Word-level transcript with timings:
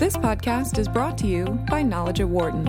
This 0.00 0.16
podcast 0.16 0.78
is 0.78 0.88
brought 0.88 1.18
to 1.18 1.26
you 1.26 1.44
by 1.68 1.82
Knowledge 1.82 2.20
at 2.20 2.28
Wharton. 2.30 2.66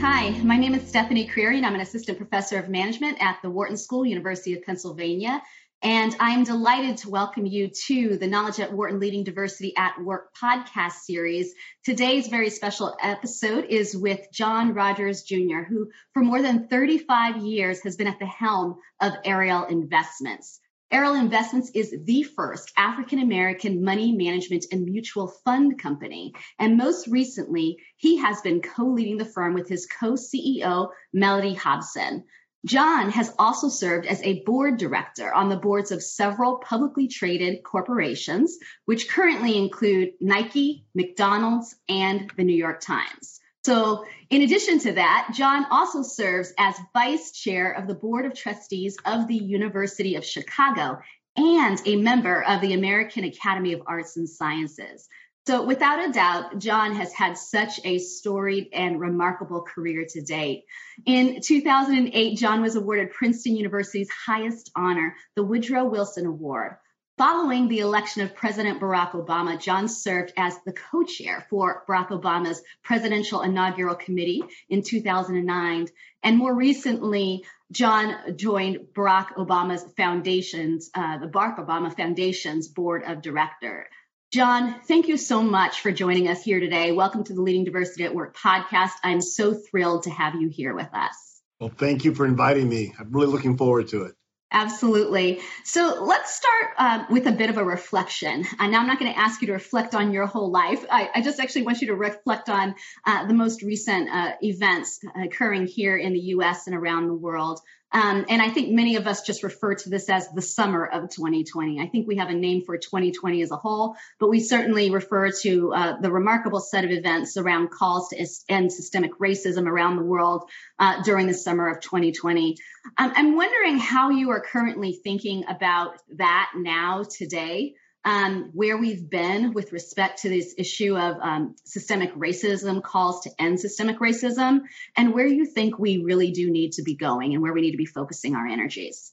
Hi, 0.00 0.30
my 0.42 0.56
name 0.56 0.74
is 0.74 0.88
Stephanie 0.88 1.26
Creary, 1.26 1.58
and 1.58 1.66
I'm 1.66 1.74
an 1.74 1.82
assistant 1.82 2.16
professor 2.16 2.58
of 2.58 2.70
management 2.70 3.18
at 3.20 3.42
the 3.42 3.50
Wharton 3.50 3.76
School, 3.76 4.06
University 4.06 4.54
of 4.54 4.62
Pennsylvania. 4.62 5.42
And 5.84 6.14
I'm 6.20 6.44
delighted 6.44 6.98
to 6.98 7.10
welcome 7.10 7.44
you 7.44 7.66
to 7.86 8.16
the 8.16 8.28
Knowledge 8.28 8.60
at 8.60 8.72
Wharton 8.72 9.00
Leading 9.00 9.24
Diversity 9.24 9.76
at 9.76 10.00
Work 10.00 10.32
podcast 10.40 10.92
series. 11.02 11.54
Today's 11.84 12.28
very 12.28 12.50
special 12.50 12.96
episode 13.02 13.64
is 13.64 13.96
with 13.96 14.20
John 14.32 14.74
Rogers 14.74 15.24
Jr., 15.24 15.62
who 15.68 15.90
for 16.12 16.22
more 16.22 16.40
than 16.40 16.68
35 16.68 17.38
years 17.38 17.82
has 17.82 17.96
been 17.96 18.06
at 18.06 18.20
the 18.20 18.26
helm 18.26 18.76
of 19.00 19.14
Ariel 19.24 19.64
Investments. 19.64 20.60
Ariel 20.92 21.16
Investments 21.16 21.72
is 21.74 21.92
the 22.04 22.22
first 22.22 22.70
African 22.76 23.18
American 23.18 23.82
money 23.82 24.12
management 24.12 24.66
and 24.70 24.84
mutual 24.84 25.34
fund 25.44 25.80
company. 25.80 26.32
And 26.60 26.76
most 26.76 27.08
recently, 27.08 27.78
he 27.96 28.18
has 28.18 28.40
been 28.42 28.60
co 28.60 28.84
leading 28.84 29.16
the 29.16 29.24
firm 29.24 29.54
with 29.54 29.68
his 29.68 29.86
co 29.86 30.12
CEO, 30.12 30.90
Mellody 31.12 31.56
Hobson. 31.56 32.22
John 32.64 33.10
has 33.10 33.34
also 33.38 33.68
served 33.68 34.06
as 34.06 34.22
a 34.22 34.42
board 34.44 34.78
director 34.78 35.32
on 35.34 35.48
the 35.48 35.56
boards 35.56 35.90
of 35.90 36.02
several 36.02 36.58
publicly 36.58 37.08
traded 37.08 37.64
corporations, 37.64 38.56
which 38.84 39.08
currently 39.08 39.58
include 39.58 40.12
Nike, 40.20 40.84
McDonald's, 40.94 41.74
and 41.88 42.30
the 42.36 42.44
New 42.44 42.56
York 42.56 42.80
Times. 42.80 43.40
So, 43.64 44.04
in 44.30 44.42
addition 44.42 44.78
to 44.80 44.92
that, 44.92 45.30
John 45.34 45.66
also 45.70 46.02
serves 46.02 46.52
as 46.58 46.76
vice 46.92 47.32
chair 47.32 47.72
of 47.72 47.86
the 47.86 47.94
board 47.94 48.26
of 48.26 48.34
trustees 48.34 48.96
of 49.04 49.28
the 49.28 49.36
University 49.36 50.16
of 50.16 50.24
Chicago 50.24 51.00
and 51.36 51.80
a 51.86 51.96
member 51.96 52.42
of 52.42 52.60
the 52.60 52.74
American 52.74 53.24
Academy 53.24 53.72
of 53.72 53.82
Arts 53.86 54.16
and 54.16 54.28
Sciences. 54.28 55.08
So, 55.44 55.64
without 55.66 56.08
a 56.08 56.12
doubt, 56.12 56.58
John 56.58 56.94
has 56.94 57.12
had 57.12 57.36
such 57.36 57.80
a 57.84 57.98
storied 57.98 58.68
and 58.72 59.00
remarkable 59.00 59.62
career 59.62 60.06
to 60.10 60.22
date. 60.22 60.64
In 61.04 61.40
2008, 61.40 62.38
John 62.38 62.62
was 62.62 62.76
awarded 62.76 63.10
Princeton 63.10 63.56
University's 63.56 64.08
highest 64.10 64.70
honor, 64.76 65.16
the 65.34 65.42
Woodrow 65.42 65.84
Wilson 65.84 66.26
Award. 66.26 66.76
Following 67.18 67.66
the 67.66 67.80
election 67.80 68.22
of 68.22 68.36
President 68.36 68.80
Barack 68.80 69.12
Obama, 69.12 69.60
John 69.60 69.88
served 69.88 70.32
as 70.36 70.56
the 70.64 70.72
co 70.72 71.02
chair 71.02 71.44
for 71.50 71.84
Barack 71.88 72.10
Obama's 72.10 72.62
Presidential 72.84 73.42
Inaugural 73.42 73.96
Committee 73.96 74.44
in 74.68 74.82
2009. 74.82 75.88
And 76.22 76.38
more 76.38 76.54
recently, 76.54 77.44
John 77.72 78.36
joined 78.36 78.88
Barack 78.94 79.34
Obama's 79.34 79.84
foundation's, 79.96 80.88
uh, 80.94 81.18
the 81.18 81.26
Barack 81.26 81.58
Obama 81.58 81.94
Foundation's 81.94 82.68
board 82.68 83.02
of 83.04 83.22
directors. 83.22 83.88
John, 84.32 84.80
thank 84.88 85.08
you 85.08 85.18
so 85.18 85.42
much 85.42 85.82
for 85.82 85.92
joining 85.92 86.26
us 86.26 86.42
here 86.42 86.58
today. 86.58 86.90
Welcome 86.90 87.22
to 87.24 87.34
the 87.34 87.42
Leading 87.42 87.64
Diversity 87.64 88.04
at 88.04 88.14
Work 88.14 88.34
podcast. 88.34 88.92
I'm 89.04 89.20
so 89.20 89.52
thrilled 89.52 90.04
to 90.04 90.10
have 90.10 90.36
you 90.36 90.48
here 90.48 90.74
with 90.74 90.88
us. 90.94 91.42
Well, 91.60 91.68
thank 91.68 92.06
you 92.06 92.14
for 92.14 92.24
inviting 92.24 92.66
me. 92.66 92.94
I'm 92.98 93.12
really 93.12 93.26
looking 93.26 93.58
forward 93.58 93.88
to 93.88 94.04
it. 94.04 94.14
Absolutely. 94.50 95.40
So 95.64 96.02
let's 96.02 96.34
start 96.34 96.66
uh, 96.78 97.04
with 97.10 97.26
a 97.26 97.32
bit 97.32 97.50
of 97.50 97.58
a 97.58 97.64
reflection. 97.64 98.46
And 98.58 98.72
now 98.72 98.80
I'm 98.80 98.86
not 98.86 98.98
going 98.98 99.12
to 99.12 99.18
ask 99.18 99.42
you 99.42 99.48
to 99.48 99.52
reflect 99.52 99.94
on 99.94 100.12
your 100.12 100.24
whole 100.24 100.50
life. 100.50 100.82
I, 100.90 101.10
I 101.14 101.20
just 101.20 101.38
actually 101.38 101.62
want 101.62 101.82
you 101.82 101.88
to 101.88 101.94
reflect 101.94 102.48
on 102.48 102.74
uh, 103.06 103.26
the 103.26 103.34
most 103.34 103.62
recent 103.62 104.08
uh, 104.08 104.32
events 104.40 105.00
occurring 105.14 105.66
here 105.66 105.98
in 105.98 106.14
the 106.14 106.20
US 106.20 106.66
and 106.66 106.76
around 106.76 107.08
the 107.08 107.14
world. 107.14 107.60
Um, 107.92 108.24
and 108.28 108.40
I 108.40 108.48
think 108.48 108.70
many 108.70 108.96
of 108.96 109.06
us 109.06 109.22
just 109.22 109.42
refer 109.42 109.74
to 109.74 109.90
this 109.90 110.08
as 110.08 110.28
the 110.30 110.42
summer 110.42 110.84
of 110.86 111.10
2020. 111.10 111.80
I 111.80 111.86
think 111.88 112.08
we 112.08 112.16
have 112.16 112.30
a 112.30 112.34
name 112.34 112.62
for 112.64 112.78
2020 112.78 113.42
as 113.42 113.50
a 113.50 113.56
whole, 113.56 113.96
but 114.18 114.30
we 114.30 114.40
certainly 114.40 114.90
refer 114.90 115.30
to 115.42 115.74
uh, 115.74 116.00
the 116.00 116.10
remarkable 116.10 116.60
set 116.60 116.84
of 116.84 116.90
events 116.90 117.36
around 117.36 117.70
calls 117.70 118.08
to 118.08 118.26
end 118.48 118.72
systemic 118.72 119.18
racism 119.18 119.66
around 119.66 119.96
the 119.96 120.02
world 120.02 120.48
uh, 120.78 121.02
during 121.02 121.26
the 121.26 121.34
summer 121.34 121.68
of 121.68 121.80
2020. 121.80 122.56
Um, 122.96 123.12
I'm 123.14 123.36
wondering 123.36 123.78
how 123.78 124.10
you 124.10 124.30
are 124.30 124.40
currently 124.40 124.98
thinking 125.04 125.44
about 125.48 125.98
that 126.16 126.52
now 126.56 127.04
today 127.04 127.74
um, 128.04 128.50
where 128.52 128.76
we've 128.76 129.08
been 129.08 129.52
with 129.52 129.72
respect 129.72 130.22
to 130.22 130.28
this 130.28 130.54
issue 130.58 130.96
of 130.96 131.18
um, 131.20 131.54
systemic 131.64 132.14
racism, 132.14 132.82
calls 132.82 133.22
to 133.22 133.30
end 133.38 133.60
systemic 133.60 134.00
racism, 134.00 134.62
and 134.96 135.14
where 135.14 135.26
you 135.26 135.46
think 135.46 135.78
we 135.78 135.98
really 135.98 136.32
do 136.32 136.50
need 136.50 136.72
to 136.72 136.82
be 136.82 136.96
going 136.96 137.32
and 137.32 137.42
where 137.42 137.52
we 137.52 137.60
need 137.60 137.72
to 137.72 137.76
be 137.76 137.86
focusing 137.86 138.34
our 138.34 138.46
energies. 138.46 139.12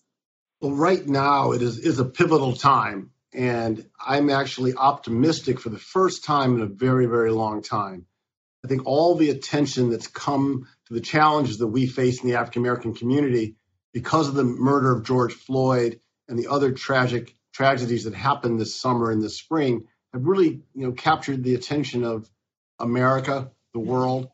Well, 0.62 0.74
right 0.74 1.06
now 1.08 1.52
it 1.52 1.62
is, 1.62 1.78
is 1.78 2.00
a 2.00 2.06
pivotal 2.06 2.54
time, 2.54 3.12
and 3.34 3.86
I'm 4.06 4.30
actually 4.30 4.74
optimistic 4.74 5.60
for 5.60 5.70
the 5.70 5.80
first 5.80 6.24
time 6.24 6.56
in 6.56 6.62
a 6.62 6.68
very, 6.68 7.06
very 7.06 7.32
long 7.32 7.62
time. 7.62 8.06
I 8.66 8.68
think 8.68 8.86
all 8.86 9.16
the 9.16 9.30
attention 9.30 9.90
that's 9.90 10.08
come 10.08 10.68
to 10.88 10.94
the 10.94 11.00
challenges 11.00 11.60
that 11.60 11.68
we 11.68 11.88
face 11.88 12.22
in 12.22 12.28
the 12.28 12.36
African 12.36 12.64
American 12.64 12.94
community 12.94 13.56
because 13.94 14.28
of 14.28 14.36
the 14.36 14.44
murder 14.44 14.92
of 14.92 15.06
George 15.06 15.34
Floyd 15.34 16.02
and 16.28 16.38
the 16.38 16.48
other 16.48 16.72
tragic 16.72 17.36
tragedies 17.60 18.06
that 18.06 18.14
happened 18.14 18.58
this 18.58 18.74
summer 18.74 19.12
and 19.12 19.22
this 19.22 19.38
spring 19.38 19.86
have 20.14 20.26
really 20.26 20.62
you 20.74 20.88
know 20.88 20.94
captured 20.94 21.44
the 21.44 21.56
attention 21.56 22.06
of 22.06 22.30
America, 22.80 23.52
the 23.74 23.80
world, 23.80 24.30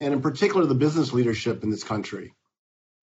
and 0.00 0.12
in 0.12 0.20
particular 0.20 0.66
the 0.66 0.74
business 0.74 1.12
leadership 1.12 1.62
in 1.62 1.70
this 1.70 1.84
country. 1.84 2.34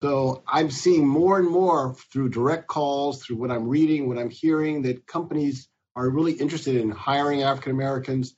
So 0.04 0.44
I'm 0.48 0.70
seeing 0.70 1.08
more 1.08 1.40
and 1.40 1.50
more 1.50 1.96
through 2.14 2.30
direct 2.30 2.68
calls, 2.68 3.24
through 3.24 3.38
what 3.38 3.50
I'm 3.50 3.68
reading, 3.68 4.08
what 4.08 4.20
I'm 4.20 4.30
hearing, 4.30 4.84
that 4.84 5.08
companies 5.08 5.68
are 5.96 6.08
really 6.08 6.34
interested 6.34 6.76
in 6.76 6.92
hiring 6.92 7.42
African 7.42 7.72
Americans, 7.72 8.36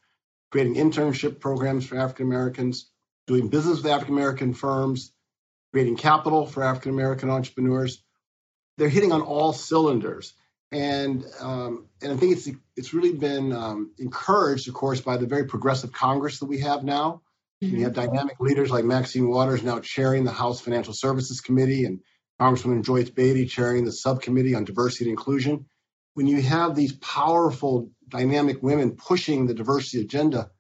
creating 0.49 0.75
internship 0.75 1.41
programs 1.41 1.85
for 1.85 1.97
African 1.97 2.25
Americans, 2.25 2.89
doing 3.25 3.49
business 3.49 3.83
with 3.83 3.91
African 3.91 4.13
American 4.13 4.53
firms, 4.53 5.11
creating 5.73 5.97
capital 5.97 6.45
for 6.45 6.63
African 6.63 6.93
American 6.93 7.29
entrepreneurs. 7.29 8.01
They're 8.77 8.87
hitting 8.87 9.11
on 9.11 9.23
all 9.23 9.51
cylinders 9.51 10.33
and 10.71 11.23
um, 11.39 11.87
and 12.01 12.11
I 12.11 12.17
think 12.17 12.37
it's 12.37 12.49
it's 12.75 12.93
really 12.93 13.13
been 13.13 13.53
um, 13.53 13.91
encouraged, 13.97 14.67
of 14.67 14.73
course, 14.73 15.01
by 15.01 15.17
the 15.17 15.25
very 15.25 15.45
progressive 15.45 15.91
Congress 15.91 16.39
that 16.39 16.47
we 16.47 16.59
have 16.59 16.83
now. 16.83 17.21
Mm-hmm. 17.63 17.77
We 17.77 17.83
have 17.83 17.93
dynamic 17.93 18.39
leaders 18.39 18.69
like 18.69 18.85
Maxine 18.85 19.29
Waters 19.29 19.63
now 19.63 19.79
chairing 19.79 20.25
the 20.25 20.31
House 20.31 20.59
Financial 20.59 20.93
Services 20.93 21.41
Committee, 21.41 21.85
and 21.85 22.01
Congresswoman 22.39 22.83
Joyce 22.83 23.09
Beatty 23.09 23.45
chairing 23.45 23.85
the 23.85 23.91
subcommittee 23.91 24.55
on 24.55 24.65
diversity 24.65 25.05
and 25.05 25.11
inclusion. 25.11 25.65
When 26.13 26.27
you 26.27 26.41
have 26.41 26.75
these 26.75 26.93
powerful, 26.93 27.91
dynamic 28.09 28.61
women 28.61 28.91
pushing 28.91 29.47
the 29.47 29.53
diversity 29.53 30.01
agenda, 30.01 30.51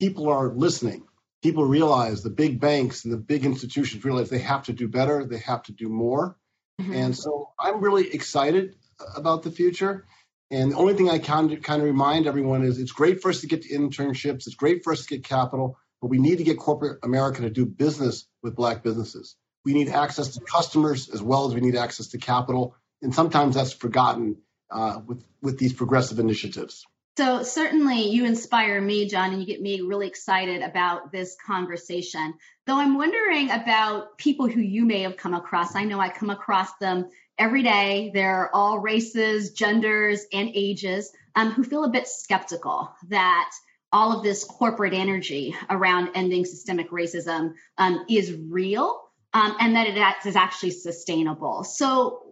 people 0.00 0.28
are 0.28 0.52
listening. 0.52 1.06
People 1.42 1.64
realize 1.64 2.22
the 2.22 2.30
big 2.30 2.60
banks 2.60 3.04
and 3.04 3.12
the 3.12 3.18
big 3.18 3.44
institutions 3.44 4.04
realize 4.04 4.28
they 4.28 4.38
have 4.38 4.64
to 4.64 4.72
do 4.72 4.88
better, 4.88 5.24
they 5.24 5.38
have 5.38 5.62
to 5.64 5.72
do 5.72 5.88
more. 5.88 6.36
Mm-hmm. 6.80 6.94
And 6.94 7.16
so 7.16 7.50
I'm 7.58 7.80
really 7.80 8.12
excited 8.12 8.76
about 9.16 9.42
the 9.42 9.50
future. 9.50 10.06
And 10.50 10.72
the 10.72 10.76
only 10.76 10.94
thing 10.94 11.08
I 11.08 11.18
can 11.18 11.60
kind 11.60 11.80
of 11.80 11.86
remind 11.86 12.26
everyone 12.26 12.64
is 12.64 12.78
it's 12.78 12.92
great 12.92 13.22
for 13.22 13.30
us 13.30 13.40
to 13.42 13.46
get 13.46 13.62
to 13.62 13.68
internships, 13.68 14.46
it's 14.46 14.54
great 14.54 14.82
for 14.82 14.92
us 14.92 15.06
to 15.06 15.16
get 15.16 15.24
capital, 15.24 15.78
but 16.00 16.08
we 16.08 16.18
need 16.18 16.38
to 16.38 16.44
get 16.44 16.58
corporate 16.58 16.98
America 17.04 17.42
to 17.42 17.50
do 17.50 17.66
business 17.66 18.26
with 18.42 18.56
Black 18.56 18.82
businesses. 18.82 19.36
We 19.64 19.74
need 19.74 19.88
access 19.88 20.34
to 20.34 20.40
customers 20.40 21.08
as 21.08 21.22
well 21.22 21.46
as 21.46 21.54
we 21.54 21.60
need 21.60 21.76
access 21.76 22.08
to 22.08 22.18
capital. 22.18 22.74
And 23.02 23.14
sometimes 23.14 23.54
that's 23.54 23.72
forgotten 23.72 24.38
uh, 24.70 25.00
with, 25.06 25.24
with 25.40 25.58
these 25.58 25.72
progressive 25.72 26.18
initiatives. 26.18 26.84
So, 27.16 27.42
certainly, 27.42 28.08
you 28.08 28.24
inspire 28.24 28.80
me, 28.80 29.06
John, 29.06 29.32
and 29.32 29.40
you 29.40 29.46
get 29.46 29.60
me 29.60 29.80
really 29.82 30.06
excited 30.06 30.62
about 30.62 31.12
this 31.12 31.36
conversation. 31.44 32.34
Though 32.66 32.76
I'm 32.78 32.96
wondering 32.96 33.50
about 33.50 34.16
people 34.16 34.46
who 34.48 34.60
you 34.60 34.86
may 34.86 35.02
have 35.02 35.16
come 35.16 35.34
across. 35.34 35.74
I 35.74 35.84
know 35.84 36.00
I 36.00 36.08
come 36.08 36.30
across 36.30 36.72
them 36.80 37.10
every 37.40 37.62
day. 37.62 38.10
They're 38.14 38.54
all 38.54 38.78
races, 38.78 39.50
genders, 39.52 40.24
and 40.32 40.50
ages 40.54 41.10
um, 41.34 41.50
who 41.52 41.64
feel 41.64 41.84
a 41.84 41.90
bit 41.90 42.06
skeptical 42.06 42.94
that 43.08 43.50
all 43.92 44.16
of 44.16 44.22
this 44.22 44.44
corporate 44.44 44.94
energy 44.94 45.56
around 45.68 46.10
ending 46.14 46.44
systemic 46.44 46.90
racism 46.90 47.54
um, 47.78 48.04
is 48.08 48.32
real 48.32 49.00
um, 49.32 49.56
and 49.58 49.74
that 49.74 49.86
it 49.86 50.26
is 50.26 50.36
actually 50.36 50.70
sustainable. 50.70 51.64
So, 51.64 52.26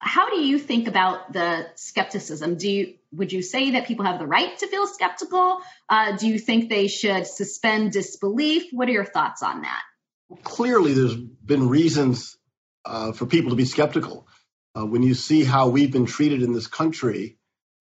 how 0.00 0.30
do 0.30 0.40
you 0.40 0.58
think 0.58 0.86
about 0.86 1.32
the 1.32 1.66
skepticism? 1.74 2.56
Do 2.56 2.70
you 2.70 2.94
would 3.12 3.32
you 3.32 3.42
say 3.42 3.72
that 3.72 3.86
people 3.86 4.04
have 4.04 4.18
the 4.18 4.26
right 4.26 4.56
to 4.58 4.66
feel 4.66 4.86
skeptical? 4.86 5.60
Uh, 5.88 6.16
do 6.16 6.28
you 6.28 6.38
think 6.38 6.68
they 6.68 6.88
should 6.88 7.26
suspend 7.26 7.92
disbelief? 7.92 8.64
What 8.70 8.88
are 8.88 8.92
your 8.92 9.04
thoughts 9.04 9.42
on 9.42 9.62
that? 9.62 9.82
Well, 10.28 10.40
clearly, 10.42 10.92
there's 10.92 11.16
been 11.16 11.68
reasons 11.68 12.36
uh, 12.84 13.12
for 13.12 13.26
people 13.26 13.50
to 13.50 13.56
be 13.56 13.64
skeptical. 13.64 14.28
Uh, 14.76 14.86
when 14.86 15.02
you 15.02 15.14
see 15.14 15.44
how 15.44 15.68
we've 15.68 15.92
been 15.92 16.06
treated 16.06 16.42
in 16.42 16.52
this 16.52 16.66
country, 16.66 17.38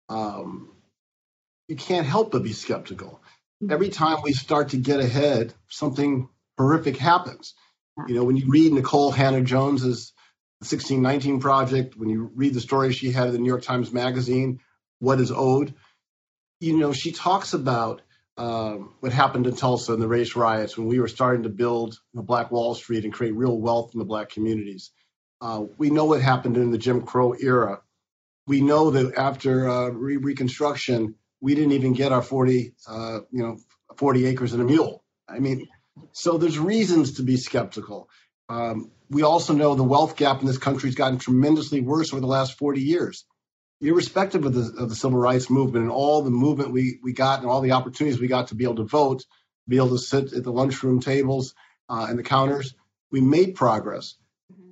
um, 0.08 0.72
you 1.68 1.76
can't 1.76 2.06
help 2.06 2.32
but 2.32 2.42
be 2.42 2.52
skeptical. 2.52 3.22
Mm-hmm. 3.62 3.72
Every 3.72 3.88
time 3.88 4.18
we 4.22 4.32
start 4.32 4.70
to 4.70 4.76
get 4.76 5.00
ahead, 5.00 5.54
something 5.68 6.28
horrific 6.58 6.96
happens. 6.96 7.54
You 8.08 8.16
know, 8.16 8.24
when 8.24 8.36
you 8.36 8.46
read 8.48 8.72
Nikole 8.72 9.14
Hannah-Jones's 9.14 10.12
1619 10.60 11.40
Project, 11.40 11.96
when 11.96 12.08
you 12.08 12.30
read 12.34 12.54
the 12.54 12.60
story 12.60 12.92
she 12.92 13.12
had 13.12 13.28
in 13.28 13.32
the 13.32 13.38
New 13.38 13.48
York 13.48 13.62
Times 13.62 13.92
Magazine, 13.92 14.60
What 14.98 15.20
is 15.20 15.30
Owed, 15.30 15.74
you 16.60 16.76
know, 16.76 16.92
she 16.92 17.12
talks 17.12 17.52
about 17.52 18.02
um, 18.36 18.94
what 19.00 19.12
happened 19.12 19.46
in 19.46 19.54
Tulsa 19.54 19.92
and 19.92 20.02
the 20.02 20.08
race 20.08 20.34
riots 20.34 20.76
when 20.76 20.88
we 20.88 20.98
were 20.98 21.08
starting 21.08 21.44
to 21.44 21.48
build 21.48 21.98
the 22.14 22.22
Black 22.22 22.50
Wall 22.50 22.74
Street 22.74 23.04
and 23.04 23.12
create 23.12 23.34
real 23.34 23.56
wealth 23.56 23.92
in 23.94 23.98
the 23.98 24.04
Black 24.04 24.30
communities. 24.30 24.90
Uh, 25.44 25.66
we 25.76 25.90
know 25.90 26.06
what 26.06 26.22
happened 26.22 26.56
in 26.56 26.70
the 26.70 26.78
Jim 26.78 27.02
Crow 27.02 27.34
era. 27.38 27.82
We 28.46 28.62
know 28.62 28.92
that 28.92 29.14
after 29.14 29.68
uh, 29.68 29.88
re- 29.90 30.16
Reconstruction, 30.16 31.16
we 31.42 31.54
didn't 31.54 31.72
even 31.72 31.92
get 31.92 32.12
our 32.12 32.22
40, 32.22 32.72
uh, 32.88 33.20
you 33.30 33.42
know, 33.42 33.58
40 33.98 34.24
acres 34.24 34.54
and 34.54 34.62
a 34.62 34.64
mule. 34.64 35.04
I 35.28 35.40
mean, 35.40 35.68
so 36.12 36.38
there's 36.38 36.58
reasons 36.58 37.16
to 37.16 37.22
be 37.22 37.36
skeptical. 37.36 38.08
Um, 38.48 38.90
we 39.10 39.22
also 39.22 39.52
know 39.52 39.74
the 39.74 39.82
wealth 39.82 40.16
gap 40.16 40.40
in 40.40 40.46
this 40.46 40.56
country 40.56 40.88
has 40.88 40.94
gotten 40.94 41.18
tremendously 41.18 41.82
worse 41.82 42.14
over 42.14 42.22
the 42.22 42.26
last 42.26 42.56
40 42.56 42.80
years. 42.80 43.26
Irrespective 43.82 44.46
of 44.46 44.54
the, 44.54 44.82
of 44.82 44.88
the 44.88 44.94
civil 44.94 45.18
rights 45.18 45.50
movement 45.50 45.82
and 45.82 45.92
all 45.92 46.22
the 46.22 46.30
movement 46.30 46.72
we, 46.72 47.00
we 47.02 47.12
got 47.12 47.40
and 47.40 47.50
all 47.50 47.60
the 47.60 47.72
opportunities 47.72 48.18
we 48.18 48.28
got 48.28 48.48
to 48.48 48.54
be 48.54 48.64
able 48.64 48.76
to 48.76 48.84
vote, 48.84 49.26
be 49.68 49.76
able 49.76 49.90
to 49.90 49.98
sit 49.98 50.32
at 50.32 50.42
the 50.42 50.52
lunchroom 50.52 51.00
tables 51.00 51.54
uh, 51.90 52.06
and 52.08 52.18
the 52.18 52.22
counters, 52.22 52.74
we 53.10 53.20
made 53.20 53.54
progress. 53.54 54.14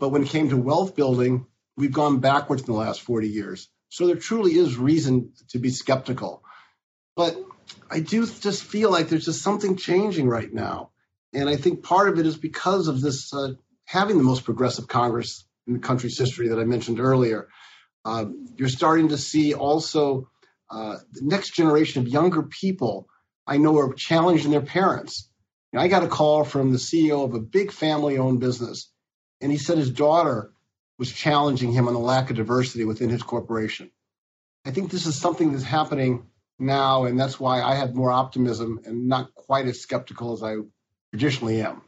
But 0.02 0.08
when 0.08 0.24
it 0.24 0.30
came 0.30 0.48
to 0.48 0.56
wealth 0.56 0.96
building, 0.96 1.46
we've 1.76 1.92
gone 1.92 2.18
backwards 2.18 2.62
in 2.62 2.66
the 2.66 2.72
last 2.72 3.02
40 3.02 3.28
years. 3.28 3.68
So 3.88 4.08
there 4.08 4.16
truly 4.16 4.58
is 4.58 4.76
reason 4.76 5.32
to 5.50 5.60
be 5.60 5.70
skeptical. 5.70 6.42
But 7.14 7.36
I 7.88 8.00
do 8.00 8.26
just 8.26 8.64
feel 8.64 8.90
like 8.90 9.08
there's 9.08 9.26
just 9.26 9.42
something 9.42 9.76
changing 9.76 10.28
right 10.28 10.52
now. 10.52 10.90
And 11.32 11.48
I 11.48 11.54
think 11.54 11.84
part 11.84 12.08
of 12.08 12.18
it 12.18 12.26
is 12.26 12.36
because 12.36 12.88
of 12.88 13.00
this 13.00 13.32
uh, 13.32 13.52
having 13.84 14.18
the 14.18 14.24
most 14.24 14.42
progressive 14.42 14.88
Congress 14.88 15.44
in 15.68 15.74
the 15.74 15.78
country's 15.78 16.18
history 16.18 16.48
that 16.48 16.58
I 16.58 16.64
mentioned 16.64 16.98
earlier. 16.98 17.46
Uh, 18.04 18.24
you're 18.56 18.68
starting 18.68 19.10
to 19.10 19.16
see 19.16 19.54
also 19.54 20.28
uh, 20.68 20.96
the 21.12 21.24
next 21.24 21.54
generation 21.54 22.02
of 22.02 22.08
younger 22.08 22.42
people 22.42 23.06
I 23.46 23.58
know 23.58 23.78
are 23.78 23.94
challenging 23.94 24.50
their 24.50 24.62
parents. 24.62 25.30
And 25.72 25.80
I 25.80 25.86
got 25.86 26.02
a 26.02 26.08
call 26.08 26.42
from 26.42 26.72
the 26.72 26.78
CEO 26.78 27.24
of 27.24 27.34
a 27.34 27.40
big 27.40 27.70
family 27.70 28.18
owned 28.18 28.40
business, 28.40 28.91
and 29.42 29.52
he 29.52 29.58
said 29.58 29.76
his 29.76 29.90
daughter 29.90 30.52
was 30.98 31.12
challenging 31.12 31.72
him 31.72 31.88
on 31.88 31.94
the 31.94 32.00
lack 32.00 32.30
of 32.30 32.36
diversity 32.36 32.84
within 32.84 33.10
his 33.10 33.22
corporation. 33.22 33.90
I 34.64 34.70
think 34.70 34.90
this 34.90 35.06
is 35.06 35.16
something 35.16 35.52
that's 35.52 35.64
happening 35.64 36.26
now, 36.58 37.04
and 37.04 37.18
that's 37.18 37.40
why 37.40 37.60
I 37.60 37.74
have 37.74 37.94
more 37.94 38.12
optimism 38.12 38.80
and 38.84 39.08
not 39.08 39.34
quite 39.34 39.66
as 39.66 39.80
skeptical 39.80 40.32
as 40.32 40.42
I 40.42 40.56
traditionally 41.10 41.60
am. 41.60 41.82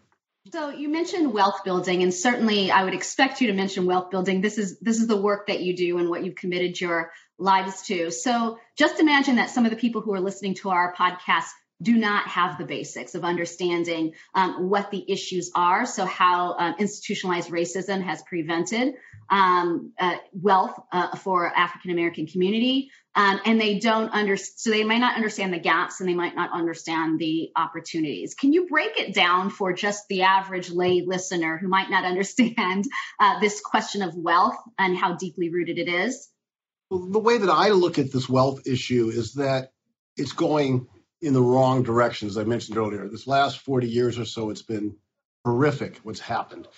So 0.53 0.69
you 0.69 0.91
mentioned 0.91 1.33
wealth 1.33 1.65
building, 1.65 2.03
and 2.03 2.13
certainly 2.13 2.71
I 2.71 2.85
would 2.85 2.93
expect 2.93 3.41
you 3.41 3.47
to 3.47 3.55
mention 3.55 3.87
wealth 3.87 4.11
building. 4.11 4.41
This 4.43 4.59
is 4.59 4.79
this 4.81 4.99
is 4.99 5.07
the 5.07 5.17
work 5.17 5.47
that 5.47 5.63
you 5.63 5.75
do 5.75 5.99
and 5.99 6.11
what 6.11 6.23
you've 6.23 6.35
committed 6.35 6.79
your 6.79 7.13
lives 7.39 7.83
to. 7.83 8.11
So 8.11 8.59
just 8.77 9.01
imagine 9.01 9.37
that 9.37 9.49
some 9.49 9.65
of 9.65 9.71
the 9.71 9.77
people 9.77 10.03
who 10.03 10.13
are 10.13 10.21
listening 10.21 10.55
to 10.57 10.71
our 10.71 10.95
podcast 10.95 11.49
do 11.85 11.97
not 11.97 12.27
have 12.27 12.59
the 12.59 12.65
basics 12.65 13.15
of 13.15 13.25
understanding 13.25 14.15
um, 14.35 14.69
what 14.69 14.91
the 14.91 15.05
issues 15.13 15.51
are. 15.55 15.87
So 15.87 16.07
how 16.07 16.57
um, 16.59 16.75
institutionalized 16.79 17.51
racism 17.51 18.03
has 18.03 18.23
prevented 18.23 18.95
um, 19.31 19.93
uh, 19.99 20.17
wealth 20.33 20.79
uh, 20.91 21.17
for 21.17 21.47
African 21.47 21.91
American 21.91 22.27
community, 22.27 22.91
um, 23.15 23.41
and 23.45 23.61
they 23.61 23.79
don't 23.79 24.11
understand. 24.11 24.55
So 24.57 24.71
they 24.71 24.85
might 24.85 24.99
not 24.99 25.17
understand 25.17 25.53
the 25.53 25.59
gaps, 25.59 26.01
and 26.01 26.09
they 26.09 26.15
might 26.15 26.35
not 26.35 26.53
understand 26.53 27.19
the 27.19 27.51
opportunities. 27.57 28.35
Can 28.35 28.53
you 28.53 28.67
break 28.67 28.99
it 28.99 29.15
down 29.15 29.51
for 29.51 29.73
just 29.73 30.09
the 30.09 30.23
average 30.23 30.71
lay 30.71 31.03
listener 31.07 31.59
who 31.59 31.69
might 31.69 31.91
not 31.91 32.05
understand 32.13 32.87
uh, 33.21 33.41
this 33.41 33.61
question 33.61 34.03
of 34.03 34.15
wealth 34.15 34.57
and 34.79 34.97
how 34.97 35.17
deeply 35.17 35.51
rooted 35.51 35.79
it 35.79 35.89
is? 35.89 36.29
The 36.91 37.19
way 37.19 37.39
that 37.39 37.51
I 37.51 37.71
look 37.71 37.99
at 37.99 38.13
this 38.13 38.29
wealth 38.29 38.67
issue 38.67 39.11
is 39.13 39.35
that 39.35 39.71
it's 40.17 40.33
going 40.33 40.87
in 41.25 41.33
the 41.33 41.43
wrong 41.43 41.83
direction, 41.83 42.29
as 42.29 42.37
I 42.37 42.45
mentioned 42.45 42.77
earlier. 42.77 43.09
This 43.09 43.27
last 43.27 43.59
40 43.61 43.89
years 43.89 44.19
or 44.19 44.25
so, 44.25 44.51
it's 44.51 44.63
been 44.63 44.97
horrific 45.45 45.99
what's 46.03 46.21
happened. 46.21 46.69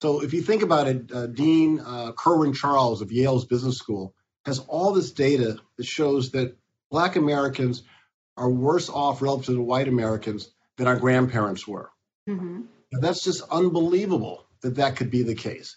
So 0.00 0.22
if 0.22 0.32
you 0.32 0.42
think 0.42 0.62
about 0.62 0.86
it, 0.86 1.10
uh, 1.12 1.26
Dean 1.26 1.80
uh, 1.80 2.12
Kerwin 2.12 2.52
Charles 2.52 3.02
of 3.02 3.10
Yale's 3.10 3.44
Business 3.44 3.76
School 3.76 4.14
has 4.46 4.60
all 4.60 4.92
this 4.92 5.10
data 5.10 5.58
that 5.76 5.86
shows 5.86 6.30
that 6.30 6.56
Black 6.90 7.16
Americans 7.16 7.82
are 8.36 8.48
worse 8.48 8.88
off 8.88 9.20
relative 9.20 9.56
to 9.56 9.62
white 9.62 9.88
Americans 9.88 10.48
than 10.76 10.86
our 10.86 10.96
grandparents 10.96 11.66
were. 11.66 11.90
Mm-hmm. 12.28 12.62
That's 12.92 13.24
just 13.24 13.42
unbelievable 13.50 14.46
that 14.62 14.76
that 14.76 14.96
could 14.96 15.10
be 15.10 15.24
the 15.24 15.34
case. 15.34 15.76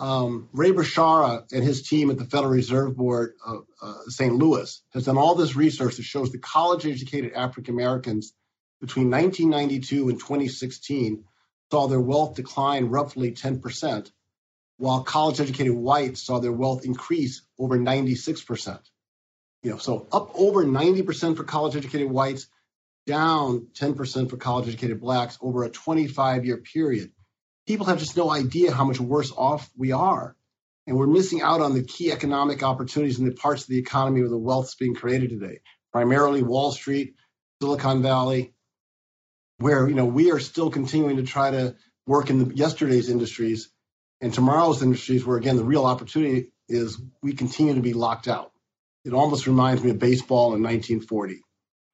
Um, 0.00 0.48
Ray 0.54 0.72
Boshara 0.72 1.44
and 1.52 1.62
his 1.62 1.82
team 1.86 2.10
at 2.10 2.16
the 2.16 2.24
Federal 2.24 2.52
Reserve 2.52 2.96
Board 2.96 3.34
of 3.44 3.66
uh, 3.82 3.94
St. 4.08 4.34
Louis 4.34 4.82
has 4.94 5.04
done 5.04 5.18
all 5.18 5.34
this 5.34 5.54
research 5.54 5.96
that 5.96 6.04
shows 6.04 6.32
that 6.32 6.40
college 6.40 6.86
educated 6.86 7.34
African 7.34 7.74
Americans 7.74 8.32
between 8.80 9.10
1992 9.10 10.08
and 10.08 10.18
2016 10.18 11.24
saw 11.70 11.86
their 11.86 12.00
wealth 12.00 12.34
decline 12.34 12.86
roughly 12.86 13.32
10%, 13.32 14.10
while 14.78 15.02
college 15.02 15.38
educated 15.38 15.74
whites 15.74 16.22
saw 16.22 16.38
their 16.38 16.50
wealth 16.50 16.86
increase 16.86 17.42
over 17.58 17.78
96%. 17.78 18.80
You 19.62 19.72
know, 19.72 19.76
so 19.76 20.08
up 20.10 20.30
over 20.34 20.64
90% 20.64 21.36
for 21.36 21.44
college 21.44 21.76
educated 21.76 22.10
whites, 22.10 22.46
down 23.06 23.68
10% 23.74 24.30
for 24.30 24.38
college 24.38 24.68
educated 24.68 24.98
blacks 24.98 25.36
over 25.42 25.64
a 25.64 25.68
25 25.68 26.46
year 26.46 26.56
period. 26.56 27.12
People 27.70 27.86
have 27.86 28.00
just 28.00 28.16
no 28.16 28.28
idea 28.28 28.72
how 28.72 28.84
much 28.84 28.98
worse 28.98 29.30
off 29.30 29.70
we 29.78 29.92
are. 29.92 30.34
And 30.88 30.96
we're 30.96 31.06
missing 31.06 31.40
out 31.40 31.60
on 31.60 31.72
the 31.72 31.84
key 31.84 32.10
economic 32.10 32.64
opportunities 32.64 33.20
in 33.20 33.26
the 33.26 33.30
parts 33.30 33.62
of 33.62 33.68
the 33.68 33.78
economy 33.78 34.22
where 34.22 34.28
the 34.28 34.36
wealth 34.36 34.70
is 34.70 34.74
being 34.74 34.96
created 34.96 35.30
today, 35.30 35.60
primarily 35.92 36.42
Wall 36.42 36.72
Street, 36.72 37.14
Silicon 37.62 38.02
Valley, 38.02 38.54
where 39.58 39.88
you 39.88 39.94
know 39.94 40.04
we 40.04 40.32
are 40.32 40.40
still 40.40 40.68
continuing 40.68 41.18
to 41.18 41.22
try 41.22 41.52
to 41.52 41.76
work 42.08 42.28
in 42.28 42.48
the, 42.48 42.56
yesterday's 42.56 43.08
industries 43.08 43.70
and 44.20 44.34
tomorrow's 44.34 44.82
industries 44.82 45.24
where 45.24 45.36
again 45.36 45.54
the 45.54 45.62
real 45.62 45.84
opportunity 45.84 46.50
is 46.68 47.00
we 47.22 47.34
continue 47.34 47.74
to 47.74 47.82
be 47.82 47.92
locked 47.92 48.26
out. 48.26 48.50
It 49.04 49.12
almost 49.12 49.46
reminds 49.46 49.84
me 49.84 49.90
of 49.90 50.00
baseball 50.00 50.56
in 50.56 50.62
1940 50.64 51.44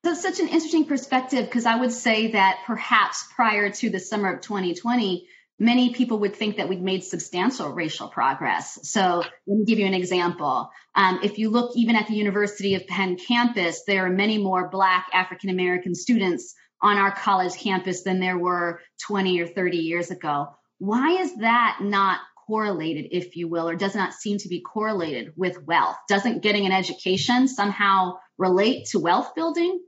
that's 0.02 0.22
such 0.22 0.38
an 0.38 0.46
interesting 0.46 0.84
perspective 0.84 1.44
because 1.46 1.66
i 1.66 1.74
would 1.74 1.90
say 1.90 2.30
that 2.30 2.60
perhaps 2.64 3.26
prior 3.34 3.70
to 3.70 3.90
the 3.90 3.98
summer 3.98 4.32
of 4.32 4.40
2020 4.40 5.26
many 5.58 5.94
people 5.94 6.18
would 6.20 6.36
think 6.36 6.56
that 6.56 6.68
we'd 6.68 6.82
made 6.82 7.02
substantial 7.02 7.70
racial 7.70 8.08
progress. 8.08 8.78
So 8.82 9.22
let 9.46 9.58
me 9.58 9.64
give 9.64 9.78
you 9.78 9.86
an 9.86 9.94
example. 9.94 10.70
Um, 10.94 11.20
if 11.22 11.38
you 11.38 11.50
look 11.50 11.72
even 11.76 11.96
at 11.96 12.06
the 12.08 12.14
University 12.14 12.74
of 12.74 12.86
Penn 12.86 13.16
campus, 13.16 13.82
there 13.86 14.06
are 14.06 14.10
many 14.10 14.38
more 14.38 14.68
Black 14.68 15.08
African 15.12 15.50
American 15.50 15.94
students 15.94 16.54
on 16.82 16.98
our 16.98 17.10
college 17.10 17.54
campus 17.54 18.02
than 18.02 18.20
there 18.20 18.38
were 18.38 18.80
20 19.06 19.40
or 19.40 19.46
30 19.46 19.78
years 19.78 20.10
ago. 20.10 20.48
Why 20.78 21.12
is 21.22 21.36
that 21.36 21.78
not 21.80 22.20
correlated, 22.46 23.08
if 23.10 23.34
you 23.34 23.48
will, 23.48 23.68
or 23.68 23.76
does 23.76 23.94
not 23.94 24.12
seem 24.12 24.38
to 24.38 24.48
be 24.48 24.60
correlated 24.60 25.32
with 25.36 25.62
wealth? 25.62 25.96
Doesn't 26.08 26.42
getting 26.42 26.66
an 26.66 26.72
education 26.72 27.48
somehow 27.48 28.18
relate 28.36 28.86
to 28.88 29.00
wealth 29.00 29.34
building? 29.34 29.80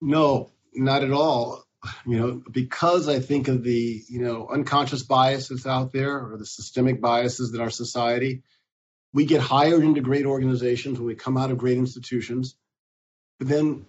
No, 0.00 0.50
not 0.72 1.02
at 1.02 1.10
all. 1.10 1.63
You 2.06 2.18
know, 2.18 2.42
because 2.50 3.08
I 3.08 3.20
think 3.20 3.48
of 3.48 3.62
the, 3.62 4.02
you 4.08 4.20
know, 4.20 4.48
unconscious 4.48 5.02
biases 5.02 5.66
out 5.66 5.92
there 5.92 6.18
or 6.18 6.36
the 6.36 6.46
systemic 6.46 7.00
biases 7.00 7.52
in 7.54 7.60
our 7.60 7.70
society, 7.70 8.42
we 9.12 9.24
get 9.24 9.40
hired 9.40 9.82
into 9.82 10.00
great 10.00 10.26
organizations 10.26 10.98
when 10.98 11.06
we 11.06 11.14
come 11.14 11.36
out 11.36 11.50
of 11.50 11.58
great 11.58 11.78
institutions. 11.78 12.56
But 13.38 13.48
then 13.48 13.86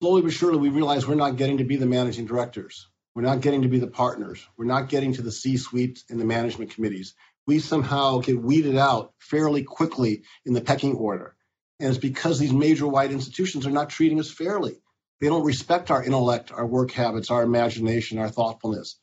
slowly 0.00 0.22
but 0.22 0.32
surely 0.32 0.58
we 0.58 0.68
realize 0.68 1.06
we're 1.06 1.14
not 1.14 1.36
getting 1.36 1.58
to 1.58 1.64
be 1.64 1.76
the 1.76 1.86
managing 1.86 2.26
directors. 2.26 2.88
We're 3.14 3.22
not 3.22 3.40
getting 3.40 3.62
to 3.62 3.68
be 3.68 3.78
the 3.78 3.86
partners. 3.86 4.44
We're 4.56 4.64
not 4.64 4.88
getting 4.88 5.14
to 5.14 5.22
the 5.22 5.32
C 5.32 5.56
suite 5.56 6.02
and 6.10 6.20
the 6.20 6.24
management 6.24 6.72
committees. 6.72 7.14
We 7.46 7.60
somehow 7.60 8.18
get 8.18 8.40
weeded 8.40 8.76
out 8.76 9.12
fairly 9.18 9.62
quickly 9.62 10.22
in 10.44 10.54
the 10.54 10.60
pecking 10.60 10.94
order. 10.94 11.36
And 11.78 11.88
it's 11.88 11.98
because 11.98 12.38
these 12.38 12.52
major 12.52 12.86
white 12.86 13.12
institutions 13.12 13.66
are 13.66 13.70
not 13.70 13.90
treating 13.90 14.18
us 14.18 14.30
fairly. 14.30 14.76
They 15.20 15.28
don't 15.28 15.44
respect 15.44 15.90
our 15.90 16.02
intellect, 16.02 16.52
our 16.52 16.66
work 16.66 16.90
habits, 16.90 17.30
our 17.30 17.42
imagination, 17.42 18.18
our 18.18 18.28
thoughtfulness. 18.28 18.98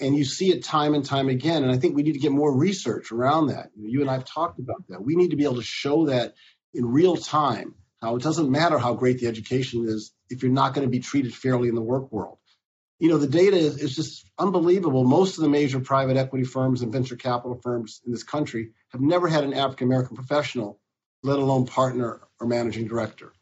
And 0.00 0.16
you 0.16 0.24
see 0.24 0.50
it 0.50 0.64
time 0.64 0.94
and 0.94 1.04
time 1.04 1.28
again. 1.28 1.62
And 1.62 1.72
I 1.72 1.78
think 1.78 1.94
we 1.94 2.02
need 2.02 2.12
to 2.12 2.18
get 2.18 2.32
more 2.32 2.54
research 2.54 3.12
around 3.12 3.48
that. 3.48 3.70
You 3.76 4.00
and 4.00 4.10
I 4.10 4.14
have 4.14 4.24
talked 4.24 4.58
about 4.58 4.84
that. 4.88 5.02
We 5.02 5.16
need 5.16 5.30
to 5.30 5.36
be 5.36 5.44
able 5.44 5.56
to 5.56 5.62
show 5.62 6.06
that 6.06 6.34
in 6.74 6.84
real 6.84 7.16
time 7.16 7.74
how 8.02 8.16
it 8.16 8.22
doesn't 8.22 8.50
matter 8.50 8.78
how 8.78 8.94
great 8.94 9.18
the 9.18 9.28
education 9.28 9.86
is 9.88 10.12
if 10.28 10.42
you're 10.42 10.52
not 10.52 10.74
going 10.74 10.86
to 10.86 10.90
be 10.90 11.00
treated 11.00 11.34
fairly 11.34 11.68
in 11.68 11.74
the 11.74 11.80
work 11.80 12.12
world. 12.12 12.38
You 12.98 13.08
know, 13.08 13.18
the 13.18 13.26
data 13.26 13.56
is, 13.56 13.78
is 13.78 13.96
just 13.96 14.30
unbelievable. 14.38 15.04
Most 15.04 15.38
of 15.38 15.42
the 15.42 15.48
major 15.48 15.80
private 15.80 16.16
equity 16.16 16.44
firms 16.44 16.82
and 16.82 16.92
venture 16.92 17.16
capital 17.16 17.58
firms 17.62 18.00
in 18.04 18.12
this 18.12 18.22
country 18.22 18.70
have 18.90 19.00
never 19.00 19.26
had 19.26 19.44
an 19.44 19.54
African 19.54 19.88
American 19.88 20.16
professional, 20.16 20.80
let 21.22 21.38
alone 21.38 21.66
partner 21.66 22.20
or 22.38 22.46
managing 22.46 22.86
director. 22.86 23.32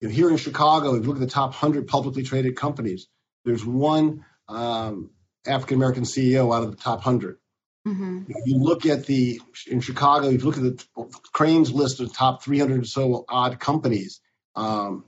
You 0.00 0.08
know, 0.08 0.14
here 0.14 0.30
in 0.30 0.36
Chicago, 0.36 0.94
if 0.94 1.02
you 1.02 1.08
look 1.08 1.16
at 1.16 1.26
the 1.26 1.26
top 1.26 1.50
100 1.50 1.86
publicly 1.86 2.22
traded 2.22 2.56
companies, 2.56 3.08
there's 3.44 3.64
one 3.64 4.24
um, 4.48 5.10
African 5.46 5.76
American 5.76 6.04
CEO 6.04 6.54
out 6.54 6.62
of 6.62 6.70
the 6.70 6.76
top 6.76 6.98
100. 6.98 7.38
Mm-hmm. 7.86 8.22
If 8.28 8.46
you 8.46 8.58
look 8.58 8.86
at 8.86 9.06
the 9.06 9.40
in 9.66 9.80
Chicago, 9.80 10.28
if 10.28 10.42
you 10.42 10.50
look 10.50 10.56
at 10.56 10.62
the 10.62 11.18
Crain's 11.32 11.72
list 11.72 12.00
of 12.00 12.08
the 12.08 12.14
top 12.14 12.42
300 12.42 12.82
or 12.82 12.84
so 12.84 13.24
odd 13.28 13.60
companies, 13.60 14.20
um, 14.56 15.04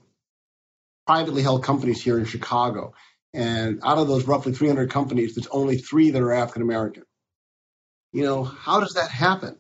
privately 1.06 1.42
held 1.42 1.64
companies 1.64 2.02
here 2.02 2.18
in 2.18 2.26
Chicago, 2.26 2.92
and 3.32 3.80
out 3.82 3.98
of 3.98 4.08
those 4.08 4.24
roughly 4.24 4.52
300 4.52 4.90
companies, 4.90 5.34
there's 5.34 5.46
only 5.46 5.78
three 5.78 6.10
that 6.10 6.22
are 6.22 6.32
African 6.32 6.62
American. 6.62 7.04
You 8.12 8.24
know, 8.24 8.44
how 8.44 8.80
does 8.80 8.94
that 8.94 9.10
happen? 9.10 9.56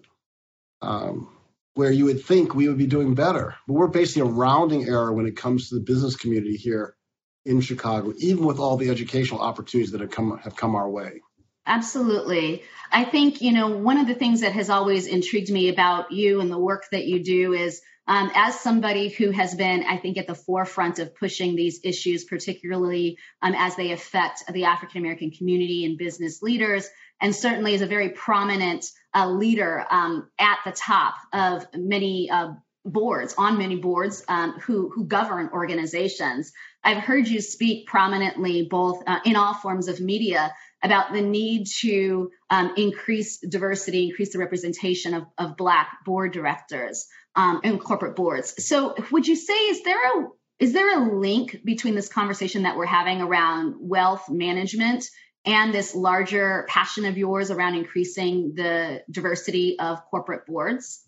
Um, 0.82 1.35
where 1.76 1.92
you 1.92 2.06
would 2.06 2.24
think 2.24 2.54
we 2.54 2.68
would 2.68 2.78
be 2.78 2.86
doing 2.86 3.14
better, 3.14 3.54
but 3.68 3.74
we're 3.74 3.86
basically 3.86 4.22
a 4.22 4.32
rounding 4.32 4.84
error 4.88 5.12
when 5.12 5.26
it 5.26 5.36
comes 5.36 5.68
to 5.68 5.74
the 5.74 5.82
business 5.82 6.16
community 6.16 6.56
here 6.56 6.96
in 7.44 7.60
Chicago, 7.60 8.14
even 8.16 8.46
with 8.46 8.58
all 8.58 8.78
the 8.78 8.88
educational 8.88 9.42
opportunities 9.42 9.92
that 9.92 10.00
have 10.00 10.10
come 10.10 10.38
have 10.38 10.56
come 10.56 10.74
our 10.74 10.88
way. 10.88 11.20
Absolutely. 11.66 12.62
I 12.90 13.04
think, 13.04 13.42
you 13.42 13.52
know, 13.52 13.76
one 13.76 13.98
of 13.98 14.06
the 14.06 14.14
things 14.14 14.40
that 14.40 14.52
has 14.52 14.70
always 14.70 15.06
intrigued 15.06 15.50
me 15.50 15.68
about 15.68 16.12
you 16.12 16.40
and 16.40 16.50
the 16.50 16.58
work 16.58 16.86
that 16.92 17.04
you 17.04 17.22
do 17.22 17.52
is 17.52 17.82
um, 18.08 18.30
as 18.34 18.58
somebody 18.58 19.08
who 19.08 19.30
has 19.32 19.54
been, 19.54 19.84
I 19.84 19.98
think, 19.98 20.16
at 20.16 20.26
the 20.26 20.34
forefront 20.34 20.98
of 20.98 21.14
pushing 21.14 21.56
these 21.56 21.80
issues, 21.84 22.24
particularly 22.24 23.18
um, 23.42 23.54
as 23.54 23.76
they 23.76 23.92
affect 23.92 24.44
the 24.50 24.64
African 24.64 25.02
American 25.02 25.30
community 25.30 25.84
and 25.84 25.98
business 25.98 26.40
leaders, 26.40 26.88
and 27.20 27.34
certainly 27.34 27.74
is 27.74 27.82
a 27.82 27.86
very 27.86 28.10
prominent 28.10 28.86
uh, 29.16 29.28
leader 29.28 29.84
um, 29.90 30.28
at 30.38 30.58
the 30.64 30.72
top 30.72 31.14
of 31.32 31.66
many 31.74 32.28
uh, 32.30 32.52
boards, 32.84 33.34
on 33.36 33.58
many 33.58 33.76
boards 33.76 34.22
um, 34.28 34.52
who, 34.60 34.90
who 34.90 35.06
govern 35.06 35.50
organizations. 35.52 36.52
I've 36.84 37.02
heard 37.02 37.26
you 37.26 37.40
speak 37.40 37.86
prominently 37.86 38.68
both 38.70 39.02
uh, 39.06 39.18
in 39.24 39.36
all 39.36 39.54
forms 39.54 39.88
of 39.88 40.00
media 40.00 40.54
about 40.82 41.12
the 41.12 41.22
need 41.22 41.66
to 41.80 42.30
um, 42.50 42.74
increase 42.76 43.38
diversity, 43.38 44.08
increase 44.08 44.32
the 44.32 44.38
representation 44.38 45.14
of, 45.14 45.24
of 45.36 45.56
Black 45.56 45.88
board 46.04 46.32
directors 46.32 47.06
um, 47.34 47.60
and 47.64 47.80
corporate 47.80 48.14
boards. 48.14 48.64
So, 48.64 48.94
would 49.10 49.26
you 49.26 49.34
say 49.34 49.54
is 49.54 49.82
there 49.82 50.20
a 50.20 50.28
is 50.58 50.72
there 50.72 50.98
a 50.98 51.18
link 51.18 51.60
between 51.64 51.94
this 51.94 52.08
conversation 52.08 52.62
that 52.62 52.76
we're 52.76 52.86
having 52.86 53.20
around 53.20 53.74
wealth 53.78 54.30
management 54.30 55.04
and 55.46 55.72
this 55.72 55.94
larger 55.94 56.66
passion 56.68 57.06
of 57.06 57.16
yours 57.16 57.50
around 57.50 57.76
increasing 57.76 58.54
the 58.54 59.02
diversity 59.10 59.78
of 59.78 60.04
corporate 60.10 60.46
boards? 60.46 61.02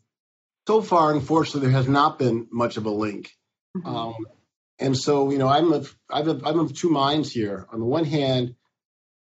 So 0.67 0.81
far, 0.81 1.13
unfortunately, 1.13 1.63
there 1.63 1.77
has 1.77 1.89
not 1.89 2.19
been 2.19 2.47
much 2.51 2.77
of 2.77 2.87
a 2.87 2.91
link. 2.91 3.33
Mm-hmm. 3.77 3.89
Um, 3.89 4.15
and 4.79 4.97
so, 4.97 5.31
you 5.31 5.39
know, 5.39 5.49
I'm 5.49 5.73
of, 5.73 5.95
I'm 6.09 6.29
of, 6.29 6.47
I'm 6.47 6.61
of 6.61 6.75
two 6.75 6.91
minds 6.91 7.33
here. 7.33 7.67
On 7.73 7.81
the 7.81 7.87
one 7.87 8.05
hand, 8.05 8.55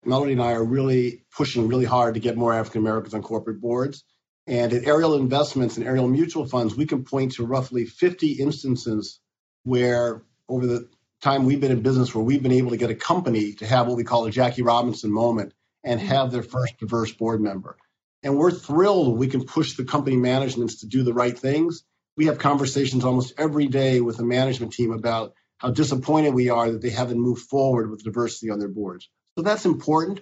Mellody 0.04 0.32
and 0.32 0.42
I 0.42 0.52
are 0.52 0.64
really 0.64 1.24
pushing 1.36 1.68
really 1.68 1.84
hard 1.84 2.14
to 2.14 2.20
get 2.20 2.36
more 2.36 2.52
African 2.52 2.80
Americans 2.80 3.14
on 3.14 3.22
corporate 3.22 3.60
boards. 3.60 4.04
And 4.46 4.72
at 4.72 4.86
Ariel 4.86 5.14
Investments 5.14 5.76
and 5.76 5.86
Ariel 5.86 6.08
Mutual 6.08 6.46
Funds, 6.46 6.74
we 6.74 6.86
can 6.86 7.04
point 7.04 7.32
to 7.32 7.46
roughly 7.46 7.86
50 7.86 8.32
instances 8.32 9.20
where, 9.62 10.22
over 10.48 10.66
the 10.66 10.88
time 11.24 11.44
we've 11.44 11.60
been 11.60 11.72
in 11.72 11.80
business, 11.80 12.14
where 12.14 12.22
we've 12.22 12.42
been 12.42 12.52
able 12.52 12.70
to 12.70 12.76
get 12.76 12.90
a 12.90 12.94
company 12.94 13.54
to 13.54 13.66
have 13.66 13.86
what 13.86 13.96
we 13.96 14.04
call 14.04 14.26
a 14.26 14.30
Jackie 14.30 14.62
Robinson 14.62 15.10
moment 15.10 15.54
and 15.82 15.98
mm-hmm. 15.98 16.08
have 16.08 16.30
their 16.30 16.42
first 16.42 16.78
diverse 16.78 17.12
board 17.12 17.40
member. 17.40 17.76
And 18.22 18.36
we're 18.36 18.50
thrilled 18.50 19.18
we 19.18 19.28
can 19.28 19.44
push 19.44 19.74
the 19.74 19.84
company 19.84 20.16
managements 20.16 20.80
to 20.80 20.86
do 20.86 21.02
the 21.02 21.14
right 21.14 21.36
things. 21.36 21.82
We 22.16 22.26
have 22.26 22.38
conversations 22.38 23.04
almost 23.04 23.34
every 23.38 23.66
day 23.66 24.00
with 24.00 24.18
the 24.18 24.24
management 24.24 24.72
team 24.72 24.92
about 24.92 25.34
how 25.58 25.70
disappointed 25.70 26.34
we 26.34 26.50
are 26.50 26.70
that 26.70 26.82
they 26.82 26.90
haven't 26.90 27.18
moved 27.18 27.42
forward 27.42 27.90
with 27.90 28.04
diversity 28.04 28.50
on 28.50 28.58
their 28.58 28.68
boards. 28.68 29.08
So 29.36 29.42
that's 29.42 29.66
important. 29.66 30.20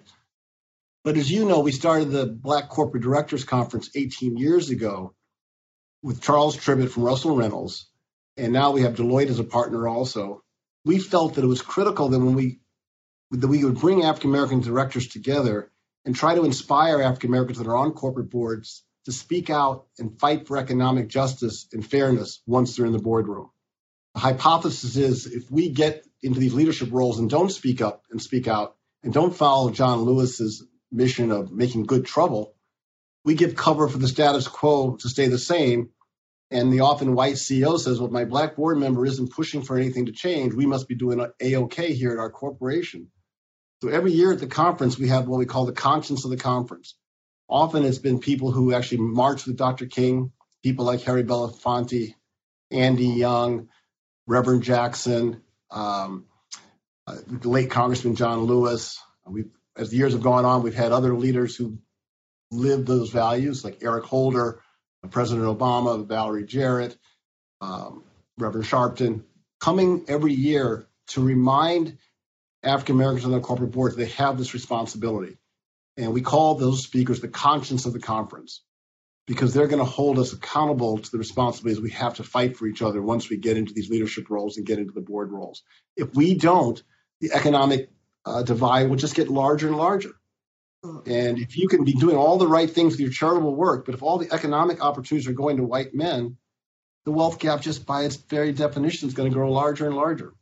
But 1.05 1.17
as 1.17 1.31
you 1.31 1.45
know, 1.45 1.61
we 1.61 1.73
started 1.73 2.11
the 2.11 2.27
Black 2.27 2.69
Corporate 2.69 3.03
Directors 3.03 3.45
Conference 3.45 3.91
18 3.95 4.37
years 4.37 4.71
ago 4.71 5.15
with 6.03 6.23
Charles 6.23 6.57
Tribbett 6.57 6.91
from 6.91 7.03
Russell 7.03 7.35
Reynolds, 7.35 7.89
and 8.37 8.53
now 8.53 8.71
we 8.71 8.83
have 8.83 8.95
Deloitte 8.95 9.29
as 9.29 9.41
a 9.41 9.45
partner 9.45 9.89
also. 9.89 10.43
We 10.85 10.99
felt 10.99 11.35
that 11.35 11.45
it 11.45 11.49
was 11.49 11.63
critical 11.63 12.09
that 12.09 12.19
when 12.19 12.35
we 12.35 12.61
that 13.31 13.49
we 13.49 13.65
would 13.65 13.79
bring 13.79 14.05
African 14.05 14.31
American 14.31 14.61
directors 14.61 15.09
together 15.09 15.71
and 16.05 16.15
try 16.15 16.35
to 16.35 16.45
inspire 16.45 17.01
African 17.01 17.31
Americans 17.31 17.59
that 17.59 17.67
are 17.67 17.77
on 17.77 17.93
corporate 17.93 18.31
boards 18.31 18.85
to 19.07 19.13
speak 19.13 19.51
out 19.51 19.87
and 19.99 20.19
fight 20.21 20.47
for 20.47 20.59
economic 20.59 21.09
justice 21.09 21.67
and 21.73 21.85
fairness 21.85 22.41
once 22.47 22.77
they're 22.77 22.87
in 22.87 22.93
the 22.93 22.99
boardroom. 22.99 23.51
The 24.15 24.21
hypothesis 24.21 24.97
is 24.97 25.27
if 25.27 25.51
we 25.51 25.71
get 25.71 26.07
into 26.23 26.39
these 26.39 26.55
leadership 26.55 26.91
roles 26.93 27.19
and 27.19 27.31
don't 27.31 27.51
speak 27.51 27.81
up 27.81 28.03
and 28.11 28.21
speak 28.21 28.47
out 28.47 28.77
and 29.03 29.13
don't 29.13 29.35
follow 29.35 29.71
John 29.71 30.03
Lewis's 30.03 30.65
mission 30.91 31.33
of 31.33 31.51
making 31.51 31.85
good 31.85 32.05
trouble, 32.05 32.55
we 33.25 33.35
give 33.35 33.57
cover 33.57 33.89
for 33.89 33.99
the 33.99 34.09
status 34.09 34.47
quo 34.47 34.97
to 34.97 35.09
stay 35.09 35.29
the 35.29 35.39
same. 35.39 35.91
And 36.53 36.71
the 36.71 36.81
often 36.81 37.15
white 37.15 37.37
CEO 37.37 37.79
says, 37.79 37.99
well, 37.99 38.11
my 38.11 38.27
black 38.27 38.57
board 38.57 38.77
member 38.77 39.07
isn't 39.07 39.33
pushing 39.33 39.63
for 39.63 39.79
anything 39.79 40.07
to 40.07 40.13
change. 40.13 40.53
We 40.53 40.67
must 40.67 40.87
be 40.87 40.95
doing 40.95 41.27
A-OK 41.41 41.95
here 41.95 42.13
at 42.13 42.19
our 42.19 42.29
corporation. 42.31 43.11
So 43.81 43.89
every 43.89 44.13
year 44.13 44.33
at 44.33 44.39
the 44.39 44.47
conference, 44.47 44.99
we 44.99 45.09
have 45.09 45.27
what 45.27 45.39
we 45.39 45.47
call 45.47 45.65
the 45.65 45.73
conscience 45.73 46.27
of 46.27 46.31
the 46.31 46.37
conference. 46.37 46.95
Often 47.49 47.85
it's 47.85 47.99
been 47.99 48.21
people 48.21 48.53
who 48.53 48.75
actually 48.75 48.99
marched 48.99 49.47
with 49.47 49.57
Dr. 49.57 49.87
King, 49.87 50.31
people 50.63 50.85
like 50.85 51.01
Harry 51.01 51.25
Belafonte, 51.25 52.15
Andy 52.71 53.07
Young, 53.07 53.69
Reverend 54.27 54.63
Jackson, 54.63 55.41
um, 55.71 56.27
uh, 57.07 57.17
late 57.45 57.71
Congressman 57.71 58.15
John 58.15 58.43
Lewis. 58.43 59.01
We've, 59.27 59.51
as 59.75 59.89
the 59.89 59.97
years 59.97 60.13
have 60.13 60.23
gone 60.23 60.45
on, 60.45 60.63
we've 60.63 60.75
had 60.75 60.93
other 60.93 61.15
leaders 61.15 61.57
who 61.57 61.79
lived 62.51 62.87
those 62.87 63.09
values, 63.09 63.65
like 63.65 63.79
Eric 63.83 64.05
Holder, 64.05 64.61
President 65.11 65.47
Obama, 65.47 66.07
Valerie 66.07 66.45
Jarrett, 66.45 66.97
um, 67.61 68.05
Reverend 68.39 68.67
Sharpton, 68.67 69.23
coming 69.61 70.05
every 70.09 70.33
year 70.33 70.87
to 71.09 71.23
remind 71.23 71.99
African 72.63 72.97
Americans 72.97 73.25
on 73.25 73.33
their 73.33 73.41
corporate 73.41 73.73
boards 73.73 73.97
they 73.97 74.07
have 74.07 74.39
this 74.39 74.55
responsibility. 74.55 75.37
And 75.97 76.13
we 76.13 76.23
call 76.23 76.55
those 76.55 76.83
speakers 76.83 77.21
the 77.21 77.29
conscience 77.29 77.85
of 77.85 77.93
the 77.93 78.01
conference 78.01 78.63
because 79.27 79.55
they're 79.55 79.69
going 79.69 79.79
to 79.79 79.85
hold 79.85 80.19
us 80.19 80.33
accountable 80.33 80.99
to 80.99 81.11
the 81.11 81.19
responsibilities 81.19 81.83
we 81.83 81.91
have 81.91 82.15
to 82.15 82.25
fight 82.25 82.57
for 82.57 82.67
each 82.67 82.83
other 82.83 83.01
once 83.01 83.29
we 83.29 83.37
get 83.37 83.57
into 83.57 83.73
these 83.73 83.91
leadership 83.91 84.31
roles 84.31 84.57
and 84.57 84.67
get 84.67 84.79
into 84.79 84.93
the 84.93 85.01
board 85.01 85.31
roles. 85.31 85.63
If 85.97 86.15
we 86.15 86.35
don't, 86.35 86.83
the 87.21 87.33
economic 87.33 87.91
uh, 88.25 88.43
divide 88.43 88.89
will 88.89 88.97
just 88.97 89.15
get 89.15 89.29
larger 89.29 89.69
and 89.69 89.77
larger. 89.77 90.13
And 90.83 91.39
if 91.39 91.57
you 91.57 91.69
can 91.69 91.85
be 91.85 91.93
doing 91.93 92.17
all 92.17 92.39
the 92.39 92.49
right 92.49 92.69
things 92.69 92.95
with 92.95 93.01
your 93.01 93.11
charitable 93.11 93.55
work, 93.55 93.87
but 93.87 93.95
if 93.95 94.03
all 94.03 94.19
the 94.19 94.33
economic 94.33 94.83
opportunities 94.85 95.29
are 95.29 95.33
going 95.33 95.59
to 95.59 95.65
white 95.65 95.95
men, 95.95 96.37
the 97.05 97.13
wealth 97.13 97.39
gap, 97.39 97.61
just 97.61 97.87
by 97.87 98.03
its 98.03 98.17
very 98.17 98.53
definition, 98.53 99.09
is 99.09 99.15
going 99.15 99.31
to 99.31 99.35
grow 99.35 99.53
larger 99.53 99.87
and 99.87 99.97
larger. 99.97 100.35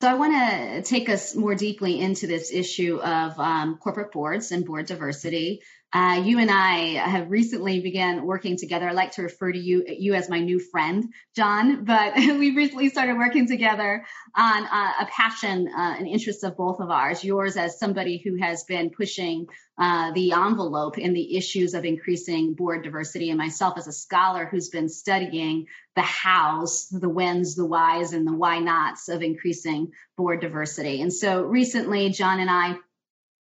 So 0.00 0.08
I 0.08 0.14
want 0.14 0.32
to 0.32 0.82
take 0.82 1.08
us 1.08 1.34
more 1.34 1.56
deeply 1.56 2.00
into 2.00 2.28
this 2.28 2.52
issue 2.52 2.98
of 2.98 3.38
um, 3.38 3.78
corporate 3.78 4.12
boards 4.12 4.52
and 4.52 4.64
board 4.64 4.86
diversity. 4.86 5.62
Uh, 5.90 6.20
you 6.22 6.38
and 6.38 6.50
I 6.50 6.96
have 6.96 7.30
recently 7.30 7.80
began 7.80 8.26
working 8.26 8.58
together. 8.58 8.86
I 8.86 8.92
like 8.92 9.12
to 9.12 9.22
refer 9.22 9.50
to 9.50 9.58
you 9.58 9.84
you 9.88 10.12
as 10.12 10.28
my 10.28 10.38
new 10.38 10.60
friend, 10.60 11.14
John. 11.34 11.84
But 11.84 12.14
we 12.16 12.54
recently 12.54 12.90
started 12.90 13.16
working 13.16 13.48
together 13.48 14.04
on 14.36 14.64
uh, 14.64 14.92
a 15.00 15.06
passion 15.06 15.66
uh, 15.68 15.94
and 15.98 16.06
interest 16.06 16.44
of 16.44 16.58
both 16.58 16.80
of 16.80 16.90
ours. 16.90 17.24
Yours 17.24 17.56
as 17.56 17.78
somebody 17.78 18.18
who 18.18 18.36
has 18.36 18.64
been 18.64 18.90
pushing 18.90 19.46
uh, 19.78 20.12
the 20.12 20.32
envelope 20.32 20.98
in 20.98 21.14
the 21.14 21.36
issues 21.38 21.72
of 21.72 21.86
increasing 21.86 22.52
board 22.52 22.84
diversity, 22.84 23.30
and 23.30 23.38
myself 23.38 23.78
as 23.78 23.86
a 23.86 23.92
scholar 23.92 24.44
who's 24.44 24.68
been 24.68 24.90
studying 24.90 25.68
the 25.96 26.02
hows, 26.02 26.88
the 26.90 27.08
whens, 27.08 27.54
the 27.54 27.64
whys, 27.64 28.12
and 28.12 28.26
the 28.26 28.34
why 28.34 28.58
nots 28.58 29.08
of 29.08 29.22
increasing 29.22 29.92
board 30.18 30.42
diversity. 30.42 31.00
And 31.00 31.12
so 31.12 31.44
recently, 31.44 32.10
John 32.10 32.40
and 32.40 32.50
I 32.50 32.76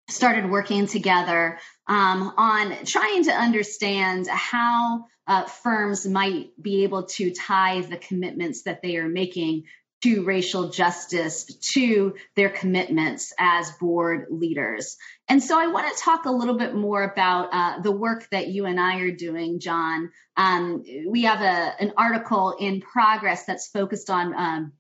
started 0.09 0.49
working 0.49 0.87
together 0.87 1.59
um, 1.87 2.33
on 2.37 2.85
trying 2.85 3.23
to 3.25 3.31
understand 3.31 4.27
how 4.27 5.05
uh, 5.27 5.43
firms 5.43 6.07
might 6.07 6.51
be 6.61 6.83
able 6.83 7.03
to 7.03 7.31
tie 7.31 7.81
the 7.81 7.97
commitments 7.97 8.63
that 8.63 8.81
they 8.81 8.97
are 8.97 9.09
making 9.09 9.63
to 10.03 10.23
racial 10.23 10.69
justice 10.69 11.45
to 11.73 12.13
their 12.35 12.49
commitments 12.49 13.33
as 13.39 13.71
board 13.79 14.27
leaders. 14.29 14.95
And 15.27 15.41
so 15.41 15.59
I 15.59 15.67
want 15.67 15.93
to 15.93 16.03
talk 16.03 16.25
a 16.25 16.31
little 16.31 16.55
bit 16.55 16.75
more 16.75 17.03
about 17.03 17.49
uh, 17.51 17.81
the 17.81 17.91
work 17.91 18.27
that 18.29 18.47
you 18.47 18.65
and 18.65 18.79
I 18.79 18.99
are 18.99 19.11
doing, 19.11 19.59
John. 19.59 20.11
Um, 20.37 20.83
we 21.07 21.23
have 21.23 21.41
a, 21.41 21.81
an 21.81 21.93
article 21.97 22.55
in 22.59 22.79
progress 22.79 23.45
that's 23.45 23.69
focused 23.69 24.11
on 24.11 24.35
um, 24.35 24.73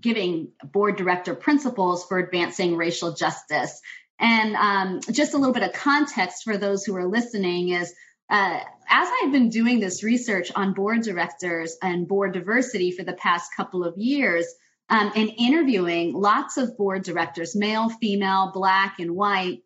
giving 0.00 0.52
board 0.62 0.96
director 0.96 1.34
principles 1.34 2.06
for 2.06 2.18
advancing 2.18 2.76
racial 2.76 3.12
justice. 3.12 3.80
And 4.20 4.54
um, 4.54 5.00
just 5.10 5.34
a 5.34 5.38
little 5.38 5.54
bit 5.54 5.62
of 5.62 5.72
context 5.72 6.44
for 6.44 6.56
those 6.56 6.84
who 6.84 6.94
are 6.96 7.06
listening 7.06 7.70
is 7.70 7.92
uh, 8.28 8.60
as 8.88 9.08
I've 9.22 9.32
been 9.32 9.48
doing 9.48 9.80
this 9.80 10.04
research 10.04 10.52
on 10.54 10.72
board 10.72 11.02
directors 11.02 11.76
and 11.82 12.06
board 12.06 12.32
diversity 12.32 12.92
for 12.92 13.02
the 13.02 13.14
past 13.14 13.50
couple 13.56 13.84
of 13.84 13.96
years, 13.98 14.46
um, 14.88 15.12
and 15.14 15.32
interviewing 15.38 16.12
lots 16.14 16.56
of 16.56 16.76
board 16.76 17.02
directors, 17.02 17.56
male, 17.56 17.88
female, 17.88 18.50
black, 18.52 18.98
and 18.98 19.14
white, 19.14 19.60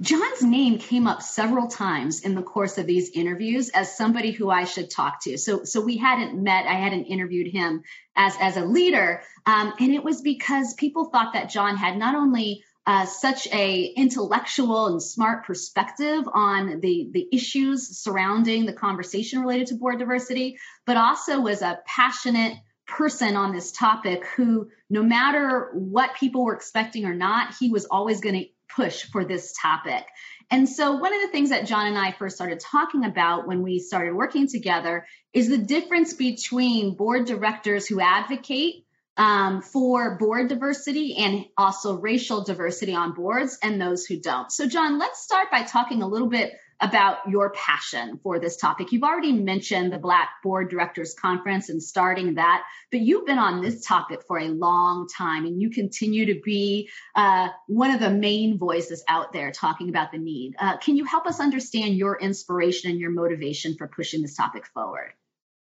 John's 0.00 0.42
name 0.42 0.78
came 0.78 1.06
up 1.06 1.22
several 1.22 1.68
times 1.68 2.20
in 2.20 2.34
the 2.34 2.42
course 2.42 2.78
of 2.78 2.86
these 2.86 3.10
interviews 3.10 3.68
as 3.68 3.96
somebody 3.96 4.32
who 4.32 4.50
I 4.50 4.64
should 4.64 4.90
talk 4.90 5.22
to. 5.22 5.38
So, 5.38 5.64
so 5.64 5.80
we 5.80 5.96
hadn't 5.96 6.42
met. 6.42 6.66
I 6.66 6.74
hadn't 6.74 7.04
interviewed 7.04 7.46
him 7.46 7.82
as 8.16 8.36
as 8.40 8.56
a 8.56 8.64
leader, 8.64 9.22
um, 9.46 9.72
and 9.78 9.94
it 9.94 10.02
was 10.02 10.20
because 10.20 10.74
people 10.74 11.06
thought 11.06 11.34
that 11.34 11.50
John 11.50 11.76
had 11.76 11.96
not 11.96 12.16
only 12.16 12.64
uh, 12.86 13.06
such 13.06 13.46
a 13.52 13.84
intellectual 13.96 14.88
and 14.88 15.02
smart 15.02 15.46
perspective 15.46 16.24
on 16.32 16.80
the 16.80 17.08
the 17.12 17.28
issues 17.32 17.98
surrounding 17.98 18.66
the 18.66 18.72
conversation 18.72 19.40
related 19.40 19.68
to 19.68 19.74
board 19.74 19.98
diversity, 19.98 20.58
but 20.84 20.96
also 20.96 21.40
was 21.40 21.62
a 21.62 21.80
passionate 21.86 22.58
person 22.86 23.36
on 23.36 23.52
this 23.54 23.72
topic 23.72 24.26
who, 24.36 24.68
no 24.90 25.02
matter 25.02 25.70
what 25.72 26.14
people 26.16 26.44
were 26.44 26.54
expecting 26.54 27.06
or 27.06 27.14
not, 27.14 27.54
he 27.58 27.70
was 27.70 27.86
always 27.86 28.20
going 28.20 28.34
to 28.34 28.46
push 28.68 29.04
for 29.04 29.24
this 29.24 29.54
topic. 29.60 30.04
And 30.50 30.68
so, 30.68 30.92
one 30.96 31.14
of 31.14 31.22
the 31.22 31.28
things 31.28 31.50
that 31.50 31.66
John 31.66 31.86
and 31.86 31.98
I 31.98 32.12
first 32.12 32.36
started 32.36 32.60
talking 32.60 33.04
about 33.04 33.46
when 33.46 33.62
we 33.62 33.78
started 33.78 34.14
working 34.14 34.46
together 34.46 35.06
is 35.32 35.48
the 35.48 35.58
difference 35.58 36.12
between 36.12 36.96
board 36.96 37.26
directors 37.26 37.86
who 37.86 38.00
advocate 38.00 38.83
um, 39.16 39.62
for 39.62 40.16
board 40.16 40.48
diversity 40.48 41.16
and 41.16 41.44
also 41.56 41.98
racial 41.98 42.42
diversity 42.42 42.94
on 42.94 43.12
boards 43.12 43.58
and 43.62 43.80
those 43.80 44.04
who 44.06 44.18
don't. 44.18 44.50
So, 44.50 44.66
John, 44.66 44.98
let's 44.98 45.22
start 45.22 45.50
by 45.50 45.62
talking 45.62 46.02
a 46.02 46.08
little 46.08 46.28
bit 46.28 46.54
about 46.80 47.28
your 47.28 47.50
passion 47.50 48.18
for 48.22 48.40
this 48.40 48.56
topic. 48.56 48.90
You've 48.90 49.04
already 49.04 49.32
mentioned 49.32 49.92
the 49.92 49.98
Black 49.98 50.28
Board 50.42 50.70
Directors 50.70 51.14
Conference 51.14 51.68
and 51.68 51.82
starting 51.82 52.34
that, 52.34 52.64
but 52.90 53.00
you've 53.00 53.26
been 53.26 53.38
on 53.38 53.62
this 53.62 53.86
topic 53.86 54.22
for 54.26 54.38
a 54.38 54.48
long 54.48 55.06
time 55.06 55.46
and 55.46 55.62
you 55.62 55.70
continue 55.70 56.26
to 56.26 56.40
be 56.44 56.90
uh, 57.14 57.48
one 57.68 57.92
of 57.92 58.00
the 58.00 58.10
main 58.10 58.58
voices 58.58 59.04
out 59.08 59.32
there 59.32 59.52
talking 59.52 59.88
about 59.88 60.10
the 60.10 60.18
need. 60.18 60.56
Uh, 60.58 60.76
can 60.78 60.96
you 60.96 61.04
help 61.04 61.26
us 61.26 61.38
understand 61.38 61.96
your 61.96 62.18
inspiration 62.18 62.90
and 62.90 62.98
your 62.98 63.10
motivation 63.10 63.76
for 63.76 63.86
pushing 63.86 64.22
this 64.22 64.36
topic 64.36 64.66
forward? 64.66 65.12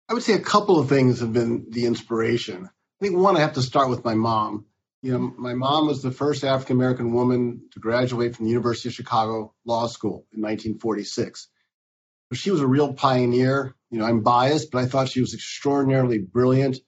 I 0.09 0.14
would 0.14 0.23
say 0.23 0.35
a 0.35 0.40
couple 0.40 0.78
of 0.78 0.88
things 0.88 1.21
have 1.21 1.33
been 1.33 1.66
the 1.71 1.87
inspiration. 1.87 2.71
I 3.00 3.04
think 3.07 3.16
one, 3.16 3.37
I 3.37 3.40
have 3.40 3.54
to 3.54 3.62
start 3.62 3.88
with 3.88 4.04
my 4.04 4.14
mom 4.14 4.66
you 5.02 5.12
know, 5.12 5.33
my 5.38 5.54
mom 5.54 5.87
was 5.87 6.02
the 6.02 6.11
first 6.11 6.45
African 6.45 6.76
American 6.76 7.12
woman 7.12 7.62
to 7.73 7.80
graduate 7.80 8.37
from 8.37 8.45
the 8.45 8.50
University 8.50 8.90
of 8.90 8.95
Chicago 8.95 9.54
Law 9.64 9.87
School 9.87 10.26
in 10.33 10.42
1946. 10.42 11.49
She 12.35 12.50
was 12.50 12.61
a 12.61 12.66
real 12.66 12.92
pioneer. 12.92 13.75
You 13.90 13.99
know, 13.99 14.04
I'm 14.04 14.21
biased, 14.21 14.71
but 14.71 14.85
I 14.85 14.87
thought 14.87 15.09
she 15.09 15.21
was 15.21 15.35
extraordinarily 15.35 16.19
brilliant, 16.19 16.78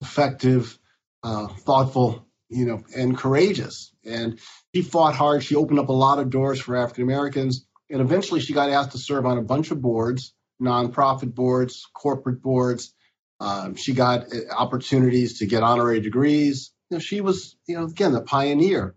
effective, 0.00 0.78
uh, 1.22 1.48
thoughtful, 1.48 2.26
you 2.48 2.64
know, 2.64 2.82
and 2.96 3.16
courageous. 3.16 3.92
And 4.04 4.40
she 4.74 4.82
fought 4.82 5.14
hard. 5.14 5.44
She 5.44 5.54
opened 5.54 5.78
up 5.78 5.88
a 5.88 5.92
lot 5.92 6.18
of 6.18 6.30
doors 6.30 6.58
for 6.58 6.74
African 6.74 7.04
Americans. 7.04 7.66
And 7.90 8.00
eventually 8.00 8.40
she 8.40 8.54
got 8.54 8.70
asked 8.70 8.92
to 8.92 8.98
serve 8.98 9.26
on 9.26 9.38
a 9.38 9.42
bunch 9.42 9.70
of 9.70 9.80
boards, 9.80 10.34
nonprofit 10.60 11.34
boards, 11.34 11.86
corporate 11.94 12.42
boards. 12.42 12.92
Um, 13.40 13.76
she 13.76 13.92
got 13.92 14.32
uh, 14.32 14.52
opportunities 14.56 15.38
to 15.38 15.46
get 15.46 15.62
honorary 15.62 16.00
degrees 16.00 16.72
you 16.90 16.96
know, 16.96 17.00
she 17.00 17.20
was, 17.20 17.56
you 17.66 17.76
know, 17.76 17.84
again, 17.84 18.12
the 18.12 18.20
pioneer. 18.20 18.94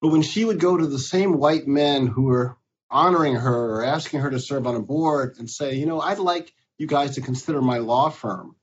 But 0.00 0.08
when 0.08 0.22
she 0.22 0.44
would 0.44 0.58
go 0.58 0.76
to 0.76 0.86
the 0.86 0.98
same 0.98 1.38
white 1.38 1.66
men 1.66 2.06
who 2.06 2.22
were 2.22 2.56
honoring 2.90 3.34
her 3.34 3.76
or 3.76 3.84
asking 3.84 4.20
her 4.20 4.30
to 4.30 4.40
serve 4.40 4.66
on 4.66 4.74
a 4.74 4.80
board 4.80 5.36
and 5.38 5.48
say, 5.48 5.74
you 5.74 5.86
know, 5.86 6.00
I'd 6.00 6.18
like 6.18 6.52
you 6.78 6.86
guys 6.86 7.16
to 7.16 7.20
consider 7.20 7.60
my 7.60 7.78
law 7.78 8.08
firm. 8.08 8.56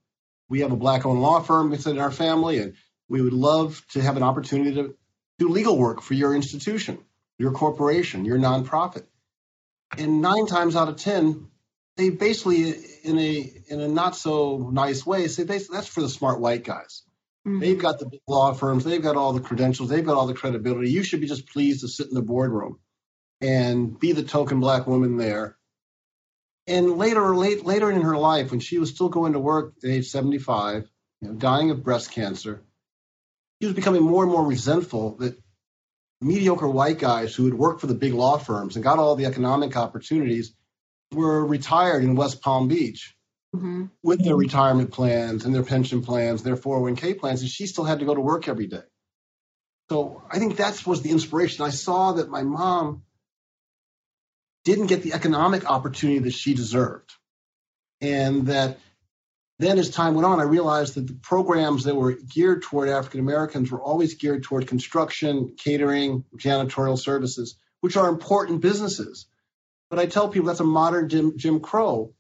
We 0.50 0.62
have 0.62 0.72
a 0.72 0.78
black 0.78 1.06
owned 1.06 1.22
law 1.22 1.42
firm 1.42 1.72
in 1.74 2.00
our 2.00 2.12
family, 2.12 2.58
and 2.60 2.74
we 3.08 3.22
would 3.22 3.34
love 3.34 3.84
to 3.92 4.02
have 4.02 4.18
an 4.18 4.24
opportunity 4.24 4.74
to 4.76 4.96
do 5.38 5.50
legal 5.50 5.78
work 5.78 6.02
for 6.02 6.16
your 6.16 6.34
institution, 6.36 7.00
your 7.38 7.52
corporation, 7.52 8.26
your 8.26 8.40
nonprofit. 8.40 9.06
And 9.98 10.22
nine 10.22 10.48
times 10.48 10.76
out 10.76 10.90
of 10.90 10.98
10, 10.98 11.48
they 11.98 12.12
basically, 12.12 12.70
in 13.04 13.18
a 13.18 13.54
in 13.68 13.82
a 13.82 13.88
not 13.88 14.16
so 14.16 14.70
nice 14.72 15.06
way, 15.06 15.28
say 15.28 15.44
that's 15.44 15.88
for 15.88 16.02
the 16.02 16.10
smart 16.10 16.40
white 16.40 16.64
guys. 16.64 17.04
Mm-hmm. 17.46 17.60
They've 17.60 17.80
got 17.80 18.00
the 18.00 18.06
big 18.06 18.22
law 18.28 18.54
firms, 18.54 18.84
they've 18.84 19.02
got 19.02 19.16
all 19.16 19.34
the 19.34 19.42
credentials, 19.42 19.90
they've 19.90 20.06
got 20.06 20.16
all 20.16 20.28
the 20.28 20.34
credibility. 20.34 20.92
You 20.92 21.04
should 21.04 21.22
be 21.22 21.28
just 21.28 21.50
pleased 21.50 21.82
to 21.82 21.88
sit 21.88 22.08
in 22.08 22.14
the 22.14 22.22
boardroom 22.22 22.80
and 23.42 24.00
be 24.00 24.12
the 24.12 24.24
token 24.24 24.60
black 24.60 24.86
woman 24.88 25.18
there. 25.18 25.58
And 26.68 26.98
later, 26.98 27.36
late, 27.36 27.66
later 27.66 27.90
in 27.90 28.02
her 28.02 28.18
life, 28.18 28.52
when 28.52 28.60
she 28.60 28.78
was 28.78 28.90
still 28.90 29.10
going 29.10 29.34
to 29.34 29.40
work 29.40 29.74
at 29.84 29.90
age 29.90 30.10
75, 30.10 30.90
you 31.22 31.28
know, 31.28 31.34
dying 31.36 31.72
of 31.72 31.84
breast 31.84 32.12
cancer, 32.12 32.64
she 33.62 33.68
was 33.68 33.76
becoming 33.76 34.04
more 34.04 34.24
and 34.24 34.32
more 34.32 34.46
resentful 34.46 35.16
that 35.18 35.42
mediocre 36.20 36.68
white 36.68 37.00
guys 37.00 37.34
who 37.34 37.46
had 37.46 37.54
worked 37.54 37.80
for 37.80 37.88
the 37.88 37.94
big 37.94 38.14
law 38.14 38.38
firms 38.38 38.76
and 38.76 38.84
got 38.84 39.00
all 39.00 39.16
the 39.16 39.26
economic 39.26 39.78
opportunities 39.78 40.54
were 41.12 41.46
retired 41.46 42.04
in 42.04 42.16
West 42.16 42.42
Palm 42.42 42.68
Beach 42.68 43.16
mm-hmm. 43.56 43.86
with 44.04 44.24
their 44.24 44.36
retirement 44.36 44.92
plans 44.92 45.46
and 45.46 45.54
their 45.54 45.64
pension 45.64 46.02
plans, 46.02 46.44
their 46.44 46.58
401k 46.58 47.20
plans, 47.20 47.42
and 47.42 47.50
she 47.50 47.68
still 47.68 47.84
had 47.84 48.00
to 48.00 48.06
go 48.06 48.16
to 48.16 48.22
work 48.22 48.48
every 48.48 48.68
day. 48.68 48.84
So 49.90 50.24
I 50.30 50.40
think 50.40 50.58
that 50.58 50.86
was 50.86 51.02
the 51.02 51.12
inspiration. 51.12 51.64
I 51.64 51.70
saw 51.70 52.14
that 52.14 52.30
my 52.30 52.44
mom 52.44 53.04
didn't 54.66 54.88
get 54.88 55.02
the 55.02 55.14
economic 55.14 55.70
opportunity 55.70 56.20
that 56.20 56.34
she 56.34 56.54
deserved. 56.54 57.14
And 58.02 58.48
that 58.48 58.80
then 59.60 59.80
as 59.80 59.90
time 59.90 60.14
went 60.14 60.26
on, 60.26 60.40
I 60.40 60.44
realized 60.44 60.96
that 60.96 61.08
the 61.08 61.14
programs 61.14 61.86
that 61.86 61.96
were 61.96 62.14
geared 62.14 62.64
toward 62.64 62.90
African 62.90 63.22
Americans 63.22 63.72
were 63.72 63.82
always 63.82 64.16
geared 64.16 64.44
toward 64.44 64.68
construction, 64.68 65.56
catering, 65.58 66.26
janitorial 66.36 67.00
services, 67.00 67.56
which 67.80 67.96
are 67.98 68.10
important 68.10 68.62
businesses. 68.62 69.26
But 69.90 70.00
I 70.00 70.06
tell 70.06 70.30
people 70.30 70.48
that's 70.48 70.60
a 70.60 70.66
modern 70.66 71.10
Jim, 71.10 71.38
Jim 71.38 71.60
Crow, 71.60 72.14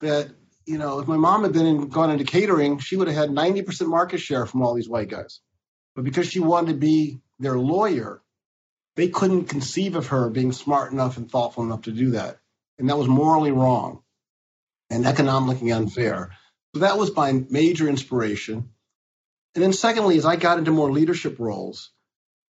that 0.00 0.30
you 0.66 0.78
know, 0.78 0.98
if 0.98 1.08
my 1.08 1.16
mom 1.16 1.42
had 1.42 1.52
been 1.52 1.66
in, 1.66 1.88
gone 1.88 2.10
into 2.10 2.24
catering, 2.24 2.78
she 2.78 2.96
would 2.96 3.08
have 3.08 3.16
had 3.16 3.30
90% 3.30 3.86
market 3.86 4.18
share 4.18 4.46
from 4.46 4.62
all 4.62 4.74
these 4.74 4.88
white 4.88 5.08
guys. 5.08 5.40
But 5.94 6.04
because 6.04 6.28
she 6.28 6.40
wanted 6.40 6.72
to 6.72 6.78
be 6.78 7.20
their 7.38 7.58
lawyer, 7.58 8.22
they 8.96 9.08
couldn't 9.08 9.46
conceive 9.46 9.96
of 9.96 10.08
her 10.08 10.30
being 10.30 10.52
smart 10.52 10.92
enough 10.92 11.16
and 11.16 11.30
thoughtful 11.30 11.64
enough 11.64 11.82
to 11.82 11.92
do 11.92 12.12
that. 12.12 12.38
And 12.78 12.88
that 12.88 12.98
was 12.98 13.08
morally 13.08 13.52
wrong 13.52 14.02
and 14.90 15.06
economically 15.06 15.72
unfair. 15.72 16.32
So 16.74 16.80
that 16.80 16.98
was 16.98 17.14
my 17.14 17.44
major 17.50 17.88
inspiration. 17.88 18.70
And 19.54 19.62
then, 19.62 19.72
secondly, 19.72 20.16
as 20.16 20.24
I 20.24 20.36
got 20.36 20.58
into 20.58 20.72
more 20.72 20.90
leadership 20.90 21.38
roles, 21.38 21.90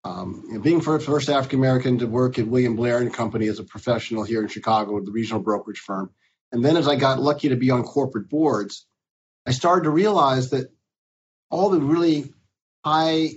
um, 0.05 0.45
you 0.49 0.55
know, 0.55 0.61
being 0.61 0.81
first, 0.81 1.07
first 1.07 1.29
African 1.29 1.59
American 1.59 1.99
to 1.99 2.07
work 2.07 2.39
at 2.39 2.47
William 2.47 2.77
Blair 2.77 2.99
and 2.99 3.13
Company 3.13 3.49
as 3.49 3.59
a 3.59 3.65
professional 3.65 4.23
here 4.23 4.43
in 4.43 4.49
Chicago, 4.49 5.01
the 5.01 5.11
regional 5.11 5.43
brokerage 5.43 5.79
firm, 5.79 6.11
and 6.53 6.65
then 6.65 6.77
as 6.77 6.87
I 6.87 6.97
got 6.97 7.21
lucky 7.21 7.49
to 7.49 7.57
be 7.57 7.71
on 7.71 7.83
corporate 7.83 8.29
boards, 8.29 8.87
I 9.47 9.53
started 9.53 9.85
to 9.85 9.91
realize 9.91 10.51
that 10.51 10.71
all 11.51 11.71
the 11.71 11.81
really 11.81 12.33
high 12.85 13.31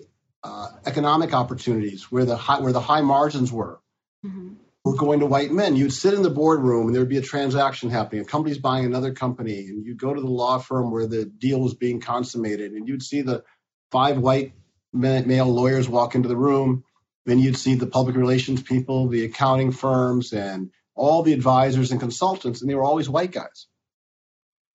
uh, 0.44 0.68
economic 0.86 1.34
opportunities 1.34 2.12
where 2.12 2.26
the 2.26 2.38
high, 2.38 2.60
where 2.60 2.74
the 2.74 2.80
high 2.80 3.02
margins 3.02 3.52
were 3.52 3.80
mm-hmm. 4.26 4.54
were 4.86 4.96
going 4.96 5.22
to 5.22 5.26
white 5.26 5.52
men. 5.52 5.76
You'd 5.76 5.94
sit 5.94 6.14
in 6.14 6.22
the 6.22 6.30
boardroom 6.30 6.88
and 6.88 6.96
there 6.96 7.02
would 7.02 7.10
be 7.10 7.18
a 7.18 7.22
transaction 7.22 7.90
happening. 7.90 8.22
A 8.22 8.26
company's 8.26 8.58
buying 8.58 8.86
another 8.86 9.14
company, 9.14 9.68
and 9.68 9.86
you'd 9.86 10.00
go 10.00 10.14
to 10.14 10.22
the 10.22 10.28
law 10.28 10.58
firm 10.60 10.92
where 10.92 11.08
the 11.08 11.26
deal 11.26 11.60
was 11.60 11.74
being 11.74 12.00
consummated, 12.00 12.74
and 12.74 12.88
you'd 12.88 13.04
see 13.04 13.22
the 13.22 13.44
five 13.92 14.18
white 14.18 14.54
male 14.98 15.48
lawyers 15.48 15.88
walk 15.88 16.16
into 16.16 16.30
the 16.30 16.36
room. 16.36 16.84
Then 17.26 17.40
you'd 17.40 17.58
see 17.58 17.76
the 17.76 17.88
public 17.88 18.16
relations 18.16 18.62
people, 18.62 19.08
the 19.08 19.26
accounting 19.26 19.72
firms, 19.72 20.32
and 20.34 20.72
all 20.96 21.24
the 21.24 21.34
advisors 21.34 21.92
and 21.92 22.00
consultants, 22.00 22.62
and 22.62 22.70
they 22.70 22.76
were 22.76 22.84
always 22.84 23.10
white 23.10 23.32
guys. 23.32 23.68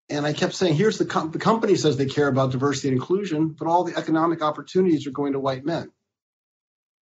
And 0.09 0.25
I 0.25 0.33
kept 0.33 0.53
saying, 0.53 0.75
here's 0.75 0.97
the, 0.97 1.05
com- 1.05 1.31
the 1.31 1.39
company 1.39 1.75
says 1.75 1.95
they 1.95 2.05
care 2.05 2.27
about 2.27 2.51
diversity 2.51 2.89
and 2.89 2.97
inclusion, 2.97 3.55
but 3.57 3.67
all 3.67 3.85
the 3.85 3.97
economic 3.97 4.41
opportunities 4.41 5.07
are 5.07 5.11
going 5.11 5.33
to 5.33 5.39
white 5.39 5.65
men. 5.65 5.91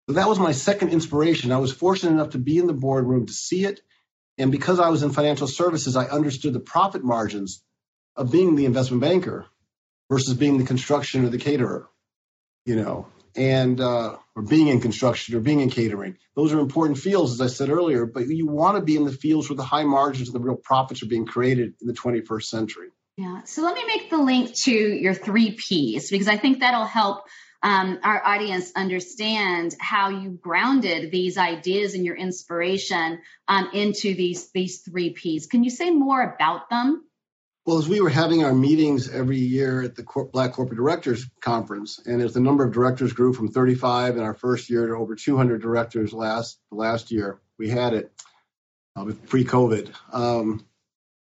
So 0.08 0.14
that 0.14 0.28
was 0.28 0.38
my 0.38 0.52
second 0.52 0.90
inspiration. 0.90 1.52
I 1.52 1.58
was 1.58 1.72
fortunate 1.72 2.12
enough 2.12 2.30
to 2.30 2.38
be 2.38 2.58
in 2.58 2.66
the 2.66 2.74
boardroom 2.74 3.26
to 3.26 3.32
see 3.32 3.64
it. 3.64 3.80
And 4.36 4.52
because 4.52 4.78
I 4.78 4.90
was 4.90 5.02
in 5.02 5.10
financial 5.10 5.46
services, 5.46 5.96
I 5.96 6.06
understood 6.06 6.52
the 6.52 6.60
profit 6.60 7.02
margins 7.02 7.62
of 8.14 8.30
being 8.30 8.54
the 8.54 8.66
investment 8.66 9.00
banker 9.00 9.46
versus 10.10 10.34
being 10.34 10.58
the 10.58 10.64
construction 10.64 11.24
or 11.24 11.28
the 11.28 11.38
caterer, 11.38 11.88
you 12.68 12.76
know 12.76 13.06
and 13.34 13.80
uh, 13.80 14.16
or 14.34 14.42
being 14.42 14.68
in 14.68 14.80
construction 14.80 15.34
or 15.36 15.40
being 15.40 15.60
in 15.60 15.70
catering. 15.70 16.18
Those 16.34 16.52
are 16.52 16.58
important 16.58 16.98
fields, 16.98 17.32
as 17.32 17.40
I 17.40 17.46
said 17.46 17.70
earlier. 17.70 18.04
But 18.04 18.26
you 18.26 18.48
want 18.48 18.76
to 18.76 18.82
be 18.82 18.96
in 18.96 19.04
the 19.04 19.12
fields 19.12 19.48
where 19.48 19.56
the 19.56 19.62
high 19.62 19.84
margins 19.84 20.28
and 20.28 20.34
the 20.34 20.44
real 20.44 20.56
profits 20.56 21.02
are 21.02 21.06
being 21.06 21.24
created 21.24 21.74
in 21.80 21.86
the 21.86 21.94
21st 21.94 22.42
century. 22.42 22.88
Yeah. 23.16 23.42
So 23.44 23.62
let 23.62 23.74
me 23.74 23.84
make 23.86 24.10
the 24.10 24.18
link 24.18 24.54
to 24.64 24.72
your 24.72 25.14
three 25.14 25.52
P's 25.52 26.10
because 26.10 26.28
I 26.28 26.36
think 26.36 26.60
that'll 26.60 26.84
help 26.84 27.24
um, 27.62 27.98
our 28.04 28.24
audience 28.24 28.72
understand 28.76 29.74
how 29.80 30.10
you 30.10 30.30
grounded 30.30 31.10
these 31.10 31.38
ideas 31.38 31.94
and 31.94 32.04
your 32.04 32.16
inspiration 32.16 33.20
um, 33.48 33.70
into 33.72 34.14
these 34.14 34.50
these 34.50 34.80
three 34.80 35.10
P's. 35.10 35.46
Can 35.46 35.64
you 35.64 35.70
say 35.70 35.90
more 35.90 36.22
about 36.22 36.70
them? 36.70 37.04
Well, 37.68 37.76
as 37.76 37.86
we 37.86 38.00
were 38.00 38.08
having 38.08 38.44
our 38.44 38.54
meetings 38.54 39.10
every 39.10 39.36
year 39.36 39.82
at 39.82 39.94
the 39.94 40.02
Black 40.32 40.54
Corporate 40.54 40.78
Directors 40.78 41.26
Conference, 41.42 42.00
and 42.06 42.22
as 42.22 42.32
the 42.32 42.40
number 42.40 42.64
of 42.64 42.72
directors 42.72 43.12
grew 43.12 43.34
from 43.34 43.48
35 43.48 44.16
in 44.16 44.22
our 44.22 44.32
first 44.32 44.70
year 44.70 44.86
to 44.86 44.94
over 44.94 45.14
200 45.14 45.60
directors 45.60 46.14
last 46.14 46.58
last 46.70 47.10
year, 47.10 47.42
we 47.58 47.68
had 47.68 47.92
it. 47.92 48.10
uh, 48.96 49.12
pre-COVID. 49.26 49.92
Um, 50.10 50.64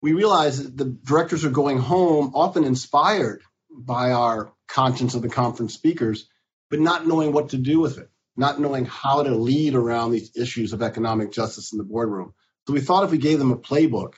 we 0.03 0.13
realized 0.13 0.65
that 0.65 0.77
the 0.77 0.85
directors 0.85 1.45
are 1.45 1.49
going 1.49 1.79
home 1.79 2.33
often 2.35 2.63
inspired 2.63 3.41
by 3.71 4.11
our 4.11 4.53
contents 4.67 5.15
of 5.15 5.23
the 5.23 5.29
conference 5.29 5.73
speakers, 5.73 6.29
but 6.69 6.79
not 6.79 7.07
knowing 7.07 7.31
what 7.31 7.49
to 7.49 7.57
do 7.57 7.79
with 7.79 7.97
it, 7.97 8.11
not 8.37 8.59
knowing 8.59 8.85
how 8.85 9.23
to 9.23 9.33
lead 9.33 9.73
around 9.73 10.11
these 10.11 10.37
issues 10.37 10.73
of 10.73 10.83
economic 10.83 11.31
justice 11.31 11.71
in 11.71 11.79
the 11.79 11.83
boardroom. 11.83 12.35
So 12.67 12.73
we 12.73 12.81
thought 12.81 13.03
if 13.03 13.09
we 13.09 13.17
gave 13.17 13.39
them 13.39 13.51
a 13.51 13.57
playbook, 13.57 14.13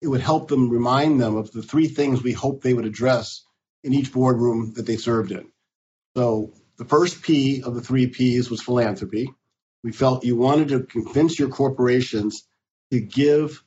it 0.00 0.08
would 0.08 0.20
help 0.20 0.48
them 0.48 0.70
remind 0.70 1.20
them 1.20 1.36
of 1.36 1.50
the 1.52 1.62
three 1.62 1.88
things 1.88 2.22
we 2.22 2.32
hope 2.32 2.62
they 2.62 2.74
would 2.74 2.86
address 2.86 3.44
in 3.82 3.92
each 3.94 4.12
boardroom 4.12 4.72
that 4.74 4.86
they 4.86 4.96
served 4.96 5.32
in. 5.32 5.50
So 6.16 6.52
the 6.76 6.84
first 6.84 7.22
P 7.22 7.62
of 7.62 7.74
the 7.74 7.80
three 7.80 8.06
Ps 8.06 8.50
was 8.50 8.62
philanthropy. 8.62 9.28
We 9.82 9.92
felt 9.92 10.24
you 10.24 10.36
wanted 10.36 10.68
to 10.68 10.80
convince 10.80 11.38
your 11.38 11.48
corporations 11.48 12.46
to 12.90 13.00
give 13.00 13.62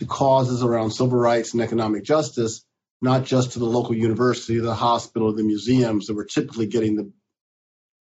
to 0.00 0.06
causes 0.06 0.62
around 0.62 0.90
civil 0.90 1.18
rights 1.18 1.52
and 1.52 1.62
economic 1.62 2.04
justice, 2.04 2.64
not 3.00 3.24
just 3.24 3.52
to 3.52 3.58
the 3.58 3.64
local 3.64 3.94
university, 3.94 4.58
the 4.58 4.74
hospital, 4.74 5.34
the 5.34 5.42
museums 5.42 6.06
that 6.06 6.14
were 6.14 6.24
typically 6.24 6.66
getting 6.66 6.96
the 6.96 7.12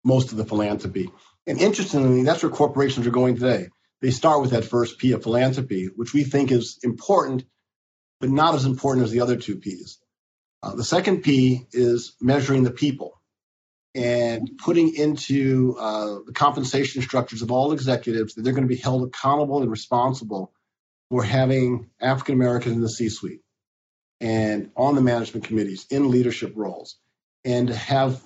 most 0.03 0.31
of 0.31 0.37
the 0.37 0.45
philanthropy. 0.45 1.09
And 1.47 1.59
interestingly, 1.59 2.23
that's 2.23 2.43
where 2.43 2.51
corporations 2.51 3.07
are 3.07 3.11
going 3.11 3.35
today. 3.35 3.69
They 4.01 4.11
start 4.11 4.41
with 4.41 4.51
that 4.51 4.65
first 4.65 4.97
P 4.97 5.11
of 5.13 5.23
philanthropy, 5.23 5.87
which 5.95 6.13
we 6.13 6.23
think 6.23 6.51
is 6.51 6.79
important, 6.83 7.43
but 8.19 8.29
not 8.29 8.55
as 8.55 8.65
important 8.65 9.05
as 9.05 9.11
the 9.11 9.21
other 9.21 9.35
two 9.35 9.57
Ps. 9.57 9.97
Uh, 10.61 10.75
the 10.75 10.83
second 10.83 11.21
P 11.21 11.65
is 11.71 12.15
measuring 12.21 12.63
the 12.63 12.71
people 12.71 13.19
and 13.95 14.51
putting 14.63 14.93
into 14.93 15.75
uh, 15.79 16.19
the 16.25 16.33
compensation 16.33 17.01
structures 17.01 17.41
of 17.41 17.51
all 17.51 17.71
executives 17.71 18.35
that 18.35 18.43
they're 18.43 18.53
going 18.53 18.67
to 18.67 18.75
be 18.75 18.81
held 18.81 19.07
accountable 19.07 19.61
and 19.61 19.71
responsible 19.71 20.51
for 21.09 21.23
having 21.23 21.89
African 21.99 22.35
Americans 22.35 22.75
in 22.75 22.81
the 22.81 22.89
C 22.89 23.09
suite 23.09 23.41
and 24.21 24.71
on 24.75 24.95
the 24.95 25.01
management 25.01 25.45
committees 25.45 25.87
in 25.89 26.11
leadership 26.11 26.53
roles 26.55 26.97
and 27.45 27.69
have 27.69 28.21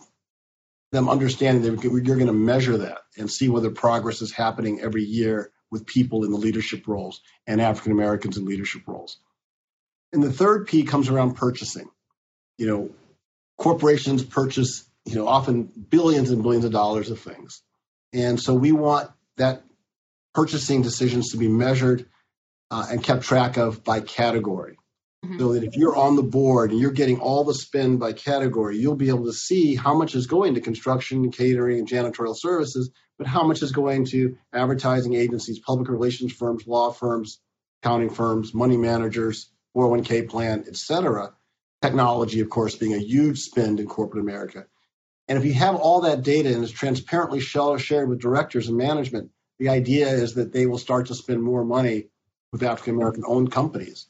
them 0.92 1.10
understanding 1.10 1.64
that 1.64 1.84
you're 1.84 2.02
going 2.02 2.28
to 2.28 2.34
measure 2.34 2.78
that 2.78 3.00
and 3.18 3.32
see 3.32 3.48
whether 3.50 3.72
progress 3.72 4.22
is 4.22 4.32
happening 4.32 4.82
every 4.82 5.04
year 5.04 5.52
with 5.72 5.86
people 5.88 6.24
in 6.24 6.32
the 6.32 6.38
leadership 6.38 6.88
roles 6.88 7.22
and 7.48 7.62
African 7.62 7.92
Americans 7.92 8.38
in 8.38 8.46
leadership 8.46 8.84
roles. 8.88 9.18
And 10.14 10.24
the 10.24 10.32
third 10.32 10.68
P 10.68 10.84
comes 10.84 11.10
around 11.10 11.36
purchasing. 11.36 11.90
You 12.58 12.68
know, 12.68 12.90
corporations 13.58 14.24
purchase, 14.24 14.88
you 15.06 15.16
know, 15.16 15.28
often 15.28 15.64
billions 15.64 16.30
and 16.30 16.44
billions 16.44 16.66
of 16.66 16.72
dollars 16.72 17.10
of 17.10 17.20
things. 17.20 17.62
And 18.14 18.40
so 18.40 18.54
we 18.54 18.72
want 18.72 19.10
that 19.38 19.64
purchasing 20.34 20.84
decisions 20.84 21.32
to 21.32 21.38
be 21.38 21.48
measured 21.48 22.06
uh, 22.70 22.88
and 22.92 23.04
kept 23.04 23.24
track 23.24 23.58
of 23.58 23.84
by 23.84 24.02
category. 24.02 24.78
Mm-hmm. 25.26 25.40
So 25.40 25.54
that 25.54 25.64
if 25.64 25.76
you're 25.76 25.96
on 25.96 26.16
the 26.16 26.24
board 26.24 26.72
and 26.72 26.80
you're 26.80 26.92
getting 26.92 27.20
all 27.20 27.44
the 27.44 27.54
spend 27.54 28.00
by 28.00 28.14
category, 28.14 28.78
you'll 28.78 28.96
be 28.96 29.10
able 29.10 29.26
to 29.26 29.34
see 29.34 29.76
how 29.76 29.96
much 29.96 30.16
is 30.16 30.28
going 30.28 30.56
to 30.56 30.62
construction, 30.62 31.32
catering, 31.32 31.80
and 31.80 31.88
janitorial 31.88 32.38
services, 32.38 32.92
but 33.18 33.26
how 33.26 33.44
much 33.44 33.62
is 33.62 33.72
going 33.72 34.06
to 34.06 34.38
advertising 34.52 35.14
agencies, 35.14 35.60
public 35.60 35.90
relations 35.90 36.34
firms, 36.34 36.68
law 36.68 36.92
firms, 36.92 37.40
accounting 37.82 38.10
firms, 38.10 38.54
money 38.54 38.78
managers, 38.78 39.50
401k 39.76 40.30
plan, 40.30 40.66
et 40.68 40.76
cetera. 40.76 41.34
Technology, 41.82 42.40
of 42.40 42.50
course, 42.50 42.76
being 42.76 42.94
a 42.94 42.98
huge 42.98 43.40
spend 43.40 43.80
in 43.80 43.88
corporate 43.88 44.24
America. 44.24 44.66
And 45.28 45.38
if 45.38 45.46
you 45.46 45.54
have 45.54 45.76
all 45.76 46.02
that 46.02 46.24
data 46.24 46.54
and 46.54 46.64
it's 46.64 46.72
transparently 46.72 47.40
shared 47.40 48.10
with 48.10 48.22
directors 48.22 48.68
and 48.68 48.78
management, 48.78 49.32
the 49.60 49.70
idea 49.70 50.10
is 50.10 50.36
that 50.36 50.52
they 50.52 50.66
will 50.66 50.78
start 50.78 51.08
to 51.08 51.16
spend 51.16 51.42
more 51.42 51.64
money 51.64 52.08
with 52.52 52.64
African 52.64 52.96
American 52.96 53.24
owned 53.26 53.52
companies. 53.52 54.08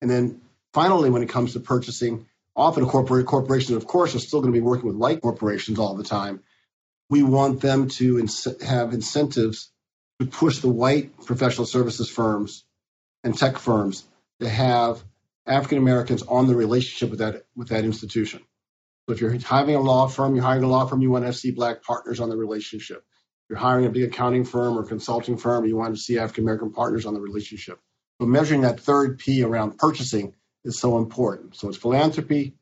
And 0.00 0.10
then 0.10 0.40
finally, 0.72 1.10
when 1.10 1.22
it 1.22 1.28
comes 1.28 1.52
to 1.52 1.60
purchasing, 1.60 2.26
often 2.56 2.86
corporate 2.86 3.26
corporations, 3.26 3.76
of 3.76 3.86
course, 3.86 4.14
are 4.14 4.20
still 4.20 4.40
going 4.40 4.52
to 4.52 4.58
be 4.58 4.64
working 4.64 4.86
with 4.86 4.96
white 4.96 5.20
corporations 5.20 5.78
all 5.78 5.94
the 5.94 6.04
time. 6.04 6.40
We 7.10 7.22
want 7.22 7.60
them 7.60 7.88
to 7.90 8.18
ins- 8.18 8.60
have 8.62 8.92
incentives 8.92 9.70
to 10.20 10.26
push 10.26 10.58
the 10.58 10.68
white 10.68 11.16
professional 11.24 11.66
services 11.66 12.08
firms 12.08 12.64
and 13.22 13.36
tech 13.36 13.58
firms 13.58 14.04
to 14.44 14.50
have 14.50 15.02
African 15.46 15.78
Americans 15.78 16.22
on 16.22 16.46
the 16.46 16.54
relationship 16.54 17.10
with 17.10 17.18
that 17.18 17.44
with 17.54 17.68
that 17.68 17.84
institution. 17.84 18.40
So 19.06 19.14
if 19.14 19.20
you're 19.20 19.38
hiring 19.38 19.74
a 19.74 19.80
law 19.80 20.06
firm, 20.06 20.34
you're 20.34 20.44
hiring 20.44 20.64
a 20.64 20.68
law 20.68 20.86
firm, 20.86 21.02
you 21.02 21.10
want 21.10 21.26
to 21.26 21.32
see 21.32 21.50
black 21.50 21.82
partners 21.82 22.20
on 22.20 22.30
the 22.30 22.36
relationship. 22.36 22.98
If 22.98 23.50
you're 23.50 23.58
hiring 23.58 23.84
a 23.84 23.90
big 23.90 24.04
accounting 24.04 24.46
firm 24.46 24.78
or 24.78 24.84
consulting 24.84 25.36
firm, 25.36 25.66
you 25.66 25.76
want 25.76 25.94
to 25.94 26.00
see 26.00 26.18
African 26.18 26.44
American 26.44 26.72
partners 26.72 27.04
on 27.04 27.12
the 27.12 27.20
relationship. 27.20 27.78
So 28.20 28.26
measuring 28.26 28.62
that 28.62 28.80
third 28.80 29.18
P 29.18 29.42
around 29.42 29.76
purchasing 29.76 30.34
is 30.64 30.78
so 30.78 30.96
important. 30.96 31.56
So 31.56 31.68
it's 31.68 31.76
philanthropy, 31.76 32.54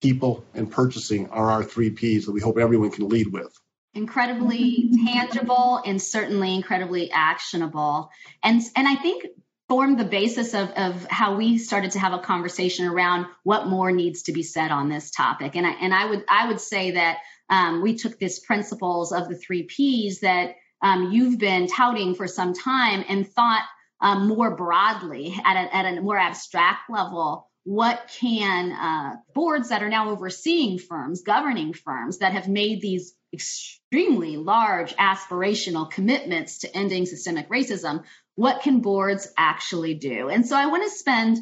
people, 0.00 0.44
and 0.54 0.70
purchasing 0.70 1.28
are 1.28 1.50
our 1.50 1.62
three 1.62 1.90
Ps 1.90 2.24
that 2.24 2.32
we 2.32 2.40
hope 2.40 2.56
everyone 2.56 2.90
can 2.90 3.08
lead 3.08 3.28
with. 3.28 3.52
Incredibly 3.94 4.90
tangible 5.04 5.82
and 5.84 6.00
certainly 6.00 6.54
incredibly 6.54 7.10
actionable. 7.10 8.10
And 8.42 8.62
and 8.74 8.88
I 8.88 8.94
think 8.94 9.26
formed 9.72 9.98
the 9.98 10.04
basis 10.04 10.52
of, 10.52 10.68
of 10.72 11.06
how 11.06 11.34
we 11.34 11.56
started 11.56 11.92
to 11.92 11.98
have 11.98 12.12
a 12.12 12.18
conversation 12.18 12.86
around 12.86 13.24
what 13.42 13.68
more 13.68 13.90
needs 13.90 14.24
to 14.24 14.30
be 14.30 14.42
said 14.42 14.70
on 14.70 14.90
this 14.90 15.10
topic. 15.10 15.56
And 15.56 15.66
I 15.66 15.70
and 15.70 15.94
I 15.94 16.04
would 16.04 16.24
I 16.28 16.48
would 16.48 16.60
say 16.60 16.90
that 16.90 17.20
um, 17.48 17.80
we 17.80 17.96
took 17.96 18.18
these 18.18 18.38
principles 18.40 19.12
of 19.12 19.30
the 19.30 19.34
three 19.34 19.62
Ps 19.62 20.20
that 20.20 20.56
um, 20.82 21.12
you've 21.12 21.38
been 21.38 21.68
touting 21.68 22.14
for 22.14 22.26
some 22.26 22.52
time 22.52 23.02
and 23.08 23.26
thought 23.26 23.62
um, 24.02 24.28
more 24.28 24.54
broadly 24.54 25.40
at 25.42 25.56
a, 25.56 25.74
at 25.74 25.86
a 25.86 26.02
more 26.02 26.18
abstract 26.18 26.90
level 26.90 27.48
what 27.64 28.10
can 28.20 28.72
uh, 28.72 29.16
boards 29.34 29.70
that 29.70 29.82
are 29.82 29.88
now 29.88 30.10
overseeing 30.10 30.78
firms 30.78 31.22
governing 31.22 31.72
firms 31.72 32.18
that 32.18 32.32
have 32.32 32.46
made 32.46 32.82
these 32.82 33.14
extremely 33.32 34.36
large 34.36 34.94
aspirational 34.96 35.90
commitments 35.90 36.58
to 36.58 36.76
ending 36.76 37.06
systemic 37.06 37.48
racism 37.48 38.02
what 38.36 38.62
can 38.62 38.80
boards 38.80 39.28
actually 39.36 39.94
do 39.94 40.28
and 40.28 40.46
so 40.46 40.56
i 40.56 40.66
want 40.66 40.82
to 40.82 40.90
spend 40.90 41.38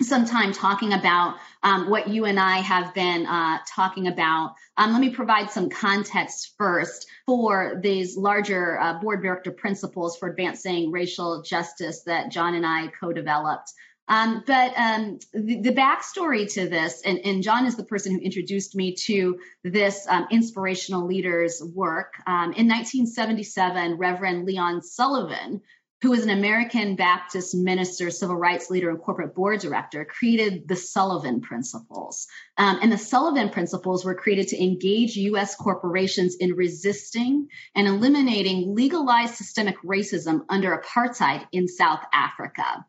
some 0.00 0.24
time 0.24 0.52
talking 0.52 0.92
about 0.92 1.36
um, 1.62 1.88
what 1.88 2.08
you 2.08 2.24
and 2.24 2.38
I 2.38 2.58
have 2.58 2.94
been 2.94 3.26
uh, 3.26 3.58
talking 3.74 4.08
about. 4.08 4.54
Um, 4.76 4.92
let 4.92 5.00
me 5.00 5.10
provide 5.10 5.50
some 5.50 5.70
context 5.70 6.54
first 6.58 7.06
for 7.26 7.78
these 7.80 8.16
larger 8.16 8.78
uh, 8.80 8.98
board 9.00 9.22
director 9.22 9.52
principles 9.52 10.16
for 10.16 10.28
advancing 10.28 10.90
racial 10.90 11.42
justice 11.42 12.02
that 12.02 12.30
John 12.30 12.54
and 12.54 12.66
I 12.66 12.88
co 12.88 13.12
developed. 13.12 13.72
Um, 14.06 14.42
but 14.46 14.74
um, 14.76 15.18
the, 15.32 15.62
the, 15.62 15.72
backstory 15.72 16.52
to 16.52 16.68
this, 16.68 17.00
and, 17.06 17.20
and, 17.24 17.42
John 17.42 17.64
is 17.64 17.74
the 17.74 17.84
person 17.84 18.12
who 18.12 18.18
introduced 18.18 18.74
me 18.74 18.94
to 19.06 19.38
this 19.62 20.06
um, 20.06 20.26
inspirational 20.30 21.06
leaders 21.06 21.62
work. 21.64 22.12
Um, 22.26 22.52
in 22.52 22.68
1977, 22.68 23.96
Reverend 23.96 24.44
Leon 24.44 24.82
Sullivan, 24.82 25.62
who 26.04 26.10
was 26.10 26.22
an 26.22 26.28
American 26.28 26.96
Baptist 26.96 27.54
minister, 27.54 28.10
civil 28.10 28.36
rights 28.36 28.68
leader, 28.68 28.90
and 28.90 29.00
corporate 29.00 29.34
board 29.34 29.60
director, 29.60 30.04
created 30.04 30.68
the 30.68 30.76
Sullivan 30.76 31.40
Principles. 31.40 32.26
Um, 32.58 32.78
and 32.82 32.92
the 32.92 32.98
Sullivan 32.98 33.48
Principles 33.48 34.04
were 34.04 34.14
created 34.14 34.48
to 34.48 34.62
engage 34.62 35.16
U.S. 35.16 35.56
corporations 35.56 36.36
in 36.36 36.52
resisting 36.52 37.48
and 37.74 37.88
eliminating 37.88 38.74
legalized 38.74 39.36
systemic 39.36 39.76
racism 39.82 40.42
under 40.50 40.76
apartheid 40.76 41.46
in 41.52 41.68
South 41.68 42.04
Africa. 42.12 42.84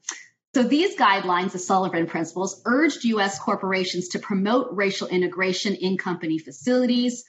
So 0.54 0.64
these 0.64 0.98
guidelines, 0.98 1.54
the 1.54 1.60
Sullivan 1.60 2.08
Principles, 2.08 2.62
urged 2.66 3.06
U.S. 3.06 3.40
corporations 3.40 4.10
to 4.10 4.20
promote 4.20 4.68
racial 4.74 5.08
integration 5.08 5.74
in 5.76 5.98
company 5.98 6.38
facilities, 6.38 7.24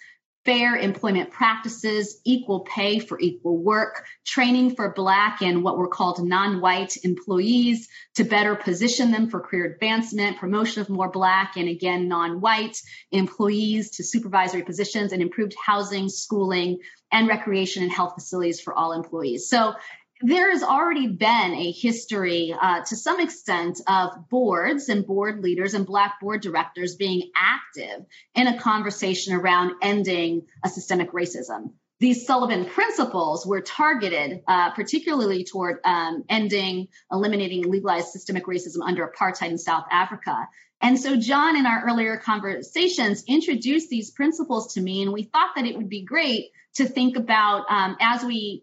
fair 0.47 0.77
employment 0.77 1.31
practices, 1.31 2.21
equal 2.25 2.61
pay 2.61 3.01
for 3.01 3.19
equal 3.21 3.59
work, 3.59 4.07
training 4.25 4.77
for 4.77 4.93
Black 4.95 5.43
and 5.43 5.63
what 5.63 5.77
were 5.77 5.89
called 5.89 6.25
non 6.25 6.61
white 6.61 6.97
employees 7.05 7.89
to 8.15 8.25
better 8.25 8.55
position 8.55 9.11
them 9.11 9.29
for 9.29 9.41
career 9.41 9.65
advancement, 9.67 10.39
promotion 10.39 10.81
of 10.81 10.89
more 10.89 11.11
Black 11.11 11.57
and 11.57 11.69
again 11.69 12.09
non 12.09 12.41
white 12.41 12.81
employees 13.11 13.91
to 13.91 14.05
supervisory 14.05 14.63
positions, 14.63 15.13
and 15.13 15.21
improved 15.21 15.55
housing, 15.63 16.09
schooling, 16.09 16.79
and 17.11 17.29
recreation 17.29 17.83
and 17.83 17.93
health 17.93 18.15
facilities 18.15 18.61
for 18.61 18.73
all 18.73 18.93
employees. 18.93 19.51
So 19.51 19.75
there 20.23 20.51
has 20.51 20.63
already 20.63 21.09
been 21.09 21.55
a 21.55 21.73
history 21.73 22.55
uh, 22.59 22.83
to 22.85 22.97
some 22.97 23.21
extent 23.21 23.81
of 23.87 24.29
boards 24.31 24.89
and 24.89 25.07
board 25.07 25.43
leaders 25.43 25.75
and 25.75 25.87
black 25.87 26.21
board 26.21 26.41
directors 26.41 26.97
being 26.97 27.31
active 27.37 28.07
in 28.35 28.47
a 28.47 28.59
conversation 28.59 29.35
around 29.35 29.73
ending 29.83 30.47
a 30.65 30.69
systemic 30.69 31.13
racism. 31.13 31.73
These 31.99 32.27
sullivan 32.27 32.67
principles 32.67 33.47
were 33.47 33.61
targeted 33.63 34.43
uh, 34.47 34.71
particularly 34.73 35.45
toward 35.45 35.79
um, 35.85 36.25
ending 36.29 36.89
eliminating 37.11 37.71
legalized 37.71 38.09
systemic 38.09 38.47
racism 38.47 38.87
under 38.87 39.07
apartheid 39.07 39.51
in 39.51 39.59
south 39.59 39.85
africa. 39.91 40.49
And 40.81 40.99
so 40.99 41.17
john 41.17 41.57
in 41.57 41.67
our 41.67 41.85
earlier 41.87 42.17
conversations 42.17 43.25
introduced 43.27 43.91
these 43.91 44.11
principles 44.11 44.75
to 44.75 44.81
me 44.81 45.03
and 45.03 45.13
we 45.13 45.25
thought 45.25 45.55
that 45.57 45.67
it 45.67 45.77
would 45.77 45.89
be 45.91 46.05
great 46.05 46.51
to 46.75 46.87
think 46.87 47.17
about 47.17 47.65
um, 47.71 47.97
as 48.01 48.23
we 48.23 48.63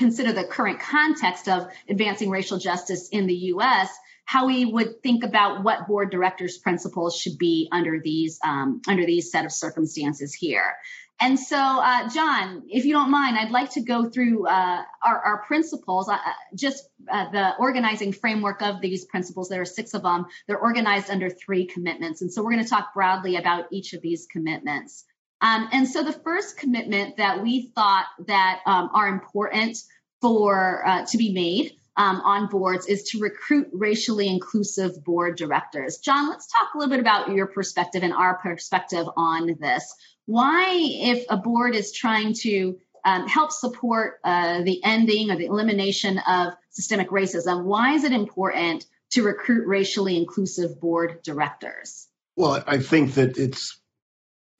consider 0.00 0.32
the 0.32 0.44
current 0.44 0.80
context 0.80 1.48
of 1.48 1.68
advancing 1.88 2.30
racial 2.30 2.58
justice 2.58 3.10
in 3.10 3.26
the 3.26 3.34
US, 3.54 3.88
how 4.24 4.46
we 4.46 4.64
would 4.64 5.02
think 5.02 5.24
about 5.24 5.62
what 5.62 5.86
board 5.86 6.10
directors 6.10 6.56
principles 6.56 7.16
should 7.16 7.36
be 7.38 7.68
under 7.70 8.00
these 8.02 8.40
um, 8.42 8.80
under 8.88 9.04
these 9.04 9.30
set 9.30 9.44
of 9.44 9.52
circumstances 9.52 10.32
here. 10.34 10.74
And 11.22 11.38
so, 11.38 11.58
uh, 11.58 12.08
John, 12.08 12.62
if 12.70 12.86
you 12.86 12.94
don't 12.94 13.10
mind, 13.10 13.36
I'd 13.36 13.50
like 13.50 13.72
to 13.72 13.82
go 13.82 14.08
through 14.08 14.46
uh, 14.46 14.82
our, 15.04 15.18
our, 15.20 15.42
principles, 15.42 16.08
uh, 16.08 16.16
just 16.54 16.88
uh, 17.12 17.30
the 17.30 17.56
organizing 17.58 18.12
framework 18.12 18.62
of 18.62 18.80
these 18.80 19.04
principles. 19.04 19.50
There 19.50 19.60
are 19.60 19.66
six 19.66 19.92
of 19.92 20.02
them. 20.02 20.24
They're 20.46 20.58
organized 20.58 21.10
under 21.10 21.28
three 21.28 21.66
commitments. 21.66 22.22
And 22.22 22.32
so 22.32 22.42
we're 22.42 22.52
going 22.52 22.64
to 22.64 22.70
talk 22.70 22.94
broadly 22.94 23.36
about 23.36 23.66
each 23.70 23.92
of 23.92 24.00
these 24.00 24.26
commitments. 24.32 25.04
Um, 25.40 25.68
and 25.72 25.88
so 25.88 26.02
the 26.02 26.12
first 26.12 26.56
commitment 26.56 27.16
that 27.16 27.42
we 27.42 27.70
thought 27.74 28.06
that 28.26 28.60
um, 28.66 28.90
are 28.92 29.08
important 29.08 29.78
for 30.20 30.86
uh, 30.86 31.06
to 31.06 31.18
be 31.18 31.32
made 31.32 31.76
um, 31.96 32.20
on 32.20 32.48
boards 32.48 32.86
is 32.86 33.04
to 33.10 33.20
recruit 33.20 33.68
racially 33.72 34.28
inclusive 34.28 35.02
board 35.02 35.36
directors. 35.36 35.98
John, 35.98 36.28
let's 36.28 36.46
talk 36.46 36.74
a 36.74 36.78
little 36.78 36.90
bit 36.90 37.00
about 37.00 37.32
your 37.32 37.46
perspective 37.46 38.02
and 38.02 38.12
our 38.12 38.36
perspective 38.38 39.06
on 39.16 39.56
this 39.60 39.94
why, 40.30 40.76
if 40.78 41.24
a 41.28 41.36
board 41.36 41.74
is 41.74 41.90
trying 41.90 42.34
to 42.34 42.78
um, 43.04 43.26
help 43.26 43.50
support 43.50 44.20
uh, 44.22 44.62
the 44.62 44.80
ending 44.84 45.32
or 45.32 45.36
the 45.36 45.46
elimination 45.46 46.18
of 46.18 46.54
systemic 46.70 47.10
racism, 47.10 47.64
why 47.64 47.94
is 47.94 48.04
it 48.04 48.12
important 48.12 48.86
to 49.10 49.24
recruit 49.24 49.66
racially 49.66 50.16
inclusive 50.16 50.80
board 50.80 51.20
directors? 51.24 52.06
Well, 52.36 52.62
I 52.64 52.78
think 52.78 53.14
that 53.14 53.38
it's 53.38 53.79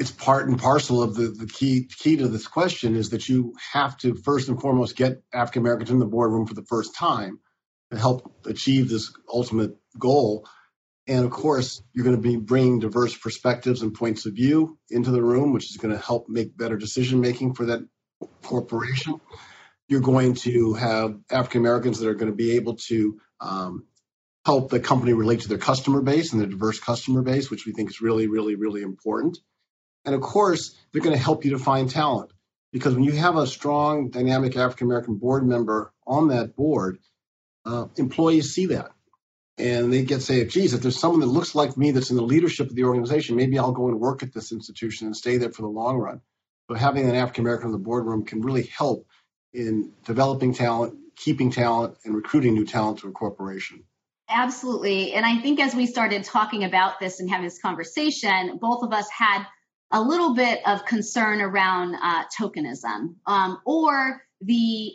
it's 0.01 0.11
part 0.11 0.49
and 0.49 0.59
parcel 0.59 1.03
of 1.03 1.15
the, 1.15 1.29
the 1.29 1.47
key 1.47 1.85
key 1.85 2.17
to 2.17 2.27
this 2.27 2.47
question 2.47 2.97
is 2.97 3.11
that 3.11 3.29
you 3.29 3.55
have 3.73 3.99
to 3.99 4.15
first 4.15 4.49
and 4.49 4.59
foremost 4.59 4.97
get 4.97 5.23
African 5.33 5.61
Americans 5.61 5.91
in 5.91 5.99
the 5.99 6.07
boardroom 6.07 6.47
for 6.47 6.55
the 6.55 6.65
first 6.65 6.97
time 6.97 7.39
to 7.91 7.99
help 7.99 8.33
achieve 8.47 8.89
this 8.89 9.13
ultimate 9.29 9.77
goal. 9.99 10.49
And 11.07 11.27
of 11.27 11.31
course, 11.31 11.83
you're 11.93 12.05
going 12.05 12.17
to 12.17 12.23
be 12.23 12.37
bringing 12.37 12.79
diverse 12.79 13.15
perspectives 13.15 13.83
and 13.83 13.93
points 13.93 14.25
of 14.25 14.33
view 14.33 14.79
into 14.89 15.11
the 15.11 15.23
room, 15.23 15.53
which 15.53 15.71
is 15.71 15.77
going 15.77 15.95
to 15.95 16.03
help 16.03 16.31
make 16.31 16.57
better 16.57 16.79
decision 16.79 17.21
making 17.21 17.53
for 17.55 17.67
that 17.67 17.87
corporation. 18.43 19.21
You're 19.87 20.01
going 20.01 20.35
to 20.37 20.73
have 20.75 21.19
African 21.31 21.61
Americans 21.61 21.99
that 21.99 22.09
are 22.09 22.15
going 22.15 22.33
to 22.33 22.37
be 22.37 22.53
able 22.53 22.77
to 22.89 23.21
um, 23.39 23.85
help 24.47 24.71
the 24.71 24.81
company 24.81 25.13
relate 25.13 25.41
to 25.41 25.49
their 25.49 25.59
customer 25.59 26.01
base 26.01 26.33
and 26.33 26.41
their 26.41 26.49
diverse 26.49 26.81
customer 26.81 27.21
base, 27.21 27.51
which 27.51 27.67
we 27.67 27.73
think 27.73 27.91
is 27.91 28.01
really, 28.01 28.29
really, 28.29 28.55
really 28.55 28.81
important. 28.81 29.37
And 30.05 30.15
of 30.15 30.21
course, 30.21 30.77
they're 30.93 31.03
going 31.03 31.17
to 31.17 31.23
help 31.23 31.45
you 31.45 31.53
to 31.53 31.59
find 31.59 31.91
talent 31.91 32.33
because 32.73 32.95
when 32.95 33.05
you 33.05 33.13
have 33.13 33.37
a 33.37 33.47
strong, 33.47 34.11
dynamic 34.11 34.57
African 34.57 34.87
American 34.87 35.17
board 35.17 35.47
member 35.47 35.93
on 36.07 36.29
that 36.29 36.57
board, 36.57 36.99
uh, 37.67 37.87
employees 37.97 38.55
see 38.55 38.67
that 38.67 38.93
and 39.61 39.93
they 39.93 40.03
get 40.03 40.23
say, 40.23 40.45
geez, 40.45 40.73
if 40.73 40.81
there's 40.81 40.99
someone 40.99 41.21
that 41.21 41.27
looks 41.27 41.55
like 41.55 41.77
me 41.77 41.91
that's 41.91 42.11
in 42.11 42.17
the 42.17 42.23
leadership 42.23 42.69
of 42.69 42.75
the 42.75 42.85
organization, 42.85 43.37
maybe 43.37 43.59
I'll 43.59 43.73
go 43.73 43.89
and 43.89 44.01
work 44.01 44.23
at 44.23 44.33
this 44.33 44.53
institution 44.53 45.07
and 45.07 45.17
stay 45.17 45.37
there 45.37 45.53
for 45.53 45.63
the 45.63 45.69
long 45.69 45.99
run. 45.99 46.21
So 46.69 46.75
having 46.75 47.09
an 47.09 47.15
African 47.15 47.45
American 47.45 47.67
in 47.67 47.73
the 47.73 47.79
boardroom 47.79 48.25
can 48.25 48.43
really 48.43 48.65
help 48.65 49.07
in 49.53 49.93
developing 50.05 50.55
talent, 50.55 50.97
keeping 51.17 51.51
talent, 51.51 51.97
and 52.05 52.15
recruiting 52.15 52.55
new 52.55 52.65
talent 52.65 53.01
to 53.01 53.09
a 53.09 53.13
corporation. 53.13 53.85
Absolutely. 54.29 55.13
And 55.13 55.27
I 55.27 55.41
think 55.41 55.59
as 55.59 55.75
we 55.75 55.87
started 55.87 56.23
talking 56.23 56.63
about 56.63 57.01
this 57.01 57.19
and 57.19 57.29
having 57.29 57.45
this 57.45 57.61
conversation, 57.61 58.59
both 58.61 58.85
of 58.85 58.93
us 58.93 59.09
had 59.11 59.45
a 59.91 60.01
little 60.01 60.35
bit 60.35 60.61
of 60.67 60.85
concern 60.85 61.41
around 61.41 61.97
uh, 61.97 62.25
tokenism 62.39 63.15
um, 63.27 63.59
or 63.65 64.23
the 64.41 64.93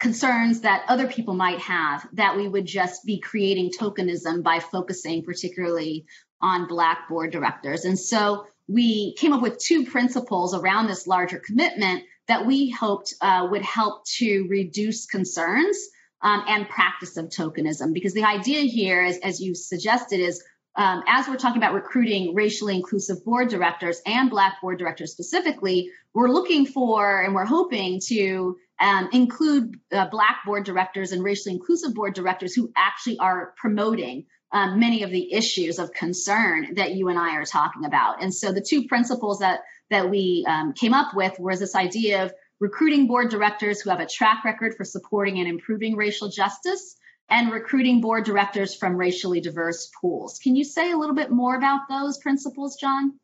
concerns 0.00 0.60
that 0.60 0.84
other 0.88 1.06
people 1.06 1.34
might 1.34 1.58
have 1.60 2.06
that 2.12 2.36
we 2.36 2.48
would 2.48 2.66
just 2.66 3.04
be 3.04 3.20
creating 3.20 3.70
tokenism 3.70 4.42
by 4.42 4.60
focusing 4.60 5.22
particularly 5.22 6.04
on 6.40 6.66
black 6.66 7.08
board 7.08 7.32
directors. 7.32 7.84
And 7.84 7.98
so 7.98 8.46
we 8.68 9.14
came 9.14 9.32
up 9.32 9.42
with 9.42 9.58
two 9.58 9.86
principles 9.86 10.54
around 10.54 10.86
this 10.86 11.06
larger 11.06 11.38
commitment 11.38 12.04
that 12.28 12.44
we 12.44 12.70
hoped 12.70 13.14
uh, 13.20 13.48
would 13.50 13.62
help 13.62 14.04
to 14.18 14.46
reduce 14.48 15.06
concerns 15.06 15.78
um, 16.22 16.42
and 16.48 16.68
practice 16.68 17.16
of 17.16 17.26
tokenism. 17.26 17.92
Because 17.92 18.14
the 18.14 18.24
idea 18.24 18.60
here 18.60 19.04
is 19.04 19.18
as 19.18 19.40
you 19.40 19.54
suggested 19.54 20.20
is 20.20 20.42
um, 20.76 21.02
as 21.06 21.28
we're 21.28 21.36
talking 21.36 21.58
about 21.58 21.74
recruiting 21.74 22.34
racially 22.34 22.74
inclusive 22.74 23.24
board 23.24 23.48
directors 23.48 24.00
and 24.06 24.30
black 24.30 24.60
board 24.60 24.78
directors 24.78 25.12
specifically 25.12 25.90
we're 26.14 26.28
looking 26.28 26.66
for 26.66 27.22
and 27.22 27.34
we're 27.34 27.44
hoping 27.44 28.00
to 28.00 28.56
um, 28.80 29.08
include 29.12 29.78
uh, 29.92 30.06
black 30.08 30.38
board 30.44 30.64
directors 30.64 31.12
and 31.12 31.22
racially 31.22 31.54
inclusive 31.54 31.94
board 31.94 32.14
directors 32.14 32.54
who 32.54 32.72
actually 32.76 33.18
are 33.18 33.54
promoting 33.56 34.26
um, 34.52 34.78
many 34.78 35.02
of 35.02 35.10
the 35.10 35.32
issues 35.32 35.78
of 35.78 35.92
concern 35.92 36.74
that 36.74 36.94
you 36.94 37.08
and 37.08 37.18
I 37.18 37.34
are 37.36 37.44
talking 37.44 37.84
about. 37.84 38.22
And 38.22 38.32
so 38.32 38.52
the 38.52 38.60
two 38.60 38.86
principles 38.86 39.40
that 39.40 39.60
that 39.90 40.08
we 40.08 40.46
um, 40.48 40.72
came 40.72 40.94
up 40.94 41.14
with 41.14 41.38
was 41.38 41.60
this 41.60 41.74
idea 41.74 42.24
of 42.24 42.32
recruiting 42.58 43.06
board 43.06 43.30
directors 43.30 43.80
who 43.80 43.90
have 43.90 44.00
a 44.00 44.06
track 44.06 44.44
record 44.44 44.74
for 44.76 44.84
supporting 44.84 45.38
and 45.38 45.48
improving 45.48 45.96
racial 45.96 46.28
justice 46.28 46.96
and 47.28 47.50
recruiting 47.50 48.00
board 48.00 48.24
directors 48.24 48.74
from 48.74 48.96
racially 48.96 49.40
diverse 49.40 49.90
pools. 50.00 50.38
Can 50.42 50.56
you 50.56 50.64
say 50.64 50.92
a 50.92 50.96
little 50.96 51.14
bit 51.14 51.30
more 51.30 51.56
about 51.56 51.88
those 51.88 52.18
principles, 52.18 52.76
John? 52.76 53.18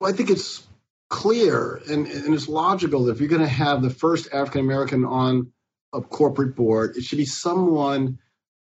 Well, 0.00 0.12
I 0.12 0.16
think 0.16 0.30
it's 0.30 0.66
clear 1.08 1.80
and, 1.88 2.06
and 2.06 2.34
it's 2.34 2.48
logical 2.48 3.04
that 3.04 3.12
if 3.12 3.20
you're 3.20 3.28
going 3.28 3.42
to 3.42 3.46
have 3.46 3.82
the 3.82 3.90
first 3.90 4.28
African 4.32 4.62
American 4.62 5.04
on 5.04 5.52
a 5.92 6.00
corporate 6.00 6.56
board, 6.56 6.96
it 6.96 7.04
should 7.04 7.18
be 7.18 7.26
someone 7.26 8.18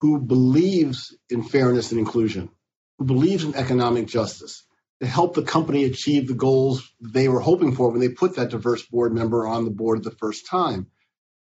who 0.00 0.18
believes 0.18 1.16
in 1.30 1.44
fairness 1.44 1.92
and 1.92 2.00
inclusion, 2.00 2.50
who 2.98 3.04
believes 3.04 3.44
in 3.44 3.54
economic 3.54 4.08
justice, 4.08 4.64
to 5.00 5.06
help 5.06 5.34
the 5.34 5.42
company 5.42 5.84
achieve 5.84 6.26
the 6.26 6.34
goals 6.34 6.92
they 7.00 7.28
were 7.28 7.40
hoping 7.40 7.74
for 7.74 7.90
when 7.90 8.00
they 8.00 8.08
put 8.08 8.36
that 8.36 8.50
diverse 8.50 8.82
board 8.82 9.14
member 9.14 9.46
on 9.46 9.64
the 9.64 9.70
board 9.70 10.02
the 10.02 10.10
first 10.10 10.46
time. 10.46 10.88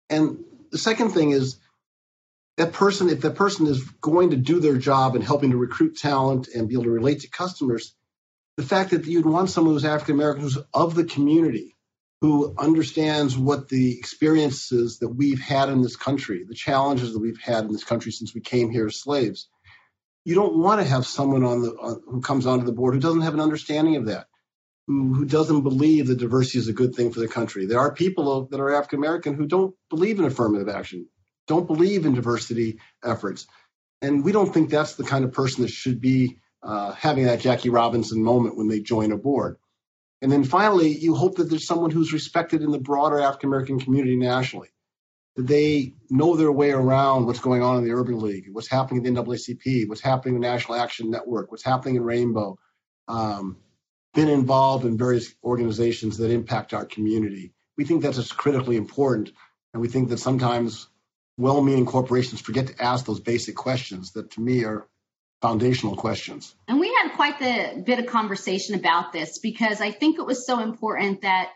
And 0.09 0.43
the 0.71 0.77
second 0.77 1.09
thing 1.09 1.31
is 1.31 1.57
that 2.57 2.73
person, 2.73 3.09
if 3.09 3.21
that 3.21 3.35
person 3.35 3.67
is 3.67 3.83
going 4.01 4.31
to 4.31 4.37
do 4.37 4.59
their 4.59 4.77
job 4.77 5.15
in 5.15 5.21
helping 5.21 5.51
to 5.51 5.57
recruit 5.57 5.97
talent 5.97 6.47
and 6.53 6.67
be 6.67 6.73
able 6.73 6.85
to 6.85 6.89
relate 6.89 7.21
to 7.21 7.29
customers, 7.29 7.93
the 8.57 8.63
fact 8.63 8.89
that 8.91 9.05
you'd 9.05 9.27
want 9.27 9.51
someone 9.51 9.75
who's 9.75 9.85
African 9.85 10.15
American, 10.15 10.43
who's 10.43 10.57
of 10.73 10.95
the 10.95 11.05
community, 11.05 11.75
who 12.21 12.55
understands 12.57 13.37
what 13.37 13.69
the 13.69 13.97
experiences 13.97 14.97
that 14.99 15.09
we've 15.09 15.39
had 15.39 15.69
in 15.69 15.83
this 15.83 15.95
country, 15.95 16.45
the 16.47 16.55
challenges 16.55 17.13
that 17.13 17.19
we've 17.19 17.39
had 17.39 17.65
in 17.65 17.71
this 17.71 17.83
country 17.83 18.11
since 18.11 18.33
we 18.33 18.41
came 18.41 18.71
here 18.71 18.87
as 18.87 18.99
slaves. 18.99 19.47
You 20.25 20.33
don't 20.33 20.57
want 20.57 20.81
to 20.81 20.87
have 20.87 21.05
someone 21.05 21.43
on 21.43 21.61
the 21.61 21.73
uh, 21.75 21.95
who 22.07 22.21
comes 22.21 22.47
onto 22.47 22.65
the 22.65 22.73
board 22.73 22.95
who 22.95 22.99
doesn't 22.99 23.21
have 23.21 23.35
an 23.35 23.39
understanding 23.39 23.97
of 23.97 24.07
that, 24.07 24.25
who, 24.87 25.13
who 25.13 25.25
doesn't 25.25 25.61
believe 25.61 26.07
that 26.07 26.17
diversity 26.17 26.57
is 26.57 26.67
a 26.67 26.73
good 26.73 26.95
thing 26.95 27.13
for 27.13 27.19
the 27.19 27.27
country. 27.27 27.67
There 27.67 27.79
are 27.79 27.93
people 27.93 28.47
that 28.47 28.59
are 28.59 28.73
African 28.73 28.97
American 28.97 29.35
who 29.35 29.45
don't 29.45 29.75
believe 29.91 30.17
in 30.17 30.25
affirmative 30.25 30.69
action, 30.69 31.07
don't 31.47 31.67
believe 31.67 32.05
in 32.05 32.13
diversity 32.13 32.79
efforts, 33.03 33.47
and 34.01 34.23
we 34.23 34.31
don't 34.31 34.53
think 34.53 34.69
that's 34.69 34.95
the 34.95 35.03
kind 35.03 35.25
of 35.25 35.31
person 35.31 35.63
that 35.63 35.71
should 35.71 36.01
be 36.01 36.39
uh, 36.63 36.91
having 36.93 37.25
that 37.25 37.39
Jackie 37.39 37.69
Robinson 37.69 38.21
moment 38.21 38.57
when 38.57 38.67
they 38.67 38.79
join 38.79 39.11
a 39.11 39.17
board. 39.17 39.57
And 40.21 40.31
then 40.31 40.43
finally, 40.43 40.89
you 40.89 41.15
hope 41.15 41.35
that 41.37 41.45
there's 41.45 41.67
someone 41.67 41.91
who's 41.91 42.13
respected 42.13 42.61
in 42.61 42.71
the 42.71 42.79
broader 42.79 43.19
African 43.19 43.49
American 43.49 43.79
community 43.79 44.15
nationally. 44.15 44.69
That 45.35 45.45
they 45.45 45.93
know 46.09 46.35
their 46.35 46.51
way 46.51 46.71
around 46.71 47.27
what's 47.27 47.39
going 47.39 47.61
on 47.61 47.77
in 47.77 47.83
the 47.83 47.93
Urban 47.93 48.19
League, 48.19 48.47
what's 48.51 48.67
happening 48.67 49.05
in 49.05 49.13
the 49.13 49.21
NAACP, 49.21 49.87
what's 49.87 50.01
happening 50.01 50.35
in 50.35 50.41
the 50.41 50.47
National 50.47 50.79
Action 50.79 51.11
Network, 51.11 51.51
what's 51.51 51.63
happening 51.63 51.95
in 51.95 52.03
Rainbow. 52.03 52.57
Um, 53.07 53.57
been 54.15 54.29
involved 54.29 54.83
in 54.83 54.97
various 54.97 55.35
organizations 55.43 56.17
that 56.17 56.31
impact 56.31 56.73
our 56.73 56.85
community. 56.85 57.53
We 57.77 57.85
think 57.85 58.01
that's 58.01 58.31
critically 58.31 58.75
important. 58.75 59.31
And 59.73 59.81
we 59.81 59.87
think 59.87 60.09
that 60.09 60.17
sometimes 60.17 60.87
well 61.37 61.61
meaning 61.61 61.85
corporations 61.85 62.41
forget 62.41 62.67
to 62.67 62.83
ask 62.83 63.05
those 63.05 63.19
basic 63.19 63.55
questions 63.55 64.11
that 64.11 64.31
to 64.31 64.41
me 64.41 64.63
are 64.65 64.87
foundational 65.41 65.95
questions. 65.95 66.55
And 66.67 66.79
we 66.79 66.93
had 66.93 67.15
quite 67.15 67.39
the 67.39 67.83
bit 67.83 67.99
of 67.99 68.07
conversation 68.07 68.75
about 68.75 69.13
this 69.13 69.37
because 69.37 69.81
I 69.81 69.91
think 69.91 70.17
it 70.17 70.25
was 70.25 70.45
so 70.45 70.59
important 70.59 71.21
that 71.21 71.51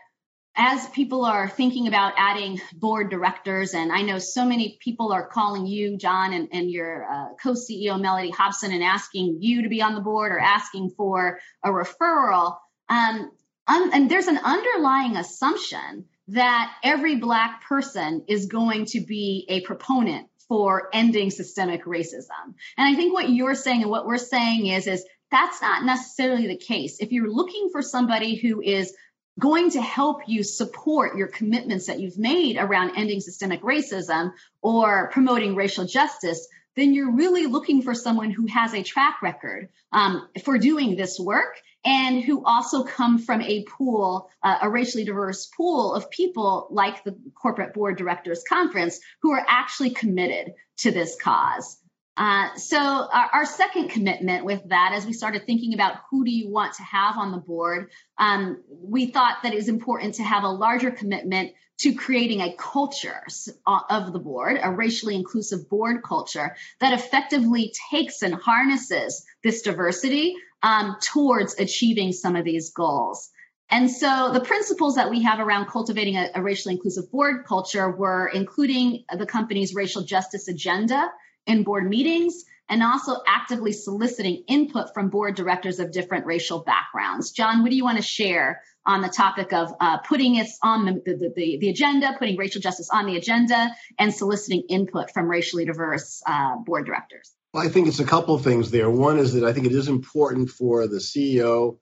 as 0.54 0.86
people 0.90 1.24
are 1.24 1.48
thinking 1.48 1.88
about 1.88 2.12
adding 2.16 2.60
board 2.74 3.10
directors, 3.10 3.72
and 3.72 3.90
I 3.90 4.02
know 4.02 4.18
so 4.18 4.44
many 4.44 4.78
people 4.80 5.12
are 5.12 5.26
calling 5.26 5.66
you, 5.66 5.96
John, 5.96 6.34
and, 6.34 6.48
and 6.52 6.70
your 6.70 7.04
uh, 7.10 7.28
co 7.42 7.52
CEO, 7.52 7.98
Mellody 7.98 8.32
Hobson, 8.32 8.70
and 8.70 8.82
asking 8.82 9.38
you 9.40 9.62
to 9.62 9.68
be 9.70 9.80
on 9.80 9.94
the 9.94 10.02
board 10.02 10.30
or 10.30 10.38
asking 10.38 10.90
for 10.90 11.40
a 11.64 11.70
referral. 11.70 12.58
Um, 12.90 13.32
un- 13.66 13.90
and 13.94 14.10
there's 14.10 14.26
an 14.26 14.38
underlying 14.38 15.16
assumption 15.16 16.04
that 16.28 16.72
every 16.82 17.16
Black 17.16 17.64
person 17.64 18.24
is 18.28 18.46
going 18.46 18.86
to 18.86 19.00
be 19.00 19.46
a 19.48 19.60
proponent 19.62 20.28
for 20.48 20.88
ending 20.92 21.30
systemic 21.30 21.84
racism. 21.84 22.54
And 22.76 22.86
I 22.88 22.94
think 22.94 23.12
what 23.12 23.30
you're 23.30 23.54
saying 23.54 23.82
and 23.82 23.90
what 23.90 24.06
we're 24.06 24.18
saying 24.18 24.66
is, 24.66 24.86
is 24.86 25.04
that's 25.30 25.62
not 25.62 25.84
necessarily 25.84 26.46
the 26.46 26.58
case. 26.58 26.98
If 27.00 27.10
you're 27.10 27.30
looking 27.30 27.70
for 27.72 27.82
somebody 27.82 28.36
who 28.36 28.60
is 28.60 28.94
going 29.40 29.70
to 29.70 29.80
help 29.80 30.20
you 30.26 30.42
support 30.42 31.16
your 31.16 31.28
commitments 31.28 31.86
that 31.86 32.00
you've 32.00 32.18
made 32.18 32.58
around 32.58 32.96
ending 32.96 33.20
systemic 33.20 33.62
racism 33.62 34.32
or 34.60 35.10
promoting 35.10 35.54
racial 35.54 35.86
justice, 35.86 36.46
then 36.76 36.92
you're 36.94 37.12
really 37.12 37.46
looking 37.46 37.82
for 37.82 37.94
someone 37.94 38.30
who 38.30 38.46
has 38.46 38.74
a 38.74 38.82
track 38.82 39.22
record 39.22 39.70
um, 39.92 40.28
for 40.44 40.58
doing 40.58 40.96
this 40.96 41.18
work 41.18 41.56
and 41.84 42.22
who 42.22 42.44
also 42.44 42.84
come 42.84 43.18
from 43.18 43.42
a 43.42 43.64
pool, 43.64 44.30
uh, 44.42 44.58
a 44.62 44.70
racially 44.70 45.04
diverse 45.04 45.46
pool 45.46 45.94
of 45.94 46.10
people 46.10 46.68
like 46.70 47.02
the 47.04 47.16
Corporate 47.34 47.74
Board 47.74 47.96
Directors 47.96 48.44
Conference 48.48 49.00
who 49.20 49.32
are 49.32 49.44
actually 49.48 49.90
committed 49.90 50.54
to 50.78 50.90
this 50.90 51.16
cause. 51.20 51.78
Uh, 52.16 52.54
so 52.56 52.78
our, 52.78 53.30
our, 53.32 53.46
second 53.46 53.88
commitment 53.88 54.44
with 54.44 54.60
that, 54.68 54.92
as 54.92 55.06
we 55.06 55.14
started 55.14 55.46
thinking 55.46 55.72
about 55.72 55.96
who 56.10 56.26
do 56.26 56.30
you 56.30 56.50
want 56.50 56.74
to 56.74 56.82
have 56.82 57.16
on 57.16 57.32
the 57.32 57.38
board, 57.38 57.90
um, 58.18 58.62
we 58.68 59.06
thought 59.06 59.38
that 59.42 59.54
it 59.54 59.56
was 59.56 59.68
important 59.68 60.14
to 60.16 60.22
have 60.22 60.44
a 60.44 60.48
larger 60.48 60.90
commitment 60.90 61.52
to 61.78 61.94
creating 61.94 62.42
a 62.42 62.54
culture 62.56 63.24
uh, 63.66 63.80
of 63.88 64.12
the 64.12 64.18
board, 64.18 64.58
a 64.62 64.70
racially 64.70 65.14
inclusive 65.14 65.70
board 65.70 66.02
culture 66.02 66.54
that 66.80 66.92
effectively 66.92 67.72
takes 67.90 68.20
and 68.20 68.34
harnesses 68.34 69.24
this 69.42 69.62
diversity 69.62 70.36
um, 70.62 70.96
towards 71.02 71.58
achieving 71.58 72.12
some 72.12 72.36
of 72.36 72.44
these 72.44 72.70
goals. 72.70 73.30
And 73.70 73.90
so 73.90 74.30
the 74.32 74.40
principles 74.40 74.96
that 74.96 75.10
we 75.10 75.22
have 75.22 75.40
around 75.40 75.66
cultivating 75.66 76.16
a, 76.16 76.30
a 76.34 76.42
racially 76.42 76.74
inclusive 76.74 77.10
board 77.10 77.46
culture 77.46 77.90
were 77.90 78.28
including 78.28 79.04
the 79.16 79.26
company's 79.26 79.74
racial 79.74 80.02
justice 80.02 80.46
agenda 80.48 81.10
in 81.46 81.62
board 81.62 81.88
meetings 81.88 82.44
and 82.68 82.82
also 82.82 83.16
actively 83.26 83.72
soliciting 83.72 84.44
input 84.46 84.94
from 84.94 85.08
board 85.08 85.34
directors 85.34 85.78
of 85.78 85.90
different 85.90 86.26
racial 86.26 86.60
backgrounds. 86.60 87.30
John, 87.30 87.62
what 87.62 87.70
do 87.70 87.76
you 87.76 87.84
want 87.84 87.98
to 87.98 88.02
share 88.02 88.62
on 88.84 89.00
the 89.00 89.08
topic 89.08 89.52
of 89.52 89.72
uh, 89.80 89.98
putting 89.98 90.36
it 90.36 90.48
on 90.62 90.84
the, 90.84 90.92
the, 91.04 91.32
the, 91.34 91.58
the, 91.58 91.68
agenda, 91.68 92.14
putting 92.18 92.36
racial 92.36 92.60
justice 92.60 92.90
on 92.90 93.06
the 93.06 93.16
agenda, 93.16 93.70
and 93.98 94.12
soliciting 94.12 94.62
input 94.68 95.12
from 95.12 95.28
racially 95.28 95.64
diverse 95.64 96.22
uh, 96.26 96.56
board 96.56 96.86
directors? 96.86 97.32
Well, 97.52 97.66
I 97.66 97.68
think 97.68 97.86
it's 97.86 98.00
a 98.00 98.04
couple 98.04 98.34
of 98.34 98.42
things 98.42 98.70
there. 98.70 98.90
One 98.90 99.18
is 99.18 99.34
that 99.34 99.44
I 99.44 99.52
think 99.52 99.66
it 99.66 99.72
is 99.72 99.88
important 99.88 100.50
for 100.50 100.86
the 100.86 100.96
CEO 100.96 101.78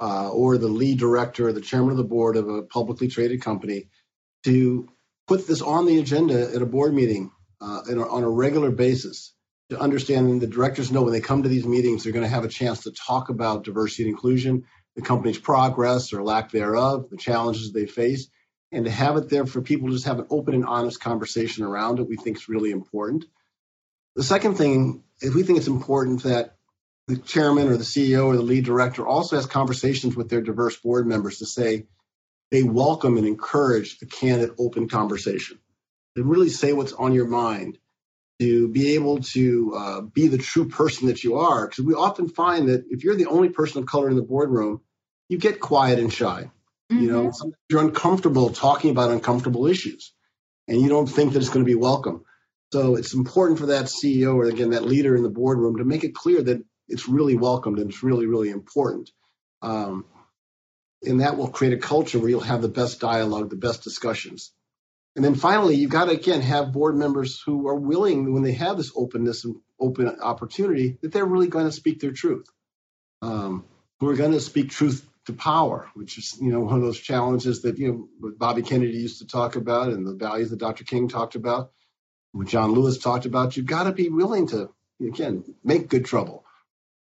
uh, 0.00 0.30
or 0.30 0.58
the 0.58 0.68
lead 0.68 0.98
director 0.98 1.48
or 1.48 1.52
the 1.52 1.60
chairman 1.60 1.92
of 1.92 1.96
the 1.96 2.04
board 2.04 2.36
of 2.36 2.48
a 2.48 2.62
publicly 2.62 3.08
traded 3.08 3.40
company 3.40 3.88
to 4.44 4.88
put 5.28 5.46
this 5.46 5.62
on 5.62 5.86
the 5.86 5.98
agenda 5.98 6.52
at 6.54 6.62
a 6.62 6.66
board 6.66 6.92
meeting 6.92 7.30
uh, 7.60 7.82
on 7.88 8.24
a 8.24 8.28
regular 8.28 8.70
basis 8.70 9.32
to 9.70 9.80
understand 9.80 10.40
the 10.40 10.46
directors 10.46 10.92
know 10.92 11.02
when 11.02 11.12
they 11.12 11.20
come 11.20 11.42
to 11.42 11.48
these 11.48 11.66
meetings, 11.66 12.04
they're 12.04 12.12
going 12.12 12.24
to 12.24 12.28
have 12.28 12.44
a 12.44 12.48
chance 12.48 12.82
to 12.84 12.92
talk 12.92 13.28
about 13.28 13.64
diversity 13.64 14.04
and 14.04 14.10
inclusion, 14.10 14.64
the 14.94 15.02
company's 15.02 15.38
progress 15.38 16.12
or 16.12 16.22
lack 16.22 16.50
thereof, 16.50 17.10
the 17.10 17.16
challenges 17.16 17.72
they 17.72 17.86
face, 17.86 18.28
and 18.70 18.84
to 18.84 18.90
have 18.90 19.16
it 19.16 19.28
there 19.28 19.46
for 19.46 19.60
people 19.60 19.88
to 19.88 19.94
just 19.94 20.06
have 20.06 20.18
an 20.18 20.26
open 20.30 20.54
and 20.54 20.64
honest 20.64 21.00
conversation 21.00 21.64
around 21.64 21.98
it, 21.98 22.08
we 22.08 22.16
think 22.16 22.36
is 22.36 22.48
really 22.48 22.70
important. 22.70 23.24
The 24.16 24.24
second 24.24 24.54
thing 24.54 25.04
is 25.20 25.34
we 25.34 25.42
think 25.42 25.58
it's 25.58 25.68
important 25.68 26.22
that 26.24 26.56
the 27.06 27.18
chairman 27.18 27.68
or 27.68 27.76
the 27.76 27.84
CEO 27.84 28.26
or 28.26 28.36
the 28.36 28.42
lead 28.42 28.64
director 28.64 29.06
also 29.06 29.36
has 29.36 29.46
conversations 29.46 30.16
with 30.16 30.28
their 30.28 30.40
diverse 30.40 30.76
board 30.76 31.06
members 31.06 31.38
to 31.38 31.46
say 31.46 31.86
they 32.50 32.62
welcome 32.62 33.18
and 33.18 33.26
encourage 33.26 33.98
the 33.98 34.06
candid, 34.06 34.52
open 34.58 34.88
conversation 34.88 35.58
to 36.16 36.24
really 36.24 36.48
say 36.48 36.72
what's 36.72 36.94
on 36.94 37.12
your 37.12 37.26
mind, 37.26 37.78
to 38.40 38.68
be 38.68 38.94
able 38.94 39.20
to 39.20 39.74
uh, 39.74 40.00
be 40.00 40.28
the 40.28 40.38
true 40.38 40.68
person 40.68 41.08
that 41.08 41.22
you 41.22 41.36
are. 41.36 41.68
Because 41.68 41.84
we 41.84 41.94
often 41.94 42.28
find 42.28 42.68
that 42.68 42.86
if 42.90 43.04
you're 43.04 43.16
the 43.16 43.26
only 43.26 43.50
person 43.50 43.82
of 43.82 43.86
color 43.86 44.08
in 44.08 44.16
the 44.16 44.22
boardroom, 44.22 44.80
you 45.28 45.38
get 45.38 45.60
quiet 45.60 45.98
and 45.98 46.12
shy. 46.12 46.50
Mm-hmm. 46.90 47.02
You 47.02 47.12
know, 47.12 47.26
mm-hmm. 47.28 47.50
you're 47.68 47.82
uncomfortable 47.82 48.50
talking 48.50 48.90
about 48.90 49.10
uncomfortable 49.10 49.66
issues, 49.66 50.12
and 50.66 50.80
you 50.80 50.88
don't 50.88 51.06
think 51.06 51.32
that 51.32 51.40
it's 51.40 51.50
going 51.50 51.64
to 51.64 51.70
be 51.70 51.74
welcome. 51.74 52.24
So 52.76 52.94
it's 52.94 53.14
important 53.14 53.58
for 53.58 53.66
that 53.66 53.86
CEO 53.86 54.34
or 54.34 54.44
again 54.44 54.72
that 54.72 54.84
leader 54.84 55.16
in 55.16 55.22
the 55.22 55.30
boardroom 55.30 55.78
to 55.78 55.84
make 55.84 56.04
it 56.04 56.14
clear 56.14 56.42
that 56.42 56.62
it's 56.88 57.08
really 57.08 57.34
welcomed 57.34 57.78
and 57.78 57.88
it's 57.88 58.02
really 58.02 58.26
really 58.26 58.50
important. 58.50 59.10
Um, 59.62 60.04
and 61.02 61.22
that 61.22 61.38
will 61.38 61.48
create 61.48 61.72
a 61.72 61.78
culture 61.78 62.18
where 62.18 62.28
you'll 62.28 62.40
have 62.40 62.60
the 62.60 62.68
best 62.68 63.00
dialogue, 63.00 63.48
the 63.48 63.56
best 63.56 63.82
discussions. 63.82 64.52
And 65.14 65.24
then 65.24 65.36
finally, 65.36 65.76
you've 65.76 65.90
got 65.90 66.04
to 66.04 66.10
again 66.10 66.42
have 66.42 66.74
board 66.74 66.96
members 66.96 67.40
who 67.46 67.66
are 67.66 67.74
willing, 67.74 68.34
when 68.34 68.42
they 68.42 68.52
have 68.52 68.76
this 68.76 68.92
openness 68.94 69.46
and 69.46 69.56
open 69.80 70.08
opportunity, 70.20 70.98
that 71.00 71.12
they're 71.12 71.24
really 71.24 71.48
going 71.48 71.64
to 71.64 71.72
speak 71.72 72.00
their 72.00 72.12
truth. 72.12 72.46
Um, 73.22 73.64
who 74.00 74.10
are 74.10 74.16
going 74.16 74.32
to 74.32 74.40
speak 74.40 74.68
truth 74.68 75.08
to 75.24 75.32
power, 75.32 75.88
which 75.94 76.18
is 76.18 76.36
you 76.42 76.52
know 76.52 76.60
one 76.60 76.76
of 76.76 76.82
those 76.82 77.00
challenges 77.00 77.62
that 77.62 77.78
you 77.78 78.10
know 78.20 78.32
Bobby 78.36 78.60
Kennedy 78.60 78.98
used 78.98 79.20
to 79.20 79.26
talk 79.26 79.56
about, 79.56 79.88
and 79.88 80.06
the 80.06 80.12
values 80.12 80.50
that 80.50 80.58
Dr. 80.58 80.84
King 80.84 81.08
talked 81.08 81.36
about, 81.36 81.70
what 82.36 82.48
John 82.48 82.72
Lewis 82.72 82.98
talked 82.98 83.24
about. 83.24 83.56
You've 83.56 83.66
got 83.66 83.84
to 83.84 83.92
be 83.92 84.08
willing 84.08 84.48
to 84.48 84.70
again 85.00 85.44
make 85.64 85.88
good 85.88 86.04
trouble. 86.04 86.44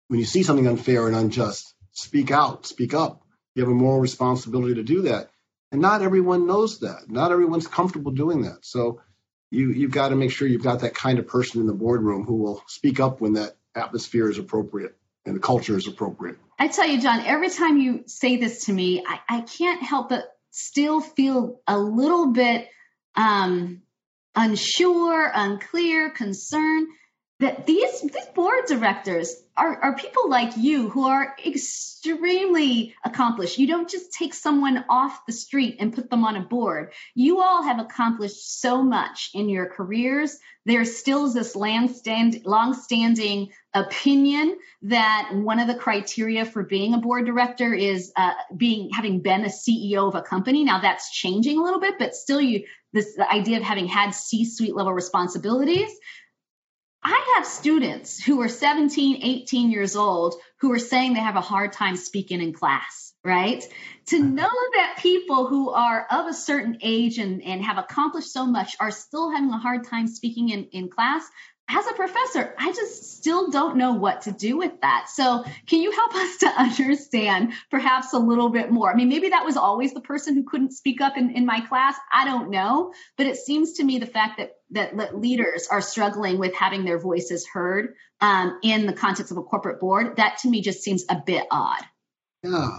When 0.08 0.20
you 0.20 0.26
see 0.26 0.44
something 0.44 0.66
unfair 0.66 1.08
and 1.08 1.16
unjust, 1.16 1.74
speak 1.92 2.30
out, 2.30 2.66
speak 2.66 2.94
up. 2.94 3.22
You 3.54 3.62
have 3.62 3.72
a 3.72 3.74
moral 3.74 4.00
responsibility 4.00 4.74
to 4.74 4.84
do 4.84 5.02
that. 5.02 5.30
And 5.72 5.80
not 5.80 6.02
everyone 6.02 6.46
knows 6.46 6.80
that. 6.80 7.10
Not 7.10 7.32
everyone's 7.32 7.66
comfortable 7.66 8.12
doing 8.12 8.42
that. 8.42 8.64
So 8.64 9.00
you 9.50 9.70
you've 9.70 9.90
got 9.90 10.10
to 10.10 10.16
make 10.16 10.30
sure 10.30 10.46
you've 10.46 10.62
got 10.62 10.80
that 10.80 10.94
kind 10.94 11.18
of 11.18 11.26
person 11.26 11.60
in 11.60 11.66
the 11.66 11.72
boardroom 11.72 12.24
who 12.24 12.36
will 12.36 12.62
speak 12.68 13.00
up 13.00 13.20
when 13.20 13.32
that 13.32 13.56
atmosphere 13.74 14.30
is 14.30 14.38
appropriate 14.38 14.96
and 15.24 15.34
the 15.34 15.40
culture 15.40 15.76
is 15.76 15.88
appropriate. 15.88 16.38
I 16.58 16.68
tell 16.68 16.86
you, 16.86 17.00
John, 17.00 17.20
every 17.20 17.50
time 17.50 17.78
you 17.78 18.04
say 18.06 18.36
this 18.36 18.66
to 18.66 18.72
me, 18.72 19.04
I, 19.04 19.38
I 19.38 19.40
can't 19.40 19.82
help 19.82 20.10
but 20.10 20.24
still 20.50 21.00
feel 21.00 21.60
a 21.66 21.78
little 21.78 22.28
bit 22.28 22.68
um, 23.16 23.82
unsure, 24.36 25.32
unclear, 25.34 26.10
concerned 26.10 26.88
that 27.38 27.66
these 27.66 28.00
these 28.00 28.26
board 28.34 28.64
directors 28.66 29.42
are, 29.56 29.76
are 29.82 29.96
people 29.96 30.28
like 30.28 30.56
you 30.56 30.88
who 30.88 31.06
are 31.06 31.34
extremely 31.44 32.94
accomplished. 33.04 33.58
You 33.58 33.66
don't 33.66 33.88
just 33.88 34.12
take 34.12 34.32
someone 34.32 34.84
off 34.88 35.26
the 35.26 35.32
street 35.32 35.76
and 35.78 35.94
put 35.94 36.08
them 36.08 36.24
on 36.24 36.36
a 36.36 36.40
board. 36.40 36.92
You 37.14 37.40
all 37.40 37.62
have 37.62 37.78
accomplished 37.78 38.60
so 38.60 38.82
much 38.82 39.30
in 39.34 39.48
your 39.48 39.66
careers. 39.66 40.38
There 40.64 40.84
still 40.84 41.30
this 41.32 41.54
long-stand, 41.54 42.42
long-standing 42.44 43.50
opinion 43.72 44.58
that 44.82 45.30
one 45.34 45.58
of 45.58 45.68
the 45.68 45.74
criteria 45.74 46.44
for 46.44 46.62
being 46.62 46.94
a 46.94 46.98
board 46.98 47.26
director 47.26 47.72
is 47.72 48.12
uh, 48.16 48.32
being 48.56 48.90
having 48.90 49.20
been 49.20 49.44
a 49.44 49.48
CEO 49.48 50.08
of 50.08 50.14
a 50.14 50.22
company. 50.22 50.64
Now 50.64 50.80
that's 50.80 51.12
changing 51.12 51.58
a 51.58 51.62
little 51.62 51.80
bit, 51.80 51.98
but 51.98 52.14
still, 52.14 52.40
you 52.40 52.64
this 52.92 53.14
the 53.14 53.30
idea 53.30 53.58
of 53.58 53.62
having 53.62 53.86
had 53.86 54.10
C-suite 54.10 54.74
level 54.74 54.92
responsibilities 54.92 55.90
I 57.08 57.34
have 57.36 57.46
students 57.46 58.18
who 58.20 58.40
are 58.40 58.48
17, 58.48 59.20
18 59.22 59.70
years 59.70 59.94
old 59.94 60.34
who 60.60 60.72
are 60.72 60.78
saying 60.80 61.14
they 61.14 61.20
have 61.20 61.36
a 61.36 61.40
hard 61.40 61.72
time 61.72 61.96
speaking 61.96 62.40
in 62.40 62.52
class, 62.52 63.12
right? 63.24 63.62
To 64.06 64.16
mm-hmm. 64.16 64.34
know 64.34 64.50
that 64.74 64.98
people 64.98 65.46
who 65.46 65.70
are 65.70 66.04
of 66.10 66.26
a 66.26 66.34
certain 66.34 66.78
age 66.82 67.18
and, 67.18 67.44
and 67.44 67.64
have 67.64 67.78
accomplished 67.78 68.32
so 68.32 68.44
much 68.44 68.74
are 68.80 68.90
still 68.90 69.30
having 69.30 69.50
a 69.50 69.58
hard 69.58 69.86
time 69.86 70.08
speaking 70.08 70.48
in, 70.48 70.64
in 70.72 70.88
class, 70.88 71.24
as 71.68 71.86
a 71.86 71.94
professor, 71.94 72.54
I 72.58 72.72
just 72.72 73.16
still 73.18 73.50
don't 73.50 73.76
know 73.76 73.94
what 73.94 74.22
to 74.22 74.32
do 74.32 74.56
with 74.56 74.80
that. 74.82 75.08
So, 75.12 75.44
can 75.66 75.80
you 75.80 75.90
help 75.90 76.14
us 76.14 76.36
to 76.38 76.46
understand 76.46 77.54
perhaps 77.70 78.12
a 78.12 78.18
little 78.18 78.50
bit 78.50 78.70
more? 78.70 78.90
I 78.90 78.94
mean, 78.94 79.08
maybe 79.08 79.30
that 79.30 79.44
was 79.44 79.56
always 79.56 79.92
the 79.92 80.00
person 80.00 80.34
who 80.34 80.44
couldn't 80.44 80.72
speak 80.72 81.00
up 81.00 81.16
in, 81.16 81.30
in 81.30 81.44
my 81.44 81.60
class. 81.60 81.96
I 82.12 82.24
don't 82.24 82.50
know. 82.50 82.92
But 83.16 83.26
it 83.26 83.36
seems 83.36 83.74
to 83.74 83.84
me 83.84 83.98
the 83.98 84.06
fact 84.06 84.38
that, 84.38 84.52
that 84.70 85.18
leaders 85.18 85.66
are 85.70 85.80
struggling 85.80 86.38
with 86.38 86.54
having 86.54 86.84
their 86.84 86.98
voices 86.98 87.46
heard 87.46 87.94
um, 88.20 88.58
in 88.62 88.86
the 88.86 88.92
context 88.92 89.32
of 89.32 89.38
a 89.38 89.42
corporate 89.42 89.80
board, 89.80 90.16
that 90.16 90.38
to 90.38 90.48
me 90.48 90.62
just 90.62 90.82
seems 90.82 91.04
a 91.08 91.16
bit 91.24 91.46
odd. 91.50 91.82
Yeah. 92.42 92.76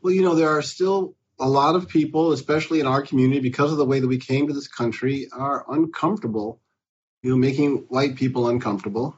Well, 0.00 0.14
you 0.14 0.22
know, 0.22 0.34
there 0.34 0.56
are 0.56 0.62
still 0.62 1.16
a 1.40 1.48
lot 1.48 1.74
of 1.74 1.88
people, 1.88 2.32
especially 2.32 2.78
in 2.78 2.86
our 2.86 3.02
community, 3.02 3.40
because 3.40 3.72
of 3.72 3.78
the 3.78 3.84
way 3.84 3.98
that 3.98 4.06
we 4.06 4.18
came 4.18 4.46
to 4.46 4.52
this 4.52 4.68
country, 4.68 5.28
are 5.32 5.64
uncomfortable 5.68 6.60
you 7.22 7.30
know, 7.30 7.36
making 7.36 7.86
white 7.88 8.16
people 8.16 8.48
uncomfortable, 8.48 9.16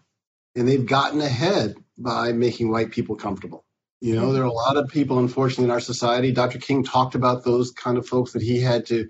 and 0.55 0.69
they've 0.69 0.87
gotten 0.87 1.21
ahead 1.21 1.75
by 1.99 2.33
making 2.33 2.71
white 2.71 2.91
people 2.91 3.17
comfortable. 3.17 3.65
You 4.01 4.17
know, 4.17 4.33
there 4.33 4.43
are 4.43 4.47
a 4.47 4.53
lot 4.53 4.77
of 4.77 4.89
people, 4.89 5.19
unfortunately, 5.19 5.65
in 5.65 5.71
our 5.71 5.81
society. 5.81 6.31
Dr. 6.31 6.59
King 6.59 6.85
talked 6.85 7.15
about 7.15 7.43
those 7.43 7.71
kind 7.71 7.97
of 7.97 8.07
folks 8.07 8.33
that 8.33 8.43
he 8.43 8.61
had 8.61 8.85
to 8.87 9.09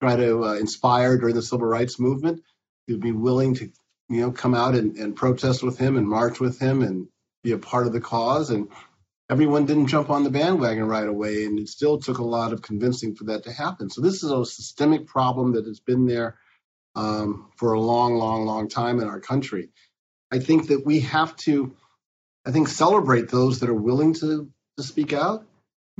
try 0.00 0.14
to 0.14 0.44
uh, 0.44 0.54
inspire 0.54 1.18
during 1.18 1.34
the 1.34 1.42
civil 1.42 1.66
rights 1.66 1.98
movement 1.98 2.42
to 2.88 2.96
be 2.96 3.10
willing 3.10 3.54
to, 3.54 3.72
you 4.08 4.20
know, 4.20 4.30
come 4.30 4.54
out 4.54 4.76
and, 4.76 4.96
and 4.98 5.16
protest 5.16 5.64
with 5.64 5.78
him 5.78 5.96
and 5.96 6.06
march 6.06 6.38
with 6.38 6.60
him 6.60 6.82
and 6.82 7.08
be 7.42 7.52
a 7.52 7.58
part 7.58 7.88
of 7.88 7.92
the 7.92 8.00
cause. 8.00 8.50
And 8.50 8.68
everyone 9.28 9.66
didn't 9.66 9.88
jump 9.88 10.10
on 10.10 10.22
the 10.22 10.30
bandwagon 10.30 10.84
right 10.86 11.08
away, 11.08 11.44
and 11.44 11.58
it 11.58 11.68
still 11.68 11.98
took 11.98 12.18
a 12.18 12.24
lot 12.24 12.52
of 12.52 12.62
convincing 12.62 13.16
for 13.16 13.24
that 13.24 13.42
to 13.44 13.52
happen. 13.52 13.90
So 13.90 14.00
this 14.00 14.22
is 14.22 14.30
a 14.30 14.44
systemic 14.44 15.08
problem 15.08 15.54
that 15.54 15.66
has 15.66 15.80
been 15.80 16.06
there 16.06 16.38
um, 16.96 17.50
for 17.56 17.74
a 17.74 17.80
long, 17.80 18.16
long, 18.16 18.46
long 18.46 18.68
time 18.68 18.98
in 19.00 19.06
our 19.06 19.20
country. 19.20 19.68
I 20.32 20.40
think 20.40 20.68
that 20.68 20.84
we 20.84 21.00
have 21.00 21.36
to, 21.38 21.74
I 22.44 22.50
think, 22.50 22.68
celebrate 22.68 23.28
those 23.28 23.60
that 23.60 23.68
are 23.68 23.74
willing 23.74 24.14
to, 24.14 24.50
to 24.78 24.82
speak 24.82 25.12
out 25.12 25.46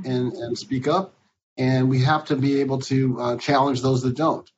and, 0.04 0.32
and 0.32 0.58
speak 0.58 0.88
up. 0.88 1.14
and 1.56 1.88
we 1.88 2.02
have 2.02 2.26
to 2.26 2.36
be 2.36 2.60
able 2.60 2.80
to 2.80 3.20
uh, 3.20 3.36
challenge 3.36 3.82
those 3.82 4.02
that 4.02 4.16
don't. 4.16 4.50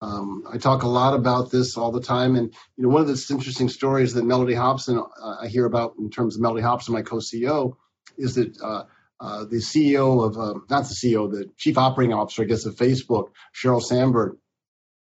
Um, 0.00 0.44
I 0.52 0.58
talk 0.58 0.82
a 0.82 0.88
lot 0.88 1.14
about 1.14 1.50
this 1.50 1.76
all 1.76 1.90
the 1.90 2.02
time, 2.02 2.36
and 2.36 2.54
you 2.76 2.84
know, 2.84 2.90
one 2.90 3.00
of 3.00 3.08
the 3.08 3.26
interesting 3.30 3.68
stories 3.68 4.14
that 4.14 4.24
Mellody 4.24 4.56
Hobson 4.56 4.98
uh, 4.98 5.36
I 5.40 5.48
hear 5.48 5.64
about 5.64 5.94
in 5.98 6.10
terms 6.10 6.36
of 6.36 6.42
Mellody 6.42 6.62
Hobson, 6.62 6.94
my 6.94 7.02
co-CEO, 7.02 7.76
is 8.18 8.34
that 8.34 8.58
uh, 8.62 8.84
uh, 9.20 9.44
the 9.44 9.56
CEO 9.56 10.24
of 10.26 10.36
um, 10.36 10.66
not 10.68 10.86
the 10.86 10.94
CEO, 10.94 11.30
the 11.30 11.50
chief 11.56 11.78
operating 11.78 12.14
officer, 12.14 12.42
I 12.42 12.44
guess, 12.44 12.66
of 12.66 12.76
Facebook, 12.76 13.30
Sheryl 13.54 13.82
Sandberg, 13.82 14.36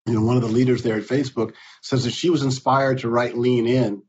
you 0.09 0.19
know, 0.19 0.25
one 0.25 0.35
of 0.35 0.41
the 0.41 0.49
leaders 0.49 0.83
there 0.83 0.97
at 0.97 1.03
Facebook, 1.03 1.53
says 1.81 2.03
that 2.03 2.11
she 2.11 2.29
was 2.29 2.43
inspired 2.43 2.99
to 2.99 3.09
write 3.09 3.37
Lean 3.37 3.67
In 3.67 4.03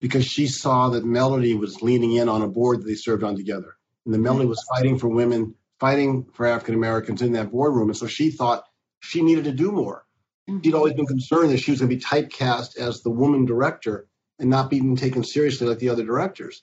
because 0.00 0.24
she 0.24 0.46
saw 0.46 0.90
that 0.90 1.04
Mellody 1.04 1.58
was 1.58 1.82
leaning 1.82 2.12
in 2.12 2.28
on 2.28 2.42
a 2.42 2.48
board 2.48 2.80
that 2.80 2.86
they 2.86 2.94
served 2.94 3.22
on 3.22 3.36
together, 3.36 3.76
and 4.04 4.14
the 4.14 4.18
Mellody 4.18 4.48
was 4.48 4.64
fighting 4.74 4.98
for 4.98 5.08
women, 5.08 5.54
fighting 5.80 6.26
for 6.34 6.46
African 6.46 6.74
Americans 6.74 7.22
in 7.22 7.32
that 7.32 7.50
boardroom, 7.50 7.88
and 7.88 7.96
so 7.96 8.06
she 8.06 8.30
thought 8.30 8.64
she 9.00 9.22
needed 9.22 9.44
to 9.44 9.52
do 9.52 9.72
more 9.72 10.04
mm-hmm. 10.48 10.60
She'd 10.62 10.74
always 10.74 10.94
been 10.94 11.06
concerned 11.06 11.50
that 11.50 11.58
she 11.58 11.70
was 11.70 11.80
going 11.80 11.90
to 11.90 11.96
be 11.96 12.02
typecast 12.02 12.76
as 12.78 13.02
the 13.02 13.10
woman 13.10 13.44
director 13.44 14.08
and 14.38 14.50
not 14.50 14.70
being 14.70 14.96
taken 14.96 15.24
seriously 15.24 15.66
like 15.66 15.78
the 15.78 15.88
other 15.88 16.04
directors. 16.04 16.62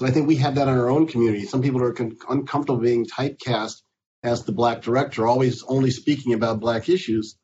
So 0.00 0.06
I 0.06 0.10
think 0.10 0.26
we 0.26 0.36
have 0.36 0.56
that 0.56 0.68
in 0.68 0.74
our 0.74 0.90
own 0.90 1.06
community. 1.06 1.46
Some 1.46 1.62
people 1.62 1.82
are 1.82 1.92
con- 1.92 2.16
uncomfortable 2.28 2.80
being 2.80 3.06
typecast 3.06 3.82
as 4.22 4.44
the 4.44 4.52
black 4.52 4.82
director, 4.82 5.26
always 5.26 5.62
only 5.62 5.90
speaking 5.90 6.32
about 6.32 6.60
black 6.60 6.88
issues. 6.88 7.36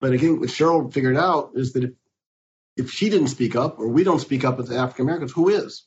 But 0.00 0.12
again, 0.12 0.40
what 0.40 0.48
Sheryl 0.48 0.92
figured 0.92 1.16
out 1.16 1.52
is 1.54 1.72
that 1.74 1.84
if, 1.84 1.90
if 2.76 2.90
she 2.90 3.10
didn't 3.10 3.28
speak 3.28 3.54
up 3.54 3.78
or 3.78 3.88
we 3.88 4.04
don't 4.04 4.20
speak 4.20 4.44
up 4.44 4.58
as 4.58 4.70
African 4.70 5.04
Americans, 5.04 5.32
who 5.32 5.48
is? 5.48 5.84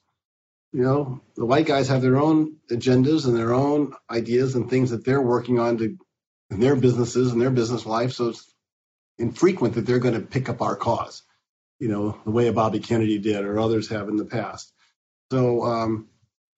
You 0.71 0.81
know, 0.81 1.21
the 1.35 1.45
white 1.45 1.67
guys 1.67 1.87
have 1.89 2.01
their 2.01 2.17
own 2.17 2.57
agendas 2.71 3.27
and 3.27 3.37
their 3.37 3.53
own 3.53 3.93
ideas 4.09 4.55
and 4.55 4.69
things 4.69 4.89
that 4.89 5.05
they're 5.05 5.21
working 5.21 5.59
on 5.59 5.77
to 5.77 5.97
in 6.49 6.59
their 6.59 6.75
businesses 6.75 7.31
and 7.31 7.41
their 7.41 7.51
business 7.51 7.85
life. 7.85 8.13
So 8.13 8.29
it's 8.29 8.53
infrequent 9.17 9.75
that 9.75 9.85
they're 9.85 9.99
going 9.99 10.15
to 10.15 10.25
pick 10.25 10.49
up 10.49 10.61
our 10.61 10.75
cause, 10.75 11.23
you 11.79 11.87
know, 11.87 12.19
the 12.25 12.31
way 12.31 12.49
Bobby 12.49 12.79
Kennedy 12.79 13.19
did 13.19 13.45
or 13.45 13.59
others 13.59 13.89
have 13.89 14.09
in 14.09 14.15
the 14.15 14.25
past. 14.25 14.71
So 15.31 15.63
um, 15.63 16.09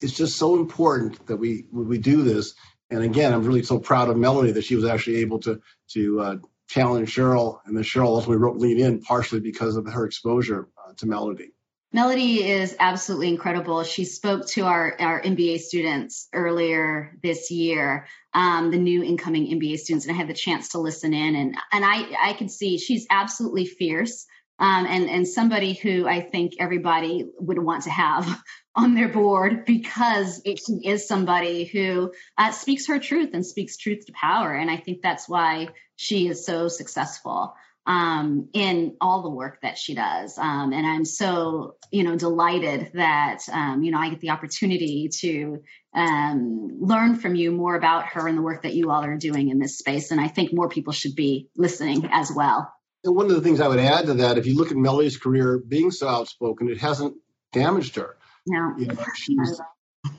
it's 0.02 0.16
just 0.16 0.38
so 0.38 0.56
important 0.56 1.26
that 1.28 1.38
we 1.38 1.66
we 1.72 1.98
do 1.98 2.24
this. 2.24 2.54
And 2.90 3.04
again, 3.04 3.34
I'm 3.34 3.44
really 3.44 3.64
so 3.64 3.80
proud 3.80 4.10
of 4.10 4.18
Mellody 4.18 4.54
that 4.54 4.64
she 4.64 4.76
was 4.76 4.86
actually 4.86 5.18
able 5.18 5.40
to 5.40 5.62
to 5.92 6.20
uh, 6.22 6.38
challenge 6.68 7.14
Sheryl, 7.14 7.60
and 7.66 7.76
then 7.76 7.84
Sheryl 7.84 8.08
ultimately 8.08 8.38
wrote 8.38 8.58
Lean 8.58 8.80
In 8.80 9.02
partially 9.02 9.40
because 9.40 9.76
of 9.76 9.86
her 9.88 10.06
exposure 10.06 10.70
uh, 10.78 10.94
to 10.98 11.06
Mellody. 11.06 11.52
Mellody 11.96 12.40
is 12.40 12.76
absolutely 12.80 13.30
incredible. 13.30 13.84
She 13.84 14.04
spoke 14.04 14.48
to 14.50 14.66
our, 14.66 15.00
our 15.00 15.22
MBA 15.22 15.60
students 15.60 16.28
earlier 16.34 17.18
this 17.24 17.50
year, 17.52 18.08
um, 18.34 18.70
the 18.72 18.78
new 18.78 19.02
incoming 19.02 19.48
MBA 19.48 19.78
students, 19.80 20.06
and 20.06 20.14
I 20.14 20.18
had 20.18 20.28
the 20.28 20.34
chance 20.34 20.70
to 20.70 20.80
listen 20.80 21.14
in, 21.14 21.36
and 21.36 21.56
and 21.72 21.86
I 21.86 22.06
I 22.22 22.34
could 22.34 22.52
see 22.52 22.78
she's 22.78 23.08
absolutely 23.10 23.66
fierce, 23.66 24.26
um, 24.60 24.86
and 24.86 25.10
and 25.10 25.28
somebody 25.28 25.74
who 25.74 26.08
I 26.08 26.22
think 26.22 26.54
everybody 26.60 27.26
would 27.40 27.60
want 27.60 27.84
to 27.84 27.90
have 27.90 28.42
on 28.76 28.94
their 28.94 29.10
board 29.10 29.66
because 29.66 30.42
she 30.46 30.88
is 30.88 31.08
somebody 31.08 31.66
who 31.66 32.12
uh, 32.38 32.52
speaks 32.52 32.88
her 32.88 33.00
truth 33.00 33.32
and 33.34 33.46
speaks 33.46 33.78
truth 33.78 34.06
to 34.06 34.14
power, 34.14 34.54
and 34.54 34.70
I 34.70 34.78
think 34.78 35.02
that's 35.02 35.28
why 35.30 35.70
she 35.96 36.28
is 36.28 36.46
so 36.46 36.68
successful 36.68 37.56
um, 37.88 38.50
in 38.54 38.96
all 39.00 39.22
the 39.22 39.30
work 39.30 39.60
that 39.62 39.78
she 39.78 39.94
does. 39.94 40.38
Um, 40.38 40.74
and 40.74 40.86
I'm 40.86 41.06
so, 41.06 41.76
you 41.92 42.04
know, 42.04 42.16
delighted 42.16 42.92
that, 42.96 43.42
um, 43.52 43.84
you 43.84 43.92
know, 43.92 44.00
I 44.00 44.10
get 44.10 44.22
the 44.22 44.32
opportunity 44.32 45.10
to 45.20 45.62
um, 45.94 46.78
learn 46.80 47.16
from 47.16 47.36
you 47.36 47.52
more 47.52 47.76
about 47.76 48.08
her 48.08 48.28
and 48.28 48.38
the 48.38 48.42
work 48.42 48.64
that 48.64 48.74
you 48.74 48.90
all 48.90 49.04
are 49.04 49.18
doing 49.18 49.50
in 49.50 49.60
this 49.60 49.78
space. 49.78 50.12
And 50.12 50.20
I 50.20 50.28
think 50.28 50.52
more 50.52 50.70
people 50.70 50.94
should 50.94 51.16
be 51.16 51.50
listening 51.56 52.10
as 52.12 52.32
well. 52.36 52.74
And 53.06 53.16
one 53.16 53.28
of 53.28 53.36
the 53.36 53.42
things 53.42 53.62
I 53.62 53.68
would 53.68 53.80
add 53.80 54.08
to 54.08 54.16
that, 54.16 54.38
if 54.38 54.46
you 54.46 54.56
look 54.56 54.72
at 54.72 54.78
Melly's 54.78 55.18
career 55.18 55.60
being 55.60 55.92
so 55.92 56.08
outspoken, 56.08 56.70
it 56.70 56.80
hasn't 56.80 57.16
damaged 57.54 57.96
her. 57.96 58.18
No. 58.48 58.74
You 58.78 58.88
know, 58.88 58.98
she's 59.16 59.62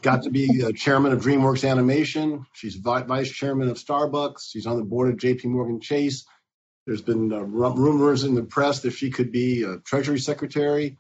got 0.03 0.23
to 0.23 0.31
be 0.31 0.73
chairman 0.75 1.13
of 1.13 1.21
DreamWorks 1.21 1.69
Animation. 1.69 2.47
She's 2.55 2.77
vice 2.77 3.31
chairman 3.31 3.69
of 3.69 3.77
Starbucks. 3.77 4.51
She's 4.51 4.67
on 4.67 4.79
the 4.79 4.85
board 4.85 5.11
of 5.11 5.17
JP 5.17 5.47
Morgan 5.47 5.81
Chase 5.81 6.25
there's 6.87 7.03
been 7.03 7.33
uh, 7.33 7.41
rumors 7.41 8.23
in 8.23 8.35
the 8.35 8.45
press 8.45 8.81
that 8.81 8.93
she 8.93 9.11
could 9.11 9.33
be 9.33 9.65
a 9.65 9.79
Treasury 9.79 10.21
Secretary. 10.21 10.97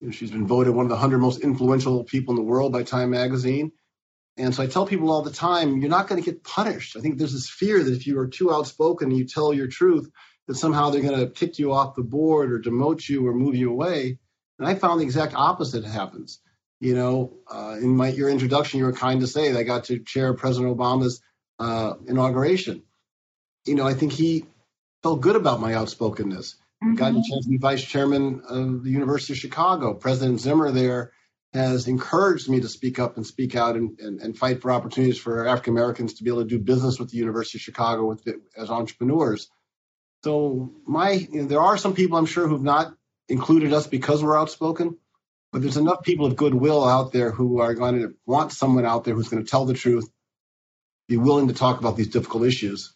You 0.00 0.08
know, 0.08 0.12
she's 0.12 0.30
been 0.30 0.46
voted 0.46 0.74
one 0.74 0.84
of 0.84 0.90
the 0.90 0.96
100 0.96 1.18
most 1.18 1.40
influential 1.40 2.04
people 2.04 2.32
in 2.32 2.36
the 2.36 2.48
world 2.48 2.72
by 2.72 2.82
Time 2.82 3.10
Magazine. 3.10 3.72
And 4.36 4.54
so 4.54 4.62
I 4.62 4.66
tell 4.66 4.86
people 4.86 5.10
all 5.10 5.22
the 5.22 5.32
time, 5.32 5.78
you're 5.78 5.90
not 5.90 6.08
going 6.08 6.22
to 6.22 6.30
get 6.30 6.44
punished. 6.44 6.96
I 6.96 7.00
think 7.00 7.18
there's 7.18 7.32
this 7.32 7.48
fear 7.48 7.82
that 7.82 7.92
if 7.92 8.06
you 8.06 8.18
are 8.18 8.28
too 8.28 8.52
outspoken 8.52 9.08
and 9.08 9.18
you 9.18 9.24
tell 9.24 9.52
your 9.52 9.66
truth, 9.66 10.10
that 10.50 10.56
somehow 10.56 10.90
they're 10.90 11.00
going 11.00 11.16
to 11.16 11.28
kick 11.28 11.60
you 11.60 11.72
off 11.72 11.94
the 11.94 12.02
board 12.02 12.50
or 12.50 12.58
demote 12.58 13.08
you 13.08 13.24
or 13.24 13.32
move 13.32 13.54
you 13.54 13.70
away. 13.70 14.18
And 14.58 14.66
I 14.66 14.74
found 14.74 14.98
the 14.98 15.04
exact 15.04 15.32
opposite 15.36 15.84
happens. 15.84 16.40
You 16.80 16.96
know, 16.96 17.34
uh, 17.48 17.76
in 17.80 17.96
my 17.96 18.08
your 18.08 18.28
introduction, 18.28 18.78
you 18.78 18.86
were 18.86 18.92
kind 18.92 19.20
to 19.20 19.28
say 19.28 19.52
that 19.52 19.58
I 19.60 19.62
got 19.62 19.84
to 19.84 20.00
chair 20.00 20.34
President 20.34 20.76
Obama's 20.76 21.22
uh, 21.60 21.92
inauguration. 22.08 22.82
You 23.64 23.76
know, 23.76 23.86
I 23.86 23.94
think 23.94 24.10
he 24.10 24.44
felt 25.04 25.20
good 25.20 25.36
about 25.36 25.60
my 25.60 25.72
outspokenness. 25.74 26.56
Mm-hmm. 26.82 26.94
Got 26.96 27.12
a 27.12 27.22
chance 27.30 27.44
to 27.44 27.50
be 27.50 27.58
vice 27.58 27.84
chairman 27.84 28.42
of 28.48 28.82
the 28.82 28.90
University 28.90 29.34
of 29.34 29.38
Chicago. 29.38 29.94
President 29.94 30.40
Zimmer 30.40 30.72
there 30.72 31.12
has 31.52 31.86
encouraged 31.86 32.48
me 32.48 32.58
to 32.60 32.68
speak 32.68 32.98
up 32.98 33.18
and 33.18 33.24
speak 33.24 33.54
out 33.54 33.76
and, 33.76 34.00
and, 34.00 34.20
and 34.20 34.36
fight 34.36 34.62
for 34.62 34.72
opportunities 34.72 35.18
for 35.18 35.46
African 35.46 35.74
Americans 35.74 36.14
to 36.14 36.24
be 36.24 36.30
able 36.30 36.42
to 36.42 36.48
do 36.48 36.58
business 36.58 36.98
with 36.98 37.10
the 37.10 37.18
University 37.18 37.58
of 37.58 37.62
Chicago 37.62 38.06
with 38.06 38.24
the, 38.24 38.40
as 38.56 38.68
entrepreneurs. 38.68 39.48
So 40.24 40.72
my 40.86 41.12
you 41.12 41.42
know, 41.42 41.48
there 41.48 41.60
are 41.62 41.78
some 41.78 41.94
people 41.94 42.18
I'm 42.18 42.26
sure 42.26 42.46
who've 42.46 42.62
not 42.62 42.94
included 43.28 43.72
us 43.72 43.86
because 43.86 44.22
we're 44.22 44.38
outspoken, 44.38 44.98
but 45.52 45.62
there's 45.62 45.76
enough 45.76 46.02
people 46.02 46.26
of 46.26 46.36
goodwill 46.36 46.86
out 46.86 47.12
there 47.12 47.30
who 47.30 47.60
are 47.60 47.74
going 47.74 48.00
to 48.00 48.14
want 48.26 48.52
someone 48.52 48.84
out 48.84 49.04
there 49.04 49.14
who's 49.14 49.28
going 49.28 49.44
to 49.44 49.50
tell 49.50 49.64
the 49.64 49.74
truth, 49.74 50.10
be 51.08 51.16
willing 51.16 51.48
to 51.48 51.54
talk 51.54 51.80
about 51.80 51.96
these 51.96 52.08
difficult 52.08 52.44
issues, 52.44 52.94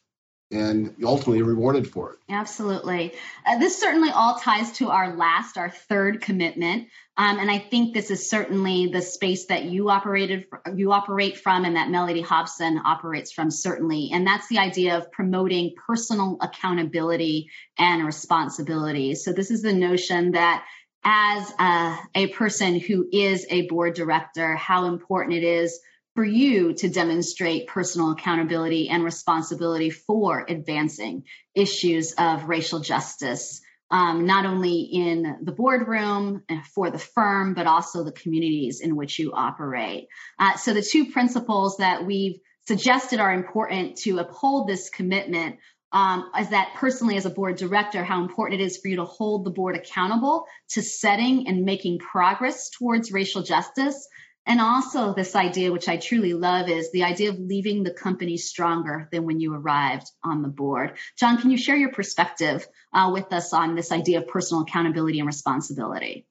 and 0.51 0.95
ultimately 1.03 1.43
rewarded 1.43 1.89
for 1.91 2.13
it. 2.13 2.19
Absolutely. 2.29 3.13
Uh, 3.47 3.59
this 3.59 3.81
certainly 3.81 4.11
all 4.11 4.39
ties 4.39 4.73
to 4.73 4.91
our 4.91 5.17
last, 5.17 5.57
our 5.57 5.71
third 5.71 6.21
commitment. 6.21 6.89
Um, 7.17 7.39
and 7.39 7.51
I 7.51 7.59
think 7.59 7.95
this 7.95 8.11
is 8.11 8.29
certainly 8.29 8.89
the 8.89 9.01
space 9.01 9.47
that 9.47 9.65
you 9.65 9.89
operated, 9.89 10.47
you 10.75 10.93
operate 10.93 11.39
from, 11.39 11.65
and 11.65 11.77
that 11.77 11.89
Mellody 11.89 12.25
Hobson 12.25 12.81
operates 12.85 13.33
from, 13.33 13.51
certainly. 13.51 14.11
And 14.13 14.27
that's 14.27 14.49
the 14.49 14.59
idea 14.59 14.97
of 14.99 15.11
promoting 15.13 15.75
personal 15.87 16.39
accountability 16.41 17.51
and 17.79 18.05
responsibility. 18.05 19.15
So 19.15 19.33
this 19.33 19.51
is 19.51 19.63
the 19.63 19.73
notion 19.73 20.33
that 20.33 20.65
as 21.05 21.53
a, 21.59 21.99
a 22.15 22.27
person 22.29 22.81
who 22.81 23.07
is 23.13 23.47
a 23.51 23.67
board 23.69 23.95
director, 23.95 24.57
how 24.57 24.87
important 24.87 25.37
it 25.37 25.45
is 25.45 25.81
for 26.15 26.25
you 26.25 26.75
to 26.75 26.89
demonstrate 26.89 27.67
personal 27.67 28.13
accountability 28.13 28.89
and 28.89 29.03
responsibility 29.03 29.91
for 29.91 30.45
advancing 30.49 31.25
issues 31.55 32.13
of 32.13 32.49
racial 32.49 32.81
justice, 32.81 33.61
um, 33.91 34.25
not 34.25 34.47
only 34.47 34.81
in 34.81 35.39
the 35.43 35.53
boardroom 35.53 36.45
for 36.73 36.91
the 36.91 36.99
firm, 36.99 37.55
but 37.55 37.67
also 37.67 38.05
the 38.05 38.13
communities 38.13 38.81
in 38.81 38.95
which 38.97 39.19
you 39.19 39.33
operate. 39.33 40.07
Uh, 40.39 40.57
so, 40.57 40.73
the 40.73 40.83
two 40.83 41.11
principles 41.11 41.79
that 41.79 42.07
we've 42.07 42.39
suggested 42.67 43.19
are 43.19 43.33
important 43.33 43.97
to 43.97 44.19
uphold 44.19 44.69
this 44.69 44.89
commitment 44.91 45.57
um, 45.93 46.31
is 46.39 46.49
that 46.49 46.75
personally, 46.77 47.17
as 47.17 47.27
a 47.27 47.31
board 47.31 47.57
director, 47.57 48.03
how 48.03 48.23
important 48.23 48.61
it 48.61 48.65
is 48.65 48.79
for 48.79 48.89
you 48.89 48.97
to 48.97 49.05
hold 49.05 49.45
the 49.45 49.51
board 49.51 49.77
accountable 49.77 50.47
to 50.71 50.83
setting 50.83 51.47
and 51.49 51.65
making 51.65 51.99
progress 51.99 52.71
towards 52.71 53.13
racial 53.13 53.43
justice 53.43 54.09
and 54.47 54.61
also, 54.61 55.15
this 55.15 55.35
idea, 55.35 55.73
which 55.73 55.89
I 55.89 55.97
truly 55.97 56.35
love, 56.35 56.69
is 56.69 56.93
the 56.93 57.05
idea 57.05 57.31
of 57.31 57.39
leaving 57.39 57.83
the 57.83 57.91
company 57.91 58.37
stronger 58.37 59.09
than 59.11 59.25
when 59.25 59.41
you 59.41 59.55
arrived 59.55 60.11
on 60.23 60.43
the 60.43 60.49
board. 60.49 60.99
John, 61.19 61.41
can 61.41 61.51
you 61.51 61.57
share 61.57 61.77
your 61.77 61.93
perspective 61.93 62.67
uh, 62.93 63.11
with 63.13 63.33
us 63.33 63.55
on 63.55 63.75
this 63.75 63.91
idea 63.91 64.19
of 64.19 64.29
personal 64.29 64.63
accountability 64.63 65.19
and 65.19 65.27
responsibility? 65.27 66.27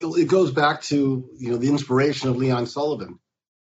It 0.00 0.28
goes 0.28 0.50
back 0.52 0.80
to 0.84 1.28
you 1.36 1.50
know 1.50 1.58
the 1.58 1.68
inspiration 1.68 2.30
of 2.30 2.38
Leon 2.38 2.66
Sullivan. 2.66 3.18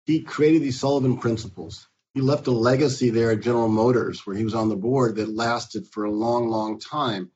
He 0.07 0.23
created 0.23 0.63
these 0.63 0.81
Sullivan 0.81 1.19
principles. 1.19 1.87
He 2.15 2.23
left 2.23 2.47
a 2.47 2.51
legacy 2.51 3.11
there 3.11 3.33
at 3.33 3.41
General 3.41 3.69
Motors, 3.69 4.27
where 4.27 4.37
he 4.37 4.45
was 4.45 4.55
on 4.55 4.71
the 4.71 4.77
board, 4.77 5.17
that 5.17 5.29
lasted 5.29 5.87
for 5.89 6.05
a 6.05 6.11
long, 6.11 6.49
long 6.49 6.79
time. 6.79 7.31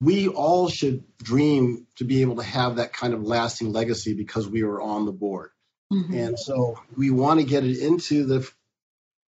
We 0.00 0.28
all 0.28 0.68
should 0.68 1.04
dream 1.18 1.86
to 1.96 2.04
be 2.04 2.22
able 2.22 2.36
to 2.36 2.42
have 2.42 2.76
that 2.76 2.92
kind 2.92 3.14
of 3.14 3.22
lasting 3.22 3.72
legacy 3.72 4.14
because 4.14 4.48
we 4.48 4.62
were 4.62 4.80
on 4.80 5.06
the 5.06 5.12
board 5.12 5.51
Mm-hmm. 5.92 6.14
And 6.14 6.38
so 6.38 6.78
we 6.96 7.10
want 7.10 7.40
to 7.40 7.46
get 7.46 7.64
it 7.64 7.78
into 7.78 8.24
the 8.24 8.50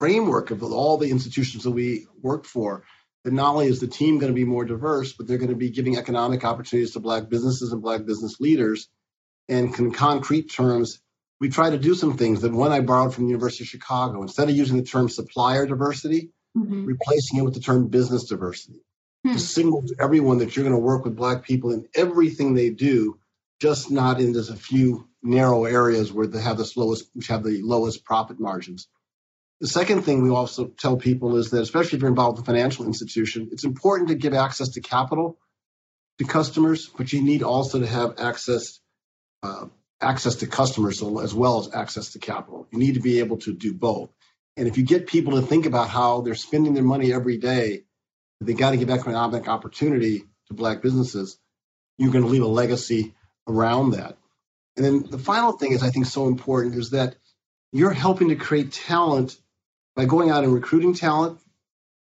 framework 0.00 0.50
of 0.50 0.62
all 0.62 0.96
the 0.96 1.10
institutions 1.10 1.64
that 1.64 1.70
we 1.70 2.06
work 2.22 2.44
for. 2.44 2.84
That 3.24 3.32
not 3.32 3.54
only 3.54 3.68
is 3.68 3.80
the 3.80 3.86
team 3.86 4.18
going 4.18 4.32
to 4.32 4.36
be 4.36 4.44
more 4.44 4.64
diverse, 4.64 5.14
but 5.14 5.26
they're 5.26 5.38
going 5.38 5.50
to 5.50 5.56
be 5.56 5.70
giving 5.70 5.96
economic 5.96 6.44
opportunities 6.44 6.92
to 6.92 7.00
Black 7.00 7.28
businesses 7.28 7.72
and 7.72 7.80
Black 7.80 8.04
business 8.04 8.38
leaders. 8.38 8.88
And 9.48 9.74
in 9.78 9.92
concrete 9.92 10.52
terms, 10.52 11.00
we 11.40 11.48
try 11.48 11.70
to 11.70 11.78
do 11.78 11.94
some 11.94 12.16
things 12.16 12.42
that 12.42 12.52
one 12.52 12.72
I 12.72 12.80
borrowed 12.80 13.14
from 13.14 13.24
the 13.24 13.30
University 13.30 13.64
of 13.64 13.68
Chicago. 13.68 14.22
Instead 14.22 14.50
of 14.50 14.56
using 14.56 14.76
the 14.76 14.82
term 14.82 15.08
supplier 15.08 15.66
diversity, 15.66 16.30
mm-hmm. 16.56 16.84
replacing 16.84 17.38
it 17.38 17.42
with 17.42 17.54
the 17.54 17.60
term 17.60 17.88
business 17.88 18.24
diversity 18.24 18.80
hmm. 19.24 19.32
to 19.32 19.38
signal 19.38 19.82
to 19.82 19.94
everyone 19.98 20.38
that 20.38 20.54
you're 20.54 20.64
going 20.64 20.76
to 20.76 20.80
work 20.80 21.04
with 21.04 21.16
Black 21.16 21.44
people 21.44 21.72
in 21.72 21.86
everything 21.94 22.54
they 22.54 22.70
do, 22.70 23.18
just 23.60 23.90
not 23.90 24.20
in 24.20 24.34
just 24.34 24.50
a 24.50 24.56
few 24.56 25.08
narrow 25.22 25.64
areas 25.64 26.12
where 26.12 26.26
they 26.26 26.40
have 26.40 26.58
the 26.58 26.64
slowest, 26.64 27.08
which 27.14 27.28
have 27.28 27.42
the 27.42 27.62
lowest 27.62 28.04
profit 28.04 28.38
margins. 28.38 28.88
The 29.60 29.68
second 29.68 30.02
thing 30.02 30.22
we 30.22 30.30
also 30.30 30.66
tell 30.66 30.96
people 30.96 31.36
is 31.36 31.50
that, 31.50 31.62
especially 31.62 31.96
if 31.96 32.02
you're 32.02 32.10
involved 32.10 32.38
with 32.38 32.46
a 32.46 32.52
financial 32.52 32.86
institution, 32.86 33.48
it's 33.52 33.64
important 33.64 34.08
to 34.08 34.14
give 34.14 34.34
access 34.34 34.70
to 34.70 34.80
capital 34.80 35.38
to 36.18 36.24
customers, 36.24 36.88
but 36.88 37.12
you 37.12 37.22
need 37.22 37.42
also 37.42 37.80
to 37.80 37.86
have 37.86 38.14
access 38.18 38.80
uh, 39.42 39.66
access 40.00 40.36
to 40.36 40.46
customers 40.46 41.02
as 41.02 41.34
well 41.34 41.60
as 41.60 41.74
access 41.74 42.12
to 42.12 42.18
capital. 42.18 42.66
You 42.70 42.78
need 42.78 42.94
to 42.94 43.00
be 43.00 43.20
able 43.20 43.38
to 43.38 43.54
do 43.54 43.72
both. 43.72 44.10
And 44.56 44.68
if 44.68 44.76
you 44.76 44.84
get 44.84 45.06
people 45.06 45.40
to 45.40 45.46
think 45.46 45.66
about 45.66 45.88
how 45.88 46.20
they're 46.20 46.34
spending 46.34 46.74
their 46.74 46.84
money 46.84 47.12
every 47.12 47.38
day, 47.38 47.84
they 48.40 48.54
got 48.54 48.70
to 48.70 48.76
give 48.76 48.90
economic 48.90 49.48
opportunity 49.48 50.24
to 50.48 50.54
black 50.54 50.82
businesses, 50.82 51.38
you're 51.96 52.12
going 52.12 52.24
to 52.24 52.30
leave 52.30 52.42
a 52.42 52.46
legacy 52.46 53.14
around 53.48 53.92
that. 53.92 54.16
And 54.76 54.84
then 54.84 55.10
the 55.10 55.18
final 55.18 55.52
thing 55.52 55.72
is, 55.72 55.82
I 55.82 55.90
think, 55.90 56.06
so 56.06 56.26
important 56.26 56.74
is 56.74 56.90
that 56.90 57.16
you're 57.72 57.92
helping 57.92 58.28
to 58.28 58.36
create 58.36 58.72
talent 58.72 59.36
by 59.94 60.04
going 60.04 60.30
out 60.30 60.44
and 60.44 60.52
recruiting 60.52 60.94
talent 60.94 61.38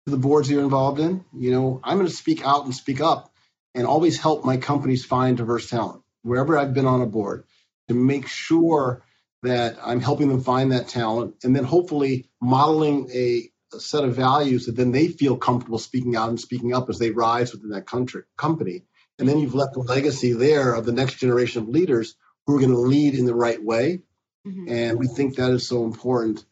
to 0.07 0.11
the 0.11 0.17
boards 0.17 0.51
you're 0.51 0.63
involved 0.63 1.01
in. 1.01 1.25
You 1.33 1.51
know, 1.51 1.81
I'm 1.83 1.97
going 1.97 2.09
to 2.09 2.15
speak 2.15 2.45
out 2.45 2.65
and 2.65 2.75
speak 2.75 3.01
up 3.01 3.33
and 3.75 3.87
always 3.87 4.19
help 4.19 4.45
my 4.45 4.57
companies 4.57 5.05
find 5.05 5.37
diverse 5.37 5.69
talent 5.69 6.03
wherever 6.23 6.59
I've 6.59 6.75
been 6.75 6.87
on 6.87 7.01
a 7.01 7.07
board 7.07 7.45
to 7.89 7.95
make 7.95 8.29
sure 8.29 9.03
that 9.43 9.79
I'm 9.83 10.01
helping 10.01 10.29
them 10.29 10.43
find 10.43 10.73
that 10.73 10.89
talent 10.89 11.37
and 11.45 11.57
then 11.57 11.65
hopefully 11.65 12.29
modeling 12.41 13.09
a, 13.13 13.49
a, 13.73 13.81
set 13.81 14.05
of 14.05 14.15
values 14.15 14.67
that 14.67 14.77
then 14.77 14.93
they 14.93 15.09
feel 15.09 15.37
comfortable 15.37 15.79
speaking 15.79 16.15
out 16.15 16.29
and 16.29 16.39
speaking 16.39 16.75
up 16.75 16.91
as 16.91 16.99
they 16.99 17.11
rise 17.11 17.53
within 17.53 17.71
that 17.71 17.87
country, 17.87 18.23
company. 18.37 18.83
And 19.21 19.29
then 19.29 19.39
you've 19.39 19.55
left 19.55 19.77
a 19.77 19.81
legacy 19.81 20.33
there 20.33 20.75
of 20.75 20.87
the 20.87 20.93
next 20.93 21.17
generation 21.17 21.63
of 21.63 21.69
leaders 21.69 22.15
who 22.47 22.57
are 22.57 22.61
going 22.61 22.73
to 22.73 22.79
lead 22.79 23.15
in 23.15 23.27
the 23.27 23.35
right 23.35 23.63
way. 23.63 24.01
Mm-hmm. 24.47 24.69
And 24.69 24.99
we 24.99 25.07
think 25.07 25.37
that 25.37 25.51
is 25.51 25.67
so 25.67 25.85
important. 25.85 26.45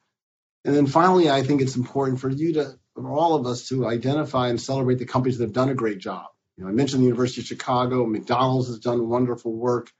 And 0.64 0.74
then 0.76 0.86
finally, 0.86 1.30
I 1.30 1.42
think 1.42 1.62
it's 1.62 1.76
important 1.76 2.20
for 2.20 2.28
you 2.28 2.54
to, 2.54 2.78
for 2.94 3.10
all 3.10 3.34
of 3.34 3.46
us 3.46 3.68
to 3.68 3.86
identify 3.86 4.48
and 4.48 4.60
celebrate 4.60 4.98
the 4.98 5.06
companies 5.06 5.38
that 5.38 5.44
have 5.44 5.54
done 5.54 5.70
a 5.70 5.74
great 5.74 5.98
job. 5.98 6.26
You 6.56 6.64
know, 6.64 6.70
I 6.70 6.72
mentioned 6.74 7.02
the 7.02 7.06
University 7.06 7.40
of 7.40 7.46
Chicago, 7.46 8.04
McDonald's 8.04 8.68
has 8.68 8.80
done 8.80 9.08
wonderful 9.08 9.52
work, 9.52 9.90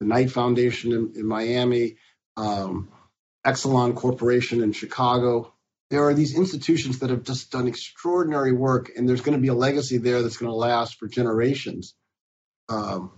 the 0.00 0.06
Knight 0.06 0.30
Foundation 0.30 0.92
in, 0.92 1.12
in 1.14 1.26
Miami, 1.26 1.96
um, 2.36 2.90
Exelon 3.46 3.94
Corporation 3.94 4.62
in 4.62 4.72
Chicago. 4.72 5.52
There 5.90 6.04
are 6.08 6.14
these 6.14 6.36
institutions 6.36 6.98
that 6.98 7.10
have 7.10 7.22
just 7.22 7.52
done 7.52 7.68
extraordinary 7.68 8.52
work, 8.52 8.90
and 8.96 9.08
there's 9.08 9.20
going 9.20 9.36
to 9.36 9.42
be 9.42 9.48
a 9.48 9.54
legacy 9.54 9.98
there 9.98 10.22
that's 10.22 10.38
going 10.38 10.50
to 10.50 10.56
last 10.56 10.98
for 10.98 11.06
generations. 11.06 11.94
Um, 12.68 13.12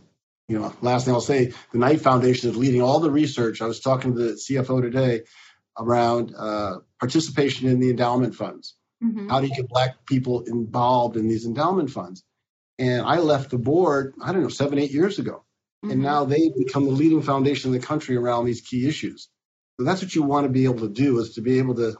you 0.48 0.58
know, 0.58 0.72
last 0.80 1.04
thing 1.04 1.14
I'll 1.14 1.20
say, 1.20 1.52
the 1.72 1.78
Knight 1.78 2.00
Foundation 2.00 2.50
is 2.50 2.56
leading 2.56 2.80
all 2.80 3.00
the 3.00 3.10
research. 3.10 3.60
I 3.60 3.66
was 3.66 3.80
talking 3.80 4.14
to 4.14 4.18
the 4.18 4.32
CFO 4.32 4.80
today 4.80 5.22
around 5.78 6.34
uh, 6.36 6.78
participation 6.98 7.68
in 7.68 7.80
the 7.80 7.90
endowment 7.90 8.34
funds. 8.34 8.74
Mm-hmm. 9.02 9.28
How 9.28 9.40
do 9.40 9.46
you 9.46 9.54
get 9.54 9.68
Black 9.68 10.06
people 10.06 10.42
involved 10.42 11.16
in 11.16 11.28
these 11.28 11.44
endowment 11.44 11.90
funds? 11.90 12.24
And 12.78 13.02
I 13.02 13.18
left 13.18 13.50
the 13.50 13.58
board, 13.58 14.14
I 14.22 14.32
don't 14.32 14.42
know, 14.42 14.48
seven, 14.48 14.78
eight 14.78 14.90
years 14.90 15.18
ago. 15.18 15.44
Mm-hmm. 15.84 15.92
And 15.92 16.02
now 16.02 16.24
they've 16.24 16.56
become 16.56 16.84
the 16.84 16.90
leading 16.90 17.22
foundation 17.22 17.72
in 17.72 17.80
the 17.80 17.86
country 17.86 18.16
around 18.16 18.46
these 18.46 18.62
key 18.62 18.88
issues. 18.88 19.28
So 19.78 19.84
that's 19.84 20.02
what 20.02 20.14
you 20.14 20.22
want 20.22 20.46
to 20.46 20.52
be 20.52 20.64
able 20.64 20.80
to 20.80 20.88
do 20.88 21.18
is 21.18 21.34
to 21.34 21.40
be 21.40 21.58
able 21.58 21.76
to 21.76 21.96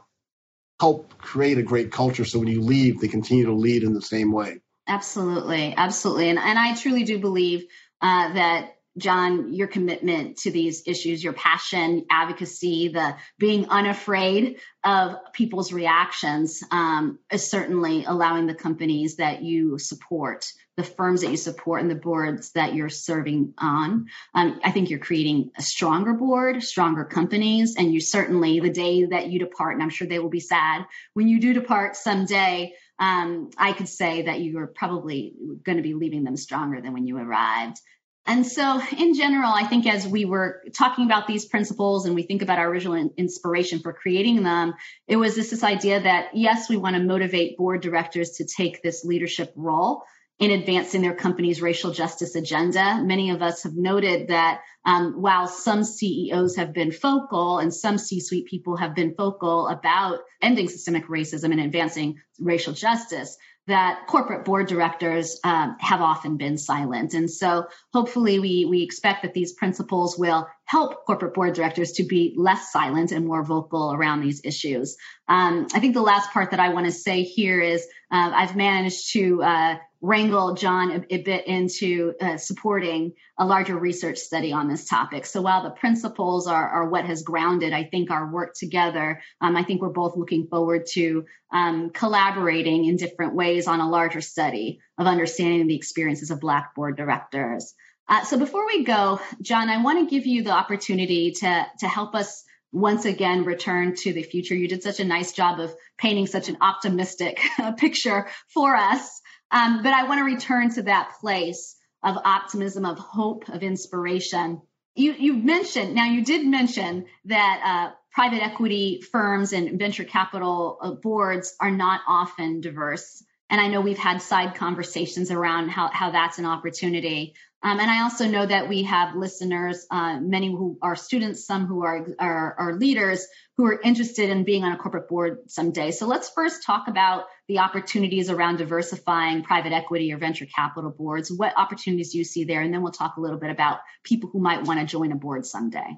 help 0.79 1.17
create 1.17 1.57
a 1.57 1.63
great 1.63 1.91
culture 1.91 2.25
so 2.25 2.39
when 2.39 2.47
you 2.47 2.61
leave, 2.61 2.99
they 2.99 3.07
continue 3.07 3.45
to 3.45 3.53
lead 3.53 3.83
in 3.83 3.93
the 3.93 4.01
same 4.01 4.31
way. 4.31 4.59
Absolutely. 4.89 5.75
Absolutely. 5.77 6.29
And, 6.29 6.39
and 6.39 6.57
I 6.57 6.75
truly 6.75 7.03
do 7.03 7.19
believe 7.19 7.65
uh, 8.01 8.33
that 8.33 8.75
John, 8.97 9.53
your 9.53 9.67
commitment 9.67 10.37
to 10.39 10.51
these 10.51 10.83
issues, 10.87 11.23
your 11.23 11.33
passion, 11.33 12.05
advocacy, 12.09 12.89
the 12.89 13.15
being 13.37 13.69
unafraid 13.69 14.57
of 14.83 15.15
people's 15.31 15.71
reactions 15.71 16.63
um, 16.71 17.19
is 17.31 17.49
certainly 17.49 18.03
allowing 18.05 18.47
the 18.47 18.55
companies 18.55 19.17
that 19.17 19.43
you 19.43 19.77
support, 19.77 20.51
the 20.79 20.83
firms 20.85 21.21
that 21.21 21.31
you 21.31 21.37
support, 21.37 21.81
and 21.81 21.91
the 21.91 21.95
boards 21.95 22.51
that 22.53 22.73
you're 22.73 22.89
serving 22.89 23.53
on. 23.57 24.07
Um, 24.33 24.59
I 24.63 24.71
think 24.71 24.89
you're 24.89 24.99
creating 24.99 25.51
a 25.57 25.61
stronger 25.61 26.13
board, 26.13 26.63
stronger 26.63 27.03
companies, 27.03 27.75
and 27.77 27.93
you 27.93 27.99
certainly, 27.99 28.59
the 28.61 28.69
day 28.69 29.05
that 29.05 29.27
you 29.27 29.39
depart, 29.39 29.73
and 29.73 29.83
I'm 29.83 29.89
sure 29.89 30.07
they 30.07 30.19
will 30.19 30.29
be 30.29 30.39
sad 30.39 30.85
when 31.13 31.27
you 31.27 31.39
do 31.39 31.53
depart 31.53 31.95
someday. 31.95 32.73
Um, 32.97 33.49
I 33.57 33.73
could 33.73 33.87
say 33.87 34.23
that 34.23 34.39
you 34.39 34.57
are 34.59 34.67
probably 34.67 35.33
going 35.63 35.77
to 35.77 35.83
be 35.83 35.93
leaving 35.93 36.23
them 36.23 36.37
stronger 36.37 36.81
than 36.81 36.93
when 36.93 37.05
you 37.05 37.17
arrived. 37.17 37.79
And 38.25 38.45
so, 38.45 38.79
in 38.97 39.15
general, 39.15 39.51
I 39.51 39.63
think 39.63 39.87
as 39.87 40.07
we 40.07 40.23
were 40.23 40.61
talking 40.73 41.05
about 41.05 41.25
these 41.25 41.45
principles 41.45 42.05
and 42.05 42.13
we 42.13 42.23
think 42.23 42.41
about 42.41 42.59
our 42.59 42.69
original 42.69 43.11
inspiration 43.17 43.79
for 43.79 43.91
creating 43.91 44.43
them, 44.43 44.75
it 45.07 45.15
was 45.15 45.35
this, 45.35 45.49
this 45.49 45.63
idea 45.63 45.99
that 46.01 46.29
yes, 46.35 46.69
we 46.69 46.77
want 46.77 46.95
to 46.95 47.01
motivate 47.01 47.57
board 47.57 47.81
directors 47.81 48.31
to 48.31 48.45
take 48.45 48.83
this 48.83 49.03
leadership 49.03 49.51
role 49.55 50.03
in 50.39 50.51
advancing 50.51 51.01
their 51.01 51.13
company's 51.13 51.61
racial 51.61 51.91
justice 51.91 52.33
agenda. 52.33 53.01
Many 53.03 53.29
of 53.31 53.41
us 53.41 53.63
have 53.63 53.75
noted 53.75 54.29
that 54.29 54.61
um, 54.85 55.21
while 55.21 55.47
some 55.47 55.83
CEOs 55.83 56.55
have 56.55 56.73
been 56.73 56.93
focal 56.93 57.59
and 57.59 57.73
some 57.73 57.97
C 57.97 58.21
suite 58.21 58.45
people 58.45 58.77
have 58.77 58.95
been 58.95 59.13
focal 59.15 59.67
about 59.67 60.19
ending 60.41 60.69
systemic 60.69 61.07
racism 61.07 61.51
and 61.51 61.59
advancing 61.59 62.21
racial 62.39 62.73
justice, 62.73 63.37
that 63.67 64.07
corporate 64.07 64.45
board 64.45 64.67
directors 64.67 65.39
um, 65.43 65.75
have 65.79 66.01
often 66.01 66.37
been 66.37 66.57
silent. 66.57 67.13
And 67.13 67.29
so 67.29 67.67
hopefully 67.93 68.39
we, 68.39 68.65
we 68.65 68.81
expect 68.81 69.21
that 69.21 69.33
these 69.33 69.53
principles 69.53 70.17
will 70.17 70.47
help 70.69 71.03
corporate 71.03 71.33
board 71.33 71.55
directors 71.55 71.93
to 71.93 72.03
be 72.03 72.35
less 72.37 72.71
silent 72.71 73.11
and 73.11 73.25
more 73.25 73.43
vocal 73.43 73.91
around 73.91 74.21
these 74.21 74.39
issues. 74.43 74.97
Um, 75.27 75.65
I 75.73 75.79
think 75.79 75.95
the 75.95 76.01
last 76.01 76.29
part 76.29 76.51
that 76.51 76.59
I 76.59 76.69
want 76.69 76.85
to 76.85 76.91
say 76.91 77.23
here 77.23 77.59
is 77.59 77.87
uh, 78.11 78.31
I've 78.35 78.55
managed 78.55 79.13
to 79.13 79.41
uh, 79.41 79.77
wrangle 79.99 80.53
John 80.53 80.91
a, 80.91 81.15
a 81.15 81.23
bit 81.23 81.47
into 81.47 82.13
uh, 82.21 82.37
supporting 82.37 83.13
a 83.39 83.47
larger 83.47 83.75
research 83.79 84.19
study 84.19 84.53
on 84.53 84.69
this 84.69 84.85
topic. 84.87 85.25
So 85.25 85.41
while 85.41 85.63
the 85.63 85.71
principles 85.71 86.45
are, 86.45 86.69
are 86.69 86.87
what 86.87 87.05
has 87.05 87.23
grounded, 87.23 87.73
I 87.73 87.85
think, 87.85 88.11
our 88.11 88.31
work 88.31 88.53
together, 88.53 89.23
um, 89.41 89.57
I 89.57 89.63
think 89.63 89.81
we're 89.81 89.89
both 89.89 90.15
looking 90.17 90.45
forward 90.49 90.85
to 90.91 91.25
um, 91.51 91.89
collaborating 91.89 92.85
in 92.85 92.95
different 92.95 93.33
ways 93.33 93.67
on 93.67 93.79
a 93.79 93.89
larger 93.89 94.21
study 94.21 94.81
of 94.99 95.07
understanding 95.07 95.65
the 95.65 95.75
experiences 95.75 96.29
of 96.29 96.39
Black 96.39 96.75
board 96.75 96.95
directors. 96.95 97.73
Uh, 98.09 98.23
so 98.23 98.39
before 98.39 98.65
we 98.65 98.83
go, 98.83 99.21
John, 99.41 99.69
I 99.69 99.83
want 99.83 99.99
to 99.99 100.13
give 100.13 100.25
you 100.25 100.41
the 100.43 100.51
opportunity 100.51 101.31
to, 101.31 101.67
to 101.79 101.87
help 101.87 102.15
us 102.15 102.43
once 102.71 103.05
again 103.05 103.45
return 103.45 103.95
to 103.95 104.13
the 104.13 104.23
future. 104.23 104.55
You 104.55 104.67
did 104.67 104.81
such 104.81 104.99
a 104.99 105.05
nice 105.05 105.31
job 105.31 105.59
of 105.59 105.73
painting 105.97 106.25
such 106.25 106.49
an 106.49 106.57
optimistic 106.59 107.39
picture 107.77 108.27
for 108.51 108.75
us. 108.75 109.21
Um, 109.51 109.83
but 109.83 109.93
I 109.93 110.03
want 110.03 110.19
to 110.19 110.25
return 110.25 110.71
to 110.73 110.83
that 110.83 111.13
place 111.21 111.75
of 112.03 112.17
optimism, 112.17 112.85
of 112.85 112.97
hope, 112.97 113.47
of 113.49 113.61
inspiration. 113.61 114.61
You, 114.95 115.13
you 115.13 115.33
mentioned, 115.33 115.93
now 115.93 116.05
you 116.05 116.23
did 116.23 116.45
mention 116.45 117.05
that 117.25 117.61
uh, 117.63 117.95
private 118.11 118.43
equity 118.43 119.01
firms 119.11 119.53
and 119.53 119.77
venture 119.77 120.03
capital 120.03 120.77
uh, 120.81 120.91
boards 120.91 121.55
are 121.59 121.71
not 121.71 122.01
often 122.07 122.61
diverse. 122.61 123.23
And 123.49 123.59
I 123.59 123.67
know 123.67 123.81
we've 123.81 123.97
had 123.97 124.21
side 124.21 124.55
conversations 124.55 125.31
around 125.31 125.69
how, 125.69 125.89
how 125.91 126.11
that's 126.11 126.37
an 126.37 126.45
opportunity. 126.45 127.33
Um, 127.61 127.79
and 127.79 127.89
I 127.89 128.03
also 128.03 128.27
know 128.27 128.45
that 128.45 128.69
we 128.69 128.83
have 128.83 129.15
listeners, 129.15 129.85
uh, 129.91 130.19
many 130.19 130.47
who 130.47 130.77
are 130.81 130.95
students, 130.95 131.45
some 131.45 131.65
who 131.65 131.83
are, 131.83 132.07
are, 132.19 132.55
are 132.57 132.77
leaders 132.77 133.27
who 133.57 133.65
are 133.65 133.81
interested 133.81 134.29
in 134.29 134.45
being 134.45 134.63
on 134.63 134.71
a 134.71 134.77
corporate 134.77 135.09
board 135.09 135.39
someday. 135.47 135.91
So 135.91 136.07
let's 136.07 136.29
first 136.29 136.63
talk 136.63 136.87
about 136.87 137.25
the 137.49 137.59
opportunities 137.59 138.29
around 138.29 138.59
diversifying 138.59 139.43
private 139.43 139.73
equity 139.73 140.13
or 140.13 140.17
venture 140.17 140.45
capital 140.45 140.91
boards. 140.91 141.29
What 141.29 141.53
opportunities 141.57 142.13
do 142.13 142.19
you 142.19 142.23
see 142.23 142.45
there? 142.45 142.61
And 142.61 142.73
then 142.73 142.81
we'll 142.81 142.93
talk 142.93 143.17
a 143.17 143.21
little 143.21 143.39
bit 143.39 143.49
about 143.49 143.79
people 144.03 144.29
who 144.31 144.39
might 144.39 144.63
want 144.63 144.79
to 144.79 144.85
join 144.85 145.11
a 145.11 145.15
board 145.15 145.45
someday. 145.45 145.97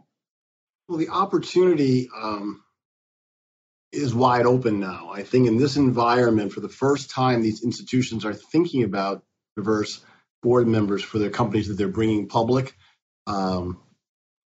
Well, 0.88 0.97
the 0.97 1.10
opportunity 1.10 2.10
um, 2.20 2.64
is 3.92 4.14
wide 4.14 4.46
open 4.46 4.80
now. 4.80 5.12
I 5.14 5.24
think 5.24 5.48
in 5.48 5.58
this 5.58 5.76
environment, 5.76 6.54
for 6.54 6.62
the 6.62 6.70
first 6.70 7.10
time, 7.10 7.42
these 7.42 7.64
institutions 7.64 8.26
are 8.26 8.34
thinking 8.34 8.84
about 8.84 9.24
diverse 9.56 10.04
board 10.42 10.68
members 10.68 11.04
for 11.04 11.20
their 11.20 11.30
companies 11.30 11.68
that 11.68 11.76
they're 11.76 11.88
bringing 11.88 12.28
public. 12.28 12.76
Um, 13.28 13.80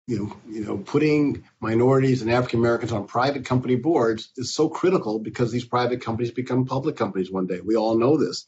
you 0.06 0.18
know, 0.18 0.36
you 0.48 0.64
know, 0.64 0.78
putting 0.78 1.44
minorities 1.60 2.20
and 2.20 2.30
African 2.30 2.58
Americans 2.58 2.92
on 2.92 3.06
private 3.06 3.44
company 3.46 3.76
boards 3.76 4.30
is 4.36 4.52
so 4.52 4.68
critical 4.68 5.18
because 5.18 5.50
these 5.50 5.64
private 5.64 6.02
companies 6.02 6.30
become 6.30 6.66
public 6.66 6.96
companies 6.96 7.30
one 7.30 7.46
day. 7.46 7.60
We 7.60 7.76
all 7.76 7.96
know 7.96 8.18
this. 8.18 8.46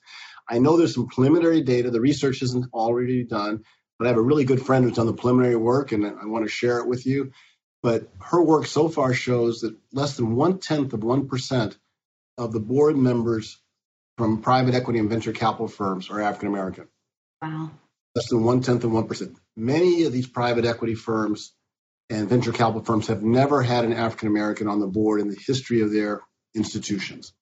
I 0.49 0.59
know 0.59 0.77
there's 0.77 0.95
some 0.95 1.09
preliminary 1.09 1.63
data. 1.63 1.91
The 1.91 2.01
research 2.01 2.43
isn't 2.43 2.67
already 2.73 3.25
done, 3.25 3.65
but 3.99 4.07
I 4.07 4.09
have 4.09 4.19
a 4.19 4.23
really 4.23 4.45
good 4.45 4.65
friend 4.65 4.85
who's 4.85 4.97
done 4.97 5.07
the 5.07 5.15
preliminary 5.15 5.57
work, 5.57 5.93
and 5.93 6.07
I 6.07 6.27
want 6.27 6.45
to 6.45 6.51
share 6.51 6.79
it 6.79 6.89
with 6.89 7.07
you. 7.07 7.33
But 7.83 8.09
her 8.21 8.43
work 8.43 8.67
so 8.67 8.89
far 8.89 9.15
shows 9.15 9.61
that 9.61 9.77
less 9.93 10.17
than 10.17 10.35
one 10.35 10.59
tenth 10.59 10.93
of 10.93 11.05
one 11.05 11.29
percent 11.29 11.77
of 12.39 12.53
the 12.53 12.61
board 12.61 12.97
members 12.97 13.59
from 14.19 14.43
private 14.43 14.75
equity 14.75 14.99
and 14.99 15.11
venture 15.11 15.33
capital 15.33 15.69
firms 15.69 16.11
are 16.11 16.21
African 16.21 16.49
American. 16.49 16.89
Wow. 17.43 17.71
Less 18.15 18.29
than 18.29 18.45
one 18.45 18.63
tenth 18.63 18.85
of 18.85 18.93
one 18.93 19.07
percent. 19.07 19.37
Many 19.57 20.05
of 20.05 20.13
these 20.13 20.27
private 20.27 20.65
equity 20.65 20.95
firms 20.95 21.53
and 22.09 22.29
venture 22.29 22.53
capital 22.53 22.85
firms 22.85 23.09
have 23.09 23.23
never 23.23 23.63
had 23.63 23.85
an 23.85 23.93
African 23.93 24.29
American 24.29 24.69
on 24.69 24.81
the 24.81 24.87
board 24.87 25.21
in 25.21 25.29
the 25.29 25.39
history 25.47 25.83
of 25.83 25.93
their 25.93 26.23
institutions. 26.55 27.33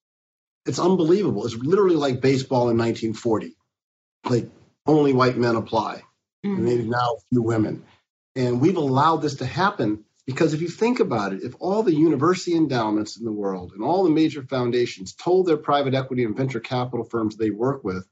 It's 0.66 0.78
unbelievable. 0.78 1.44
It's 1.44 1.54
literally 1.54 1.96
like 1.96 2.20
baseball 2.20 2.70
in 2.70 2.78
1940. 2.78 3.54
Like 4.28 4.48
only 4.86 5.12
white 5.12 5.36
men 5.36 5.56
apply, 5.56 6.02
mm-hmm. 6.44 6.54
and 6.54 6.64
maybe 6.64 6.84
now 6.84 6.96
a 7.16 7.20
few 7.30 7.42
women. 7.42 7.84
And 8.36 8.60
we've 8.60 8.76
allowed 8.76 9.18
this 9.18 9.36
to 9.36 9.46
happen 9.46 10.04
because 10.26 10.54
if 10.54 10.62
you 10.62 10.68
think 10.68 11.00
about 11.00 11.32
it, 11.32 11.42
if 11.42 11.54
all 11.58 11.82
the 11.82 11.94
university 11.94 12.56
endowments 12.56 13.16
in 13.16 13.24
the 13.24 13.32
world 13.32 13.72
and 13.72 13.82
all 13.82 14.04
the 14.04 14.10
major 14.10 14.42
foundations 14.42 15.14
told 15.14 15.46
their 15.46 15.56
private 15.56 15.94
equity 15.94 16.24
and 16.24 16.36
venture 16.36 16.60
capital 16.60 17.04
firms 17.04 17.36
they 17.36 17.50
work 17.50 17.84
with 17.84 18.06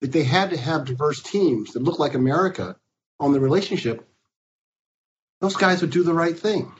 that 0.00 0.12
they 0.12 0.24
had 0.24 0.50
to 0.50 0.56
have 0.56 0.84
diverse 0.84 1.22
teams 1.22 1.72
that 1.72 1.82
look 1.82 1.98
like 1.98 2.14
America 2.14 2.76
on 3.20 3.32
the 3.32 3.40
relationship, 3.40 4.08
those 5.40 5.56
guys 5.56 5.80
would 5.80 5.90
do 5.90 6.04
the 6.04 6.14
right 6.14 6.38
thing. 6.38 6.72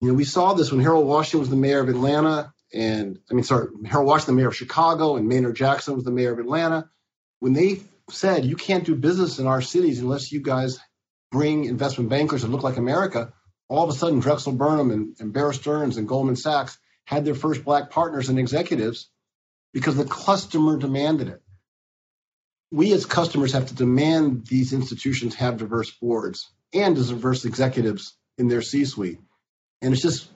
You 0.00 0.08
know, 0.08 0.14
we 0.14 0.24
saw 0.24 0.54
this 0.54 0.70
when 0.70 0.80
Harold 0.80 1.06
Washington 1.06 1.40
was 1.40 1.50
the 1.50 1.56
mayor 1.56 1.80
of 1.80 1.88
Atlanta, 1.88 2.52
and 2.72 3.18
I 3.30 3.34
mean, 3.34 3.44
sorry, 3.44 3.68
Harold 3.86 4.08
Washington, 4.08 4.36
the 4.36 4.40
mayor 4.40 4.48
of 4.48 4.56
Chicago, 4.56 5.16
and 5.16 5.28
Maynard 5.28 5.56
Jackson 5.56 5.94
was 5.94 6.04
the 6.04 6.10
mayor 6.10 6.32
of 6.32 6.38
Atlanta. 6.38 6.88
When 7.40 7.52
they 7.52 7.82
said 8.10 8.44
you 8.44 8.56
can't 8.56 8.84
do 8.84 8.94
business 8.94 9.38
in 9.38 9.46
our 9.46 9.62
cities 9.62 10.00
unless 10.00 10.32
you 10.32 10.40
guys 10.40 10.78
bring 11.30 11.64
investment 11.64 12.10
bankers 12.10 12.42
that 12.42 12.50
look 12.50 12.62
like 12.62 12.76
America, 12.76 13.32
all 13.68 13.84
of 13.84 13.90
a 13.90 13.98
sudden 13.98 14.20
Drexel 14.20 14.52
Burnham 14.52 14.90
and, 14.90 15.16
and 15.18 15.32
Bear 15.32 15.52
Stearns 15.52 15.96
and 15.96 16.08
Goldman 16.08 16.36
Sachs 16.36 16.78
had 17.04 17.24
their 17.24 17.34
first 17.34 17.64
black 17.64 17.90
partners 17.90 18.28
and 18.28 18.38
executives 18.38 19.10
because 19.72 19.96
the 19.96 20.04
customer 20.04 20.76
demanded 20.76 21.28
it. 21.28 21.42
We 22.70 22.92
as 22.92 23.06
customers 23.06 23.52
have 23.52 23.66
to 23.66 23.74
demand 23.74 24.46
these 24.46 24.72
institutions 24.72 25.34
have 25.36 25.58
diverse 25.58 25.90
boards 25.90 26.50
and 26.72 26.96
diverse 26.96 27.44
executives 27.44 28.16
in 28.38 28.48
their 28.48 28.62
C-suite. 28.62 29.20
And 29.80 29.92
it's 29.92 30.02
just 30.02 30.28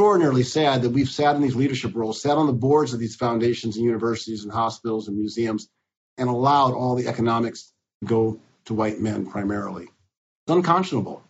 extraordinarily 0.00 0.44
sad 0.44 0.82
that 0.82 0.90
we've 0.90 1.08
sat 1.08 1.36
in 1.36 1.42
these 1.42 1.56
leadership 1.56 1.94
roles, 1.94 2.22
sat 2.22 2.38
on 2.38 2.46
the 2.46 2.52
boards 2.52 2.92
of 2.92 3.00
these 3.00 3.16
foundations 3.16 3.76
and 3.76 3.84
universities 3.84 4.44
and 4.44 4.52
hospitals 4.52 5.08
and 5.08 5.16
museums, 5.16 5.68
and 6.16 6.28
allowed 6.28 6.74
all 6.74 6.94
the 6.94 7.08
economics 7.08 7.72
to 8.00 8.08
go 8.08 8.40
to 8.66 8.74
white 8.74 9.00
men 9.00 9.26
primarily. 9.26 9.84
It's 9.84 10.54
unconscionable. 10.54 11.22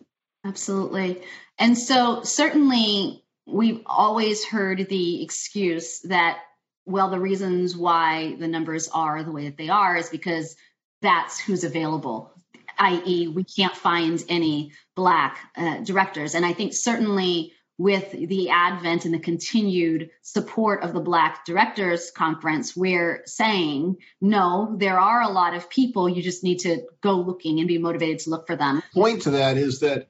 Absolutely. 0.43 1.21
And 1.59 1.77
so, 1.77 2.23
certainly, 2.23 3.23
we've 3.45 3.81
always 3.85 4.45
heard 4.45 4.87
the 4.89 5.23
excuse 5.23 5.99
that, 6.01 6.39
well, 6.85 7.09
the 7.09 7.19
reasons 7.19 7.75
why 7.75 8.35
the 8.39 8.47
numbers 8.47 8.87
are 8.87 9.23
the 9.23 9.31
way 9.31 9.45
that 9.45 9.57
they 9.57 9.69
are 9.69 9.95
is 9.97 10.09
because 10.09 10.55
that's 11.01 11.39
who's 11.39 11.63
available, 11.63 12.31
i.e., 12.77 13.27
we 13.27 13.43
can't 13.43 13.75
find 13.75 14.23
any 14.29 14.71
Black 14.95 15.37
uh, 15.55 15.77
directors. 15.79 16.35
And 16.35 16.45
I 16.45 16.53
think 16.53 16.73
certainly 16.73 17.53
with 17.77 18.11
the 18.11 18.49
advent 18.49 19.05
and 19.05 19.13
the 19.13 19.19
continued 19.19 20.11
support 20.21 20.83
of 20.83 20.93
the 20.93 20.99
Black 20.99 21.45
Directors 21.45 22.11
Conference, 22.11 22.75
we're 22.75 23.23
saying, 23.25 23.97
no, 24.21 24.75
there 24.77 24.99
are 24.99 25.21
a 25.23 25.29
lot 25.29 25.55
of 25.55 25.67
people. 25.67 26.07
You 26.07 26.21
just 26.21 26.43
need 26.43 26.59
to 26.59 26.83
go 27.01 27.15
looking 27.15 27.57
and 27.57 27.67
be 27.67 27.79
motivated 27.79 28.19
to 28.19 28.29
look 28.29 28.45
for 28.45 28.55
them. 28.55 28.83
The 28.93 29.01
Point 29.01 29.21
to 29.23 29.31
that 29.31 29.57
is 29.57 29.79
that 29.79 30.09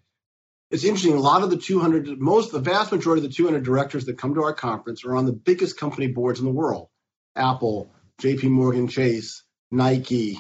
it's 0.71 0.85
interesting. 0.85 1.13
A 1.13 1.19
lot 1.19 1.43
of 1.43 1.49
the 1.49 1.57
200, 1.57 2.19
most, 2.19 2.51
the 2.51 2.59
vast 2.59 2.91
majority 2.91 3.23
of 3.23 3.29
the 3.29 3.35
200 3.35 3.63
directors 3.63 4.05
that 4.05 4.17
come 4.17 4.33
to 4.35 4.43
our 4.43 4.53
conference 4.53 5.03
are 5.03 5.15
on 5.15 5.25
the 5.25 5.33
biggest 5.33 5.77
company 5.77 6.07
boards 6.07 6.39
in 6.39 6.45
the 6.45 6.51
world 6.51 6.87
Apple, 7.35 7.89
JP 8.21 8.49
Morgan 8.49 8.87
Chase, 8.87 9.43
Nike, 9.69 10.39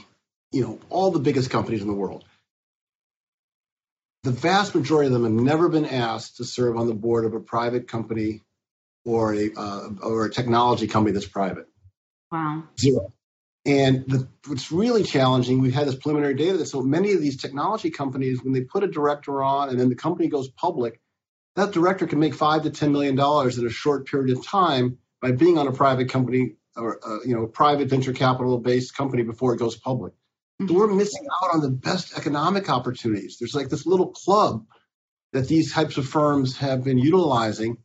you 0.51 0.61
know, 0.61 0.79
all 0.89 1.11
the 1.11 1.19
biggest 1.19 1.49
companies 1.49 1.81
in 1.81 1.87
the 1.87 1.93
world. 1.93 2.23
The 4.23 4.31
vast 4.31 4.75
majority 4.75 5.07
of 5.07 5.13
them 5.13 5.23
have 5.23 5.31
never 5.31 5.67
been 5.67 5.85
asked 5.85 6.37
to 6.37 6.45
serve 6.45 6.77
on 6.77 6.87
the 6.87 6.93
board 6.93 7.25
of 7.25 7.33
a 7.33 7.39
private 7.39 7.87
company 7.87 8.41
or 9.03 9.33
a, 9.33 9.51
uh, 9.55 9.89
or 10.03 10.25
a 10.25 10.31
technology 10.31 10.87
company 10.87 11.13
that's 11.13 11.25
private. 11.25 11.65
Wow. 12.31 12.63
Zero. 12.79 13.13
And 13.65 14.05
the, 14.07 14.27
what's 14.47 14.71
really 14.71 15.03
challenging, 15.03 15.61
we've 15.61 15.73
had 15.73 15.87
this 15.87 15.95
preliminary 15.95 16.33
data 16.33 16.57
that 16.57 16.65
so 16.65 16.81
many 16.81 17.13
of 17.13 17.21
these 17.21 17.37
technology 17.37 17.91
companies, 17.91 18.43
when 18.43 18.53
they 18.53 18.61
put 18.61 18.83
a 18.83 18.87
director 18.87 19.43
on 19.43 19.69
and 19.69 19.79
then 19.79 19.89
the 19.89 19.95
company 19.95 20.29
goes 20.29 20.49
public, 20.49 20.99
that 21.55 21.71
director 21.71 22.07
can 22.07 22.19
make 22.19 22.33
five 22.33 22.63
to 22.63 22.71
ten 22.71 22.91
million 22.91 23.15
dollars 23.15 23.57
in 23.57 23.65
a 23.67 23.69
short 23.69 24.07
period 24.07 24.35
of 24.35 24.45
time 24.45 24.97
by 25.21 25.31
being 25.31 25.57
on 25.57 25.67
a 25.67 25.71
private 25.71 26.09
company 26.09 26.55
or 26.75 26.99
uh, 27.05 27.19
you 27.25 27.35
know 27.35 27.43
a 27.43 27.47
private 27.47 27.89
venture 27.89 28.13
capital 28.13 28.57
based 28.57 28.95
company 28.95 29.23
before 29.23 29.53
it 29.53 29.57
goes 29.57 29.75
public. 29.75 30.13
Mm-hmm. 30.13 30.67
So 30.67 30.73
we're 30.73 30.87
missing 30.87 31.27
out 31.43 31.53
on 31.53 31.61
the 31.61 31.69
best 31.69 32.17
economic 32.17 32.69
opportunities. 32.69 33.37
There's 33.39 33.53
like 33.53 33.69
this 33.69 33.85
little 33.85 34.07
club 34.07 34.65
that 35.33 35.47
these 35.47 35.73
types 35.73 35.97
of 35.97 36.07
firms 36.07 36.57
have 36.57 36.83
been 36.83 36.97
utilizing, 36.97 37.77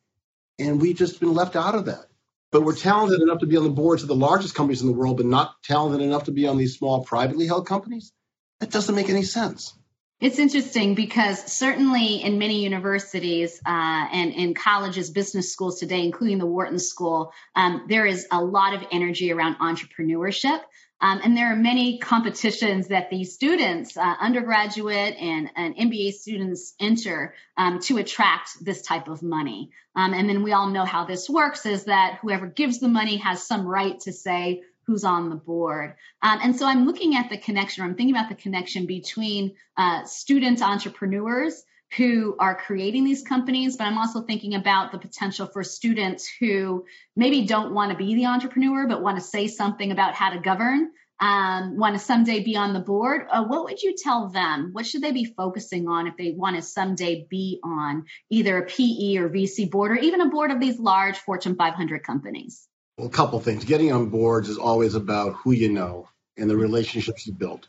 and 0.59 0.81
we've 0.81 0.97
just 0.97 1.21
been 1.21 1.35
left 1.35 1.57
out 1.57 1.75
of 1.75 1.87
that 1.87 2.06
but 2.53 2.63
we're 2.63 2.77
talented 2.77 3.21
enough 3.21 3.41
to 3.41 3.47
be 3.47 3.57
on 3.57 3.65
the 3.65 3.71
boards 3.71 4.03
of 4.03 4.09
the 4.09 4.15
largest 4.15 4.55
companies 4.55 4.81
in 4.81 4.87
the 4.87 4.93
world, 4.93 5.17
but 5.17 5.27
not 5.27 5.63
talented 5.63 6.01
enough 6.01 6.25
to 6.25 6.33
be 6.33 6.47
on 6.47 6.57
these 6.57 6.77
small 6.77 7.05
privately 7.05 7.47
held 7.47 7.67
companies? 7.67 8.13
That 8.61 8.71
doesn't 8.71 8.95
make 8.95 9.11
any 9.11 9.23
sense. 9.23 9.75
It's 10.19 10.39
interesting 10.39 10.95
because 10.95 11.53
certainly 11.53 12.23
in 12.23 12.39
many 12.39 12.63
universities 12.63 13.61
uh, 13.67 14.09
and 14.11 14.33
in 14.33 14.55
colleges, 14.55 15.11
business 15.11 15.53
schools 15.53 15.79
today, 15.79 16.03
including 16.05 16.39
the 16.39 16.47
Wharton 16.47 16.79
School, 16.79 17.33
um, 17.55 17.85
there 17.89 18.07
is 18.07 18.27
a 18.31 18.43
lot 18.43 18.73
of 18.73 18.83
energy 18.91 19.31
around 19.31 19.57
entrepreneurship. 19.57 20.61
Um, 21.01 21.21
and 21.23 21.37
there 21.37 21.53
are 21.53 21.57
many 21.57 21.99
competitions 21.99 22.89
that 22.89 23.11
these 23.11 23.35
students, 23.35 23.97
uh, 23.97 24.15
undergraduate 24.19 25.15
and, 25.17 25.51
and 25.55 25.77
MBA 25.77 26.13
students, 26.13 26.75
enter 26.81 27.35
um, 27.57 27.81
to 27.81 27.99
attract 27.99 28.65
this 28.65 28.83
type 28.83 29.09
of 29.09 29.23
money. 29.23 29.71
Um, 29.95 30.15
and 30.15 30.29
then 30.29 30.43
we 30.43 30.53
all 30.53 30.69
know 30.69 30.85
how 30.85 31.05
this 31.05 31.29
works 31.29 31.67
is 31.67 31.85
that 31.85 32.19
whoever 32.23 32.47
gives 32.47 32.79
the 32.79 32.89
money 32.89 33.17
has 33.19 33.47
some 33.47 33.67
right 33.67 33.99
to 34.01 34.13
say 34.13 34.63
who's 34.87 35.05
on 35.05 35.29
the 35.29 35.37
board. 35.37 35.95
Um, 36.23 36.39
and 36.43 36.57
so 36.57 36.65
I'm 36.67 36.87
looking 36.87 37.17
at 37.17 37.29
the 37.29 37.39
connection, 37.39 37.83
or 37.83 37.87
I'm 37.87 37.97
thinking 37.97 38.15
about 38.15 38.29
the 38.29 38.37
connection 38.37 38.87
between 38.87 39.55
uh, 39.77 40.05
student 40.05 40.63
entrepreneurs 40.63 41.63
who 41.97 42.37
are 42.39 42.55
creating 42.55 43.05
these 43.05 43.23
companies, 43.23 43.77
but 43.77 43.87
I'm 43.87 43.99
also 43.99 44.23
thinking 44.23 44.55
about 44.55 44.93
the 44.93 44.99
potential 44.99 45.47
for 45.47 45.63
students 45.63 46.29
who 46.41 46.85
maybe 47.15 47.47
don't 47.47 47.73
want 47.73 47.93
to 47.93 47.97
be 47.97 48.15
the 48.15 48.27
entrepreneur, 48.27 48.87
but 48.87 49.03
want 49.03 49.19
to 49.19 49.23
say 49.23 49.47
something 49.47 49.93
about 49.93 50.15
how 50.15 50.31
to 50.31 50.41
govern, 50.41 50.91
um, 51.21 51.77
want 51.77 51.95
to 51.95 51.99
someday 51.99 52.43
be 52.43 52.57
on 52.57 52.75
the 52.75 52.81
board. 52.81 53.27
Uh, 53.31 53.45
what 53.45 53.65
would 53.65 53.83
you 53.83 53.95
tell 53.97 54.29
them? 54.29 54.71
What 54.73 54.87
should 54.87 55.01
they 55.03 55.13
be 55.13 55.25
focusing 55.25 55.89
on 55.89 56.07
if 56.07 56.17
they 56.17 56.33
want 56.33 56.57
to 56.57 56.63
someday 56.63 57.27
be 57.31 57.61
on 57.63 58.05
either 58.31 58.59
a 58.59 58.67
PE 58.67 59.17
or 59.17 59.31
VC 59.31 59.71
board 59.71 59.93
or 59.93 59.97
even 59.97 60.21
a 60.21 60.29
board 60.29 60.51
of 60.51 60.61
these 60.61 60.79
large 60.79 61.17
Fortune 61.17 61.57
500 61.57 62.03
companies? 62.03 62.67
Well, 62.99 63.07
a 63.07 63.11
couple 63.11 63.41
things. 63.41 63.65
Getting 63.65 63.93
on 63.93 64.09
boards 64.09 64.49
is 64.49 64.59
always 64.59 64.95
about 64.95 65.35
who 65.35 65.53
you 65.53 65.71
know 65.71 66.09
and 66.37 66.51
the 66.51 66.57
relationships 66.57 67.27
you 67.27 67.33
build. 67.33 67.69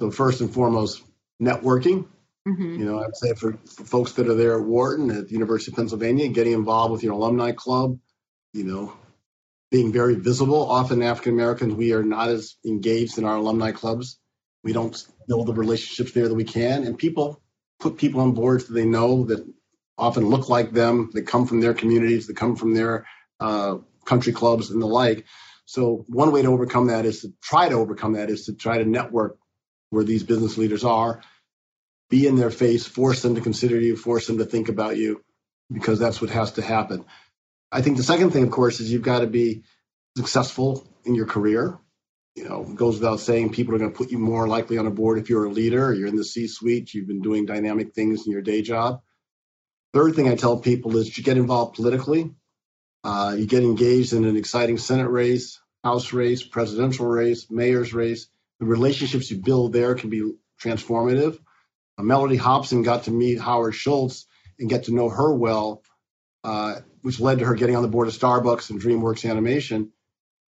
So, 0.00 0.10
first 0.10 0.40
and 0.40 0.52
foremost, 0.52 1.02
networking 1.40 2.06
Mm-hmm. 2.46 2.78
You 2.78 2.84
know, 2.84 3.02
I'd 3.02 3.16
say 3.16 3.32
for, 3.34 3.58
for, 3.64 3.84
folks 3.84 4.12
that 4.12 4.28
are 4.28 4.34
there 4.34 4.58
at 4.58 4.66
Wharton, 4.66 5.10
at 5.10 5.28
the 5.28 5.32
University 5.32 5.72
of 5.72 5.76
Pennsylvania, 5.76 6.28
getting 6.28 6.52
involved 6.52 6.92
with 6.92 7.02
your 7.02 7.14
alumni 7.14 7.52
club, 7.52 7.98
you 8.52 8.64
know, 8.64 8.92
being 9.70 9.92
very 9.92 10.14
visible. 10.14 10.70
Often 10.70 11.02
African 11.02 11.32
Americans, 11.32 11.74
we 11.74 11.92
are 11.92 12.02
not 12.02 12.28
as 12.28 12.56
engaged 12.66 13.16
in 13.16 13.24
our 13.24 13.36
alumni 13.36 13.72
clubs. 13.72 14.18
We 14.62 14.74
don't 14.74 14.96
build 15.26 15.46
the 15.46 15.54
relationships 15.54 16.12
there 16.12 16.28
that 16.28 16.34
we 16.34 16.44
can. 16.44 16.84
And 16.84 16.98
people 16.98 17.40
put 17.80 17.96
people 17.96 18.20
on 18.20 18.32
boards 18.32 18.66
that 18.66 18.74
they 18.74 18.84
know 18.84 19.24
that 19.24 19.46
often 19.96 20.26
look 20.26 20.48
like 20.50 20.72
them, 20.72 21.10
that 21.14 21.22
come 21.22 21.46
from 21.46 21.60
their 21.60 21.74
communities, 21.74 22.26
that 22.26 22.36
come 22.36 22.56
from 22.56 22.74
their 22.74 23.06
uh, 23.40 23.78
country 24.04 24.32
clubs 24.32 24.70
and 24.70 24.82
the 24.82 24.86
like. 24.86 25.24
So 25.64 26.04
one 26.08 26.30
way 26.30 26.42
to 26.42 26.48
overcome 26.48 26.88
that 26.88 27.06
is 27.06 27.22
to 27.22 27.32
try 27.42 27.70
to 27.70 27.76
overcome 27.76 28.14
that 28.14 28.28
is 28.28 28.46
to 28.46 28.52
try 28.52 28.78
to 28.78 28.84
network 28.84 29.38
where 29.88 30.04
these 30.04 30.24
business 30.24 30.58
leaders 30.58 30.84
are 30.84 31.22
be 32.14 32.26
in 32.26 32.36
their 32.36 32.50
face, 32.50 32.86
force 32.86 33.22
them 33.22 33.34
to 33.34 33.40
consider 33.40 33.78
you, 33.80 33.96
force 33.96 34.26
them 34.28 34.38
to 34.38 34.44
think 34.44 34.68
about 34.68 34.96
you, 34.96 35.22
because 35.72 35.98
that's 35.98 36.20
what 36.20 36.30
has 36.30 36.52
to 36.52 36.62
happen. 36.62 37.04
I 37.72 37.82
think 37.82 37.96
the 37.96 38.10
second 38.12 38.30
thing, 38.30 38.44
of 38.44 38.52
course, 38.52 38.78
is 38.78 38.92
you've 38.92 39.10
got 39.12 39.20
to 39.20 39.26
be 39.26 39.64
successful 40.16 40.86
in 41.04 41.16
your 41.16 41.26
career. 41.26 41.76
You 42.36 42.44
know, 42.48 42.66
it 42.68 42.76
goes 42.76 43.00
without 43.00 43.18
saying, 43.18 43.50
people 43.50 43.74
are 43.74 43.78
going 43.78 43.90
to 43.92 43.96
put 43.96 44.12
you 44.12 44.18
more 44.18 44.46
likely 44.46 44.78
on 44.78 44.86
a 44.86 44.90
board 44.90 45.18
if 45.18 45.28
you're 45.28 45.46
a 45.46 45.50
leader, 45.50 45.92
you're 45.92 46.06
in 46.06 46.16
the 46.16 46.30
C 46.32 46.46
suite, 46.46 46.94
you've 46.94 47.08
been 47.08 47.20
doing 47.20 47.46
dynamic 47.46 47.94
things 47.94 48.26
in 48.26 48.32
your 48.32 48.42
day 48.42 48.62
job. 48.62 49.00
Third 49.92 50.14
thing 50.14 50.28
I 50.28 50.36
tell 50.36 50.58
people 50.58 50.96
is 50.96 51.16
you 51.16 51.24
get 51.24 51.36
involved 51.36 51.74
politically, 51.74 52.32
uh, 53.02 53.34
you 53.36 53.46
get 53.46 53.64
engaged 53.64 54.12
in 54.12 54.24
an 54.24 54.36
exciting 54.36 54.78
Senate 54.78 55.08
race, 55.08 55.60
House 55.82 56.12
race, 56.12 56.42
presidential 56.42 57.06
race, 57.06 57.50
mayor's 57.50 57.92
race. 57.92 58.28
The 58.58 58.66
relationships 58.66 59.30
you 59.30 59.36
build 59.36 59.72
there 59.72 59.94
can 59.94 60.10
be 60.10 60.22
transformative. 60.62 61.38
Mellody 62.02 62.38
Hobson 62.38 62.82
got 62.82 63.04
to 63.04 63.10
meet 63.10 63.40
Howard 63.40 63.74
Schultz 63.74 64.26
and 64.58 64.68
get 64.68 64.84
to 64.84 64.94
know 64.94 65.08
her 65.08 65.32
well 65.32 65.82
uh, 66.44 66.80
which 67.02 67.20
led 67.20 67.38
to 67.38 67.46
her 67.46 67.54
getting 67.54 67.74
on 67.74 67.82
the 67.82 67.88
board 67.88 68.06
of 68.06 68.14
Starbucks 68.14 68.70
and 68.70 68.80
DreamWorks 68.80 69.28
Animation 69.28 69.90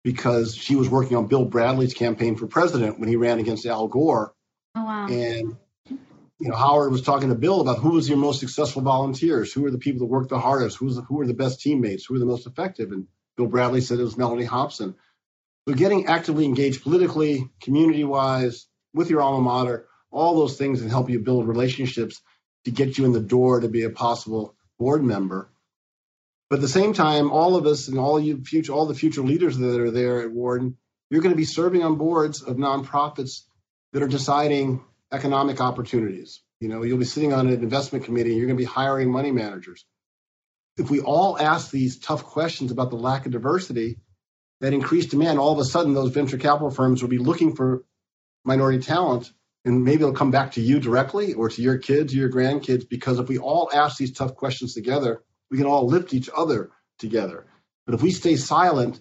because 0.04 0.56
she 0.56 0.76
was 0.76 0.90
working 0.90 1.16
on 1.16 1.28
Bill 1.28 1.46
Bradley's 1.46 1.94
campaign 1.94 2.36
for 2.36 2.48
president 2.48 3.00
when 3.00 3.10
he 3.10 3.16
ran 3.16 3.40
against 3.40 3.66
Al 3.66 3.88
Gore. 3.88 4.34
Oh, 4.76 4.84
wow. 4.84 5.08
And 5.08 5.56
you 6.40 6.50
know, 6.50 6.56
Howard 6.56 6.92
was 6.92 7.04
talking 7.04 7.30
to 7.30 7.36
Bill 7.36 7.62
about 7.62 7.78
who 7.78 7.92
was 7.92 8.10
your 8.10 8.18
most 8.18 8.40
successful 8.40 8.82
volunteers, 8.82 9.54
who 9.54 9.66
are 9.66 9.72
the 9.72 9.78
people 9.78 10.00
that 10.00 10.12
work 10.12 10.28
the 10.28 10.40
hardest, 10.40 10.78
who's 10.78 11.00
who 11.08 11.22
are 11.22 11.28
the 11.28 11.34
best 11.34 11.62
teammates, 11.62 12.06
who 12.06 12.16
are 12.16 12.20
the 12.20 12.26
most 12.26 12.48
effective. 12.48 12.92
And 12.92 13.08
Bill 13.38 13.48
Bradley 13.48 13.82
said 13.82 14.00
it 14.00 14.04
was 14.04 14.16
Mellody 14.16 14.46
Hobson. 14.46 14.96
So 15.68 15.76
getting 15.76 16.08
actively 16.08 16.46
engaged 16.46 16.84
politically, 16.84 17.50
community-wise, 17.62 18.68
with 18.94 19.10
your 19.10 19.22
alma 19.22 19.42
mater, 19.42 19.88
all 20.14 20.36
those 20.36 20.58
things 20.58 20.82
and 20.82 20.90
help 20.90 21.10
you 21.10 21.20
build 21.20 21.48
relationships 21.48 22.22
to 22.66 22.72
get 22.72 22.98
you 22.98 23.06
in 23.06 23.12
the 23.12 23.20
door 23.20 23.60
to 23.60 23.68
be 23.68 23.84
a 23.84 23.90
possible 23.90 24.56
board 24.80 25.04
member. 25.04 25.50
But 26.50 26.58
at 26.58 26.62
the 26.62 26.70
same 26.70 26.94
time, 26.94 27.32
all 27.32 27.56
of 27.56 27.66
us 27.66 27.88
and 27.88 27.98
all 27.98 28.20
you 28.20 28.44
future, 28.44 28.74
all 28.74 28.86
the 28.86 28.94
future 28.94 29.22
leaders 29.22 29.58
that 29.58 29.80
are 29.80 29.92
there 29.92 30.22
at 30.22 30.32
Wharton, 30.32 30.78
you're 31.10 31.22
going 31.22 31.34
to 31.34 31.38
be 31.38 31.46
serving 31.46 31.84
on 31.84 31.96
boards 31.96 32.42
of 32.42 32.58
nonprofits 32.58 33.42
that 33.92 34.04
are 34.04 34.08
deciding 34.08 34.84
economic 35.12 35.62
opportunities. 35.62 36.42
You 36.60 36.70
know, 36.70 36.84
you'll 36.84 36.98
be 36.98 37.06
sitting 37.06 37.34
on 37.34 37.48
an 37.48 37.54
investment 37.54 38.06
committee 38.06 38.32
and 38.32 38.38
you're 38.38 38.48
going 38.48 38.58
to 38.58 38.64
be 38.64 38.70
hiring 38.70 39.12
money 39.12 39.32
managers. 39.32 39.86
If 40.78 40.90
we 40.90 41.02
all 41.02 41.40
ask 41.40 41.70
these 41.70 42.00
tough 42.00 42.24
questions 42.24 42.72
about 42.72 42.90
the 42.90 42.96
lack 42.96 43.26
of 43.26 43.32
diversity, 43.32 44.00
that 44.62 44.74
increased 44.74 45.12
demand, 45.12 45.40
all 45.40 45.52
of 45.52 45.60
a 45.60 45.66
sudden 45.66 45.94
those 45.94 46.12
venture 46.12 46.38
capital 46.38 46.72
firms 46.72 47.02
will 47.02 47.10
be 47.10 47.18
looking 47.18 47.56
for 47.56 47.84
minority 48.46 48.80
talent 48.80 49.32
and 49.66 49.84
maybe 49.84 50.02
it'll 50.02 50.14
come 50.14 50.32
back 50.32 50.52
to 50.54 50.62
you 50.62 50.80
directly 50.80 51.34
or 51.34 51.50
to 51.50 51.62
your 51.62 51.78
kids 51.78 52.14
or 52.14 52.18
your 52.18 52.30
grandkids 52.30 52.88
because 52.88 53.20
if 53.20 53.28
we 53.28 53.38
all 53.38 53.70
ask 53.74 53.98
these 53.98 54.12
tough 54.12 54.36
questions 54.36 54.74
together, 54.74 55.24
we 55.50 55.58
can 55.58 55.68
all 55.68 55.88
lift 55.88 56.14
each 56.14 56.30
other 56.36 56.72
together. 57.00 57.46
But 57.86 57.96
if 57.96 58.02
we 58.02 58.12
stay 58.12 58.36
silent, 58.36 59.00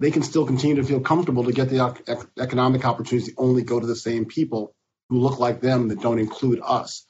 they 0.00 0.10
can 0.10 0.22
still 0.22 0.46
continue 0.46 0.76
to 0.76 0.84
feel 0.84 1.00
comfortable 1.00 1.44
to 1.44 1.52
get 1.52 1.68
the 1.68 2.28
economic 2.38 2.84
opportunities 2.84 3.28
to 3.32 3.40
only 3.40 3.62
go 3.62 3.80
to 3.80 3.86
the 3.86 3.96
same 3.96 4.24
people 4.24 4.74
who 5.08 5.18
look 5.18 5.38
like 5.38 5.60
them 5.60 5.88
that 5.88 6.00
don't 6.00 6.18
include 6.18 6.60
us. 6.62 7.06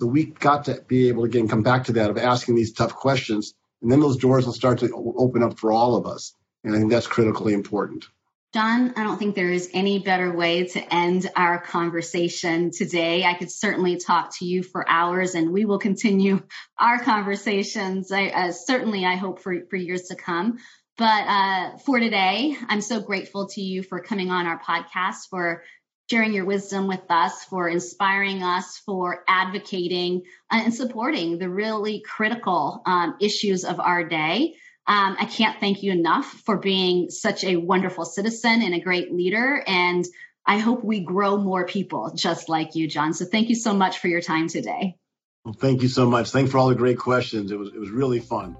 So 0.00 0.06
we 0.06 0.26
got 0.26 0.64
to 0.64 0.82
be 0.86 1.08
able 1.08 1.22
to 1.22 1.28
again 1.28 1.48
come 1.48 1.62
back 1.62 1.84
to 1.84 1.92
that 1.94 2.10
of 2.10 2.18
asking 2.18 2.54
these 2.54 2.72
tough 2.72 2.94
questions, 2.94 3.54
and 3.82 3.90
then 3.90 4.00
those 4.00 4.16
doors 4.16 4.46
will 4.46 4.52
start 4.52 4.78
to 4.78 4.90
open 4.94 5.42
up 5.42 5.58
for 5.58 5.72
all 5.72 5.96
of 5.96 6.06
us. 6.06 6.34
And 6.64 6.74
I 6.74 6.78
think 6.78 6.90
that's 6.90 7.06
critically 7.06 7.52
important. 7.52 8.06
John, 8.52 8.94
I 8.96 9.04
don't 9.04 9.16
think 9.16 9.36
there 9.36 9.52
is 9.52 9.70
any 9.72 10.00
better 10.00 10.32
way 10.32 10.66
to 10.66 10.94
end 10.94 11.30
our 11.36 11.60
conversation 11.60 12.72
today. 12.72 13.22
I 13.24 13.34
could 13.34 13.50
certainly 13.50 13.96
talk 13.96 14.36
to 14.38 14.44
you 14.44 14.64
for 14.64 14.88
hours 14.88 15.36
and 15.36 15.52
we 15.52 15.64
will 15.64 15.78
continue 15.78 16.42
our 16.78 16.98
conversations. 16.98 18.10
I, 18.10 18.26
uh, 18.26 18.52
certainly, 18.52 19.04
I 19.04 19.14
hope 19.14 19.40
for, 19.40 19.54
for 19.70 19.76
years 19.76 20.08
to 20.08 20.16
come. 20.16 20.58
But 20.98 21.26
uh, 21.28 21.78
for 21.78 22.00
today, 22.00 22.56
I'm 22.68 22.80
so 22.80 23.00
grateful 23.00 23.46
to 23.50 23.60
you 23.60 23.84
for 23.84 24.02
coming 24.02 24.30
on 24.30 24.46
our 24.46 24.60
podcast, 24.60 25.28
for 25.30 25.62
sharing 26.10 26.34
your 26.34 26.44
wisdom 26.44 26.88
with 26.88 27.08
us, 27.08 27.44
for 27.44 27.68
inspiring 27.68 28.42
us, 28.42 28.78
for 28.84 29.22
advocating 29.28 30.22
uh, 30.50 30.62
and 30.64 30.74
supporting 30.74 31.38
the 31.38 31.48
really 31.48 32.00
critical 32.00 32.82
um, 32.84 33.16
issues 33.20 33.64
of 33.64 33.78
our 33.78 34.02
day. 34.02 34.56
Um, 34.86 35.16
I 35.18 35.26
can't 35.26 35.58
thank 35.60 35.82
you 35.82 35.92
enough 35.92 36.26
for 36.26 36.58
being 36.58 37.10
such 37.10 37.44
a 37.44 37.56
wonderful 37.56 38.04
citizen 38.04 38.62
and 38.62 38.74
a 38.74 38.80
great 38.80 39.12
leader. 39.12 39.62
And 39.66 40.04
I 40.46 40.58
hope 40.58 40.82
we 40.82 41.00
grow 41.00 41.36
more 41.36 41.66
people 41.66 42.12
just 42.14 42.48
like 42.48 42.74
you, 42.74 42.88
John. 42.88 43.14
So 43.14 43.24
thank 43.24 43.50
you 43.50 43.54
so 43.54 43.72
much 43.72 43.98
for 43.98 44.08
your 44.08 44.20
time 44.20 44.48
today. 44.48 44.96
Well, 45.44 45.54
thank 45.54 45.82
you 45.82 45.88
so 45.88 46.08
much. 46.08 46.30
Thanks 46.30 46.50
for 46.50 46.58
all 46.58 46.68
the 46.68 46.74
great 46.74 46.98
questions. 46.98 47.52
It 47.52 47.58
was, 47.58 47.68
it 47.68 47.78
was 47.78 47.90
really 47.90 48.20
fun. 48.20 48.56